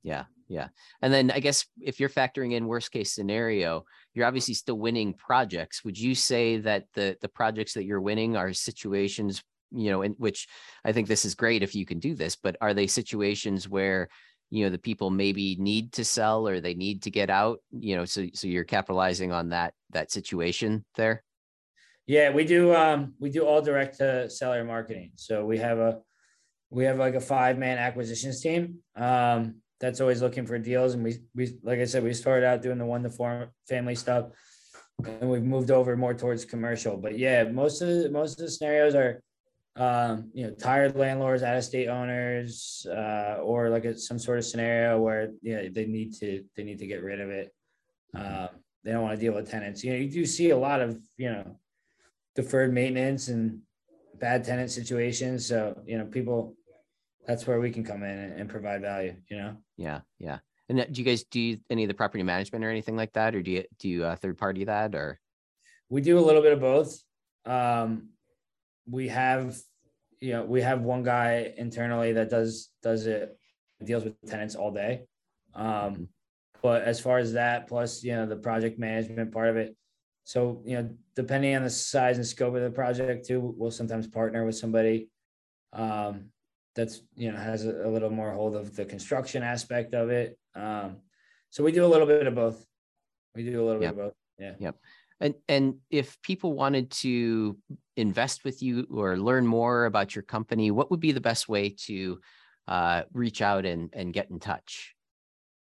Yeah, 0.03 0.25
yeah. 0.51 0.67
And 1.01 1.13
then 1.13 1.31
I 1.31 1.39
guess 1.39 1.65
if 1.79 1.99
you're 1.99 2.09
factoring 2.09 2.53
in 2.53 2.67
worst 2.67 2.91
case 2.91 3.13
scenario, 3.13 3.85
you're 4.13 4.25
obviously 4.25 4.53
still 4.53 4.77
winning 4.77 5.13
projects. 5.13 5.85
Would 5.85 5.97
you 5.97 6.13
say 6.13 6.57
that 6.57 6.87
the 6.93 7.15
the 7.21 7.29
projects 7.29 7.73
that 7.75 7.85
you're 7.85 8.01
winning 8.01 8.35
are 8.35 8.51
situations 8.51 9.41
you 9.73 9.89
know, 9.89 10.01
in 10.01 10.11
which 10.17 10.49
I 10.83 10.91
think 10.91 11.07
this 11.07 11.23
is 11.23 11.35
great 11.35 11.63
if 11.63 11.73
you 11.73 11.85
can 11.85 11.99
do 11.99 12.13
this, 12.13 12.35
but 12.35 12.57
are 12.59 12.73
they 12.73 12.87
situations 12.87 13.69
where, 13.69 14.09
you 14.49 14.65
know, 14.65 14.69
the 14.69 14.77
people 14.77 15.09
maybe 15.09 15.55
need 15.59 15.93
to 15.93 16.03
sell 16.03 16.45
or 16.45 16.59
they 16.59 16.73
need 16.73 17.03
to 17.03 17.09
get 17.09 17.29
out, 17.29 17.59
you 17.71 17.95
know, 17.95 18.03
so, 18.03 18.27
so 18.33 18.47
you're 18.47 18.65
capitalizing 18.65 19.31
on 19.31 19.49
that, 19.49 19.73
that 19.91 20.11
situation 20.11 20.83
there? 20.95 21.23
Yeah, 22.05 22.31
we 22.31 22.43
do. 22.43 22.75
Um, 22.75 23.13
we 23.17 23.29
do 23.29 23.45
all 23.45 23.61
direct 23.61 23.99
to 23.99 24.29
seller 24.29 24.65
marketing. 24.65 25.11
So 25.15 25.45
we 25.45 25.57
have 25.59 25.77
a, 25.77 25.99
we 26.69 26.83
have 26.83 26.97
like 26.97 27.15
a 27.15 27.21
five 27.21 27.57
man 27.57 27.77
acquisitions 27.77 28.41
team. 28.41 28.79
Um, 28.97 29.60
that's 29.81 29.99
always 29.99 30.21
looking 30.21 30.45
for 30.45 30.57
deals. 30.59 30.93
And 30.93 31.03
we, 31.03 31.17
we, 31.35 31.57
like 31.63 31.79
I 31.79 31.85
said, 31.85 32.03
we 32.03 32.13
started 32.13 32.45
out 32.45 32.61
doing 32.61 32.77
the 32.77 32.85
one 32.85 33.03
to 33.03 33.09
four 33.09 33.51
family 33.67 33.95
stuff 33.95 34.27
and 35.05 35.29
we've 35.29 35.43
moved 35.43 35.71
over 35.71 35.95
more 35.97 36.13
towards 36.13 36.45
commercial, 36.45 36.97
but 36.97 37.17
yeah, 37.17 37.43
most 37.43 37.81
of 37.81 37.87
the, 37.87 38.09
most 38.09 38.39
of 38.39 38.45
the 38.45 38.51
scenarios 38.51 38.95
are, 38.95 39.21
um, 39.75 40.29
you 40.33 40.45
know, 40.45 40.51
tired 40.53 40.95
landlords, 40.95 41.43
out 41.43 41.55
of 41.55 41.63
state 41.63 41.87
owners, 41.87 42.85
uh, 42.89 43.37
or 43.41 43.69
like 43.69 43.85
a, 43.85 43.97
some 43.97 44.19
sort 44.19 44.37
of 44.37 44.45
scenario 44.45 44.99
where 44.99 45.31
you 45.41 45.55
know, 45.55 45.69
they 45.69 45.85
need 45.85 46.13
to 46.19 46.43
they 46.55 46.63
need 46.63 46.79
to 46.79 46.87
get 46.87 47.03
rid 47.03 47.21
of 47.21 47.29
it. 47.29 47.53
Uh, 48.15 48.47
they 48.83 48.91
don't 48.91 49.01
want 49.01 49.17
to 49.17 49.21
deal 49.21 49.33
with 49.33 49.49
tenants. 49.49 49.83
You 49.83 49.93
know, 49.93 49.99
you 49.99 50.09
do 50.09 50.25
see 50.25 50.49
a 50.49 50.57
lot 50.57 50.81
of 50.81 50.99
you 51.17 51.31
know 51.31 51.55
deferred 52.35 52.73
maintenance 52.73 53.29
and 53.29 53.59
bad 54.19 54.43
tenant 54.43 54.71
situations. 54.71 55.45
So 55.45 55.81
you 55.85 55.97
know, 55.97 56.05
people 56.05 56.55
that's 57.27 57.45
where 57.47 57.59
we 57.59 57.71
can 57.71 57.83
come 57.83 58.03
in 58.03 58.17
and, 58.17 58.39
and 58.41 58.49
provide 58.49 58.81
value. 58.81 59.15
You 59.29 59.37
know. 59.37 59.57
Yeah, 59.77 60.01
yeah. 60.19 60.39
And 60.69 60.85
do 60.91 61.01
you 61.01 61.05
guys 61.05 61.23
do 61.25 61.57
any 61.69 61.83
of 61.83 61.87
the 61.89 61.93
property 61.93 62.23
management 62.23 62.63
or 62.63 62.69
anything 62.69 62.95
like 62.95 63.13
that, 63.13 63.35
or 63.35 63.41
do 63.41 63.51
you 63.51 63.63
do 63.79 63.89
you 63.89 64.05
uh, 64.05 64.15
third 64.15 64.37
party 64.37 64.63
that 64.65 64.95
or? 64.95 65.19
We 65.89 66.01
do 66.01 66.17
a 66.17 66.21
little 66.21 66.41
bit 66.41 66.53
of 66.53 66.61
both. 66.61 66.97
Um, 67.45 68.11
we 68.89 69.07
have 69.09 69.57
you 70.19 70.33
know 70.33 70.43
we 70.45 70.61
have 70.61 70.81
one 70.81 71.03
guy 71.03 71.53
internally 71.57 72.13
that 72.13 72.29
does 72.29 72.69
does 72.81 73.07
it 73.07 73.37
deals 73.83 74.03
with 74.03 74.13
tenants 74.27 74.55
all 74.55 74.71
day 74.71 75.01
um 75.55 76.07
but 76.61 76.83
as 76.83 76.99
far 76.99 77.17
as 77.17 77.33
that 77.33 77.67
plus 77.67 78.03
you 78.03 78.13
know 78.13 78.25
the 78.25 78.35
project 78.35 78.77
management 78.79 79.31
part 79.31 79.49
of 79.49 79.57
it 79.57 79.75
so 80.23 80.61
you 80.65 80.75
know 80.75 80.89
depending 81.15 81.55
on 81.55 81.63
the 81.63 81.69
size 81.69 82.17
and 82.17 82.25
scope 82.25 82.55
of 82.55 82.61
the 82.61 82.69
project 82.69 83.25
too 83.25 83.53
we'll 83.57 83.71
sometimes 83.71 84.07
partner 84.07 84.45
with 84.45 84.55
somebody 84.55 85.09
um 85.73 86.25
that's 86.75 87.01
you 87.15 87.31
know 87.31 87.37
has 87.37 87.65
a, 87.65 87.85
a 87.85 87.89
little 87.89 88.09
more 88.09 88.31
hold 88.31 88.55
of 88.55 88.75
the 88.75 88.85
construction 88.85 89.43
aspect 89.43 89.93
of 89.93 90.09
it 90.09 90.37
um 90.55 90.97
so 91.49 91.63
we 91.63 91.71
do 91.71 91.85
a 91.85 91.87
little 91.87 92.07
bit 92.07 92.27
of 92.27 92.35
both 92.35 92.65
we 93.35 93.43
do 93.43 93.61
a 93.61 93.65
little 93.65 93.81
yep. 93.81 93.95
bit 93.95 94.03
of 94.03 94.09
both 94.09 94.17
yeah 94.39 94.53
yep 94.59 94.75
and 95.21 95.35
and 95.47 95.75
if 95.89 96.21
people 96.21 96.53
wanted 96.53 96.89
to 96.91 97.57
invest 97.95 98.43
with 98.43 98.61
you 98.61 98.87
or 98.91 99.17
learn 99.17 99.45
more 99.45 99.85
about 99.85 100.15
your 100.15 100.23
company, 100.23 100.71
what 100.71 100.89
would 100.89 100.99
be 100.99 101.11
the 101.11 101.21
best 101.21 101.47
way 101.47 101.75
to 101.85 102.19
uh, 102.67 103.03
reach 103.13 103.41
out 103.41 103.65
and 103.65 103.89
and 103.93 104.13
get 104.13 104.29
in 104.29 104.39
touch? 104.39 104.95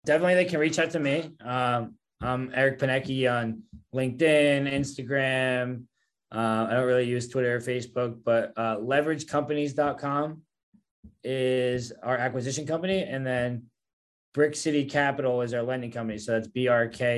Definitely, 0.06 0.34
they 0.34 0.44
can 0.46 0.58
reach 0.58 0.78
out 0.78 0.90
to 0.90 0.98
me. 0.98 1.30
Um, 1.44 1.94
I'm 2.22 2.50
Eric 2.54 2.78
Panecki 2.78 3.30
on 3.30 3.62
LinkedIn, 3.94 4.72
Instagram. 4.72 5.84
Uh, 6.32 6.66
I 6.70 6.74
don't 6.74 6.86
really 6.86 7.08
use 7.08 7.28
Twitter 7.28 7.56
or 7.56 7.60
Facebook, 7.60 8.18
but 8.24 8.52
uh, 8.56 8.76
leveragecompanies.com 8.76 10.42
is 11.22 11.92
our 12.02 12.16
acquisition 12.16 12.66
company. 12.66 13.02
And 13.02 13.26
then 13.26 13.64
Brick 14.32 14.54
City 14.56 14.84
Capital 14.84 15.42
is 15.42 15.54
our 15.54 15.62
lending 15.62 15.90
company. 15.90 16.18
So 16.18 16.32
that's 16.32 16.48
brkcty.com. 16.48 17.16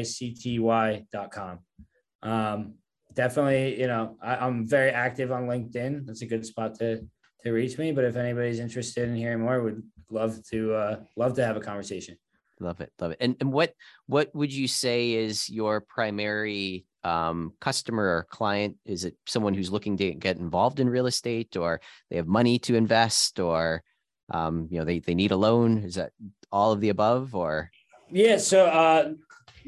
Um, 2.22 2.74
definitely, 3.14 3.80
you 3.80 3.86
know, 3.86 4.16
I, 4.22 4.46
am 4.46 4.66
very 4.66 4.90
active 4.90 5.32
on 5.32 5.46
LinkedIn. 5.46 6.06
That's 6.06 6.22
a 6.22 6.26
good 6.26 6.46
spot 6.46 6.78
to 6.78 7.06
to 7.42 7.50
reach 7.50 7.76
me. 7.78 7.92
But 7.92 8.04
if 8.04 8.16
anybody's 8.16 8.60
interested 8.60 9.08
in 9.08 9.16
hearing 9.16 9.40
more, 9.40 9.62
would 9.62 9.82
love 10.10 10.42
to 10.50 10.74
uh, 10.74 11.00
love 11.16 11.34
to 11.34 11.44
have 11.44 11.56
a 11.56 11.60
conversation. 11.60 12.16
Love 12.60 12.80
it, 12.80 12.92
love 13.00 13.10
it. 13.10 13.18
And 13.20 13.36
and 13.40 13.52
what 13.52 13.74
what 14.06 14.34
would 14.34 14.52
you 14.52 14.68
say 14.68 15.12
is 15.12 15.50
your 15.50 15.80
primary 15.80 16.86
um, 17.04 17.52
customer 17.60 18.04
or 18.04 18.26
client? 18.30 18.76
Is 18.84 19.04
it 19.04 19.16
someone 19.26 19.54
who's 19.54 19.70
looking 19.70 19.96
to 19.98 20.14
get 20.14 20.38
involved 20.38 20.80
in 20.80 20.88
real 20.88 21.06
estate, 21.06 21.56
or 21.56 21.80
they 22.10 22.16
have 22.16 22.26
money 22.26 22.58
to 22.60 22.74
invest, 22.74 23.40
or 23.40 23.82
um, 24.30 24.68
you 24.70 24.78
know 24.78 24.84
they 24.84 25.00
they 25.00 25.14
need 25.14 25.32
a 25.32 25.36
loan? 25.36 25.84
Is 25.84 25.96
that 25.96 26.12
all 26.50 26.72
of 26.72 26.80
the 26.80 26.90
above, 26.90 27.34
or? 27.34 27.70
Yeah. 28.10 28.36
So 28.36 28.66
uh, 28.66 29.12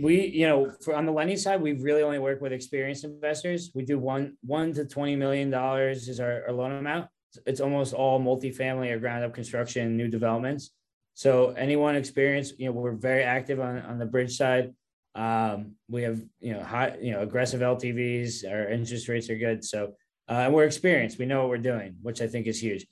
we, 0.01 0.26
you 0.26 0.47
know, 0.47 0.72
for 0.82 0.95
on 0.95 1.07
the 1.07 1.12
lending 1.12 1.37
side, 1.37 1.61
we 1.61 1.72
really 1.72 2.03
only 2.03 2.18
work 2.18 2.41
with 2.41 2.53
experienced 2.53 3.05
investors. 3.05 3.70
We 3.74 3.85
do 3.85 3.99
one 3.99 4.37
one 4.43 4.72
to 4.74 4.85
twenty 4.85 5.16
million 5.16 5.51
dollars 5.51 6.09
is 6.09 6.20
our, 6.20 6.45
our 6.47 6.53
loan 6.53 6.72
amount. 6.72 7.09
It's 7.47 7.61
almost 7.61 7.95
all 7.95 8.20
multifamily 8.20 8.93
or 8.93 8.99
ground 8.99 9.24
up 9.24 9.35
construction, 9.35 9.97
new 9.97 10.09
developments. 10.09 10.70
So 11.14 11.51
anyone 11.51 11.97
experienced, 11.97 12.59
you 12.59 12.66
know, 12.66 12.72
we're 12.72 12.93
very 12.93 13.22
active 13.22 13.61
on, 13.61 13.78
on 13.82 13.99
the 13.99 14.07
bridge 14.07 14.37
side. 14.37 14.74
Um, 15.15 15.77
we 15.89 16.03
have, 16.03 16.21
you 16.41 16.55
know, 16.55 16.62
high, 16.62 16.97
you 17.01 17.12
know, 17.12 17.21
aggressive 17.21 17.61
LTVs, 17.61 18.51
our 18.51 18.69
interest 18.69 19.09
rates 19.09 19.31
are 19.31 19.37
good. 19.37 19.65
So, 19.65 19.95
uh, 20.29 20.33
and 20.33 20.55
we're 20.55 20.65
experienced, 20.65 21.19
we 21.19 21.27
know 21.27 21.41
what 21.41 21.51
we're 21.51 21.59
doing, 21.59 21.97
which 22.03 22.21
I 22.21 22.27
think 22.27 22.47
is 22.47 22.61
huge. 22.61 22.87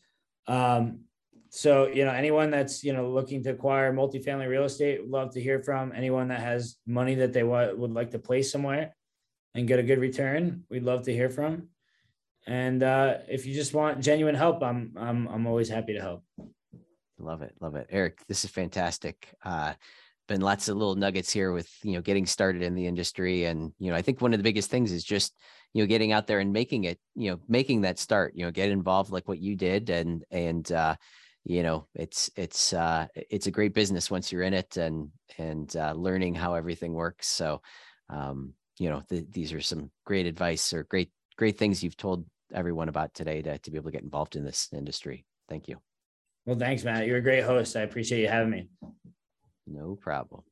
Um, 0.47 1.01
so, 1.51 1.87
you 1.87 2.05
know, 2.05 2.13
anyone 2.13 2.51
that's, 2.51 2.83
you 2.83 2.93
know, 2.93 3.11
looking 3.11 3.43
to 3.43 3.51
acquire 3.51 3.93
multifamily 3.93 4.49
real 4.49 4.65
estate, 4.65 5.09
love 5.09 5.33
to 5.35 5.41
hear 5.41 5.59
from 5.59 5.93
anyone 5.95 6.29
that 6.29 6.41
has 6.41 6.77
money 6.87 7.15
that 7.17 7.33
they 7.33 7.43
want, 7.43 7.77
would 7.77 7.93
like 7.93 8.11
to 8.13 8.19
place 8.19 8.51
somewhere 8.51 8.95
and 9.55 9.69
get 9.69 9.79
a 9.79 9.83
good 9.83 9.99
return. 9.99 10.65
We'd 10.71 10.85
love 10.85 11.03
to 11.03 11.13
hear 11.13 11.29
from. 11.29 11.69
And 12.47 12.83
uh, 12.83 13.19
if 13.29 13.47
you 13.47 13.55
just 13.55 13.75
want 13.75 14.01
genuine 14.01 14.35
help, 14.35 14.63
I'm, 14.63 14.95
I'm, 14.97 15.29
I'm 15.29 15.47
always 15.47 15.69
happy 15.69 15.95
to 15.95 16.01
help. 16.01 16.25
Love 17.19 17.43
it. 17.43 17.55
Love 17.61 17.77
it. 17.77 17.87
Eric, 17.91 18.21
this 18.27 18.45
is 18.45 18.51
fantastic. 18.51 19.35
Uh, 19.45 19.75
been 20.29 20.41
lots 20.41 20.69
of 20.69 20.77
little 20.77 20.95
nuggets 20.95 21.33
here 21.33 21.53
with, 21.53 21.69
you 21.83 21.93
know, 21.93 22.01
getting 22.01 22.27
started 22.27 22.63
in 22.63 22.75
the 22.75 22.87
industry. 22.87 23.45
And, 23.45 23.73
you 23.79 23.91
know, 23.91 23.97
I 23.97 24.03
think 24.03 24.21
one 24.21 24.33
of 24.33 24.39
the 24.39 24.45
biggest 24.45 24.71
things 24.71 24.93
is 24.93 25.05
just, 25.05 25.35
you 25.73 25.83
know, 25.83 25.87
getting 25.87 26.13
out 26.13 26.27
there 26.27 26.41
and 26.41 26.53
making 26.53 26.85
it, 26.85 26.99
you 27.15 27.31
know, 27.31 27.41
making 27.49 27.83
that 27.83 27.99
start, 27.99 28.35
you 28.37 28.45
know, 28.45 28.51
get 28.51 28.71
involved 28.71 29.11
like 29.11 29.29
what 29.29 29.41
you 29.41 29.57
did. 29.57 29.91
And, 29.91 30.25
and, 30.31 30.71
uh, 30.71 30.97
you 31.45 31.63
know, 31.63 31.87
it's, 31.95 32.31
it's, 32.37 32.73
uh, 32.73 33.07
it's 33.15 33.49
a 33.49 33.51
great 33.51 33.75
business 33.75 34.11
once 34.11 34.31
you're 34.31 34.43
in 34.43 34.55
it 34.55 34.77
and, 34.77 35.11
and, 35.39 35.75
uh, 35.77 35.93
learning 35.93 36.35
how 36.35 36.55
everything 36.55 36.93
works. 36.93 37.27
So, 37.27 37.61
um, 38.09 38.55
you 38.79 38.91
know, 38.91 39.03
th- 39.09 39.27
these 39.31 39.53
are 39.53 39.61
some 39.61 39.91
great 40.07 40.27
advice 40.27 40.73
or 40.73 40.85
great, 40.85 41.11
great 41.37 41.59
things 41.59 41.83
you've 41.83 41.97
told 41.97 42.25
everyone 42.55 42.89
about 42.89 43.13
today 43.15 43.43
to, 43.43 43.59
to 43.59 43.71
be 43.71 43.77
able 43.77 43.91
to 43.91 43.97
get 43.97 44.05
involved 44.05 44.37
in 44.37 44.45
this 44.45 44.69
industry. 44.73 45.25
Thank 45.49 45.69
you. 45.69 45.79
Well, 46.47 46.59
thanks, 46.59 46.85
Matt. 46.85 47.07
You're 47.07 47.19
a 47.19 47.23
great 47.23 47.45
host. 47.45 47.77
I 47.77 47.81
appreciate 47.81 48.21
you 48.21 48.29
having 48.29 48.51
me. 48.51 48.69
No 49.67 49.97
problem. 49.97 50.43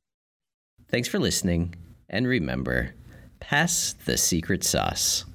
Thanks 0.89 1.07
for 1.07 1.19
listening. 1.19 1.75
And 2.09 2.27
remember, 2.27 2.93
pass 3.39 3.93
the 3.93 4.17
secret 4.17 4.63
sauce. 4.63 5.25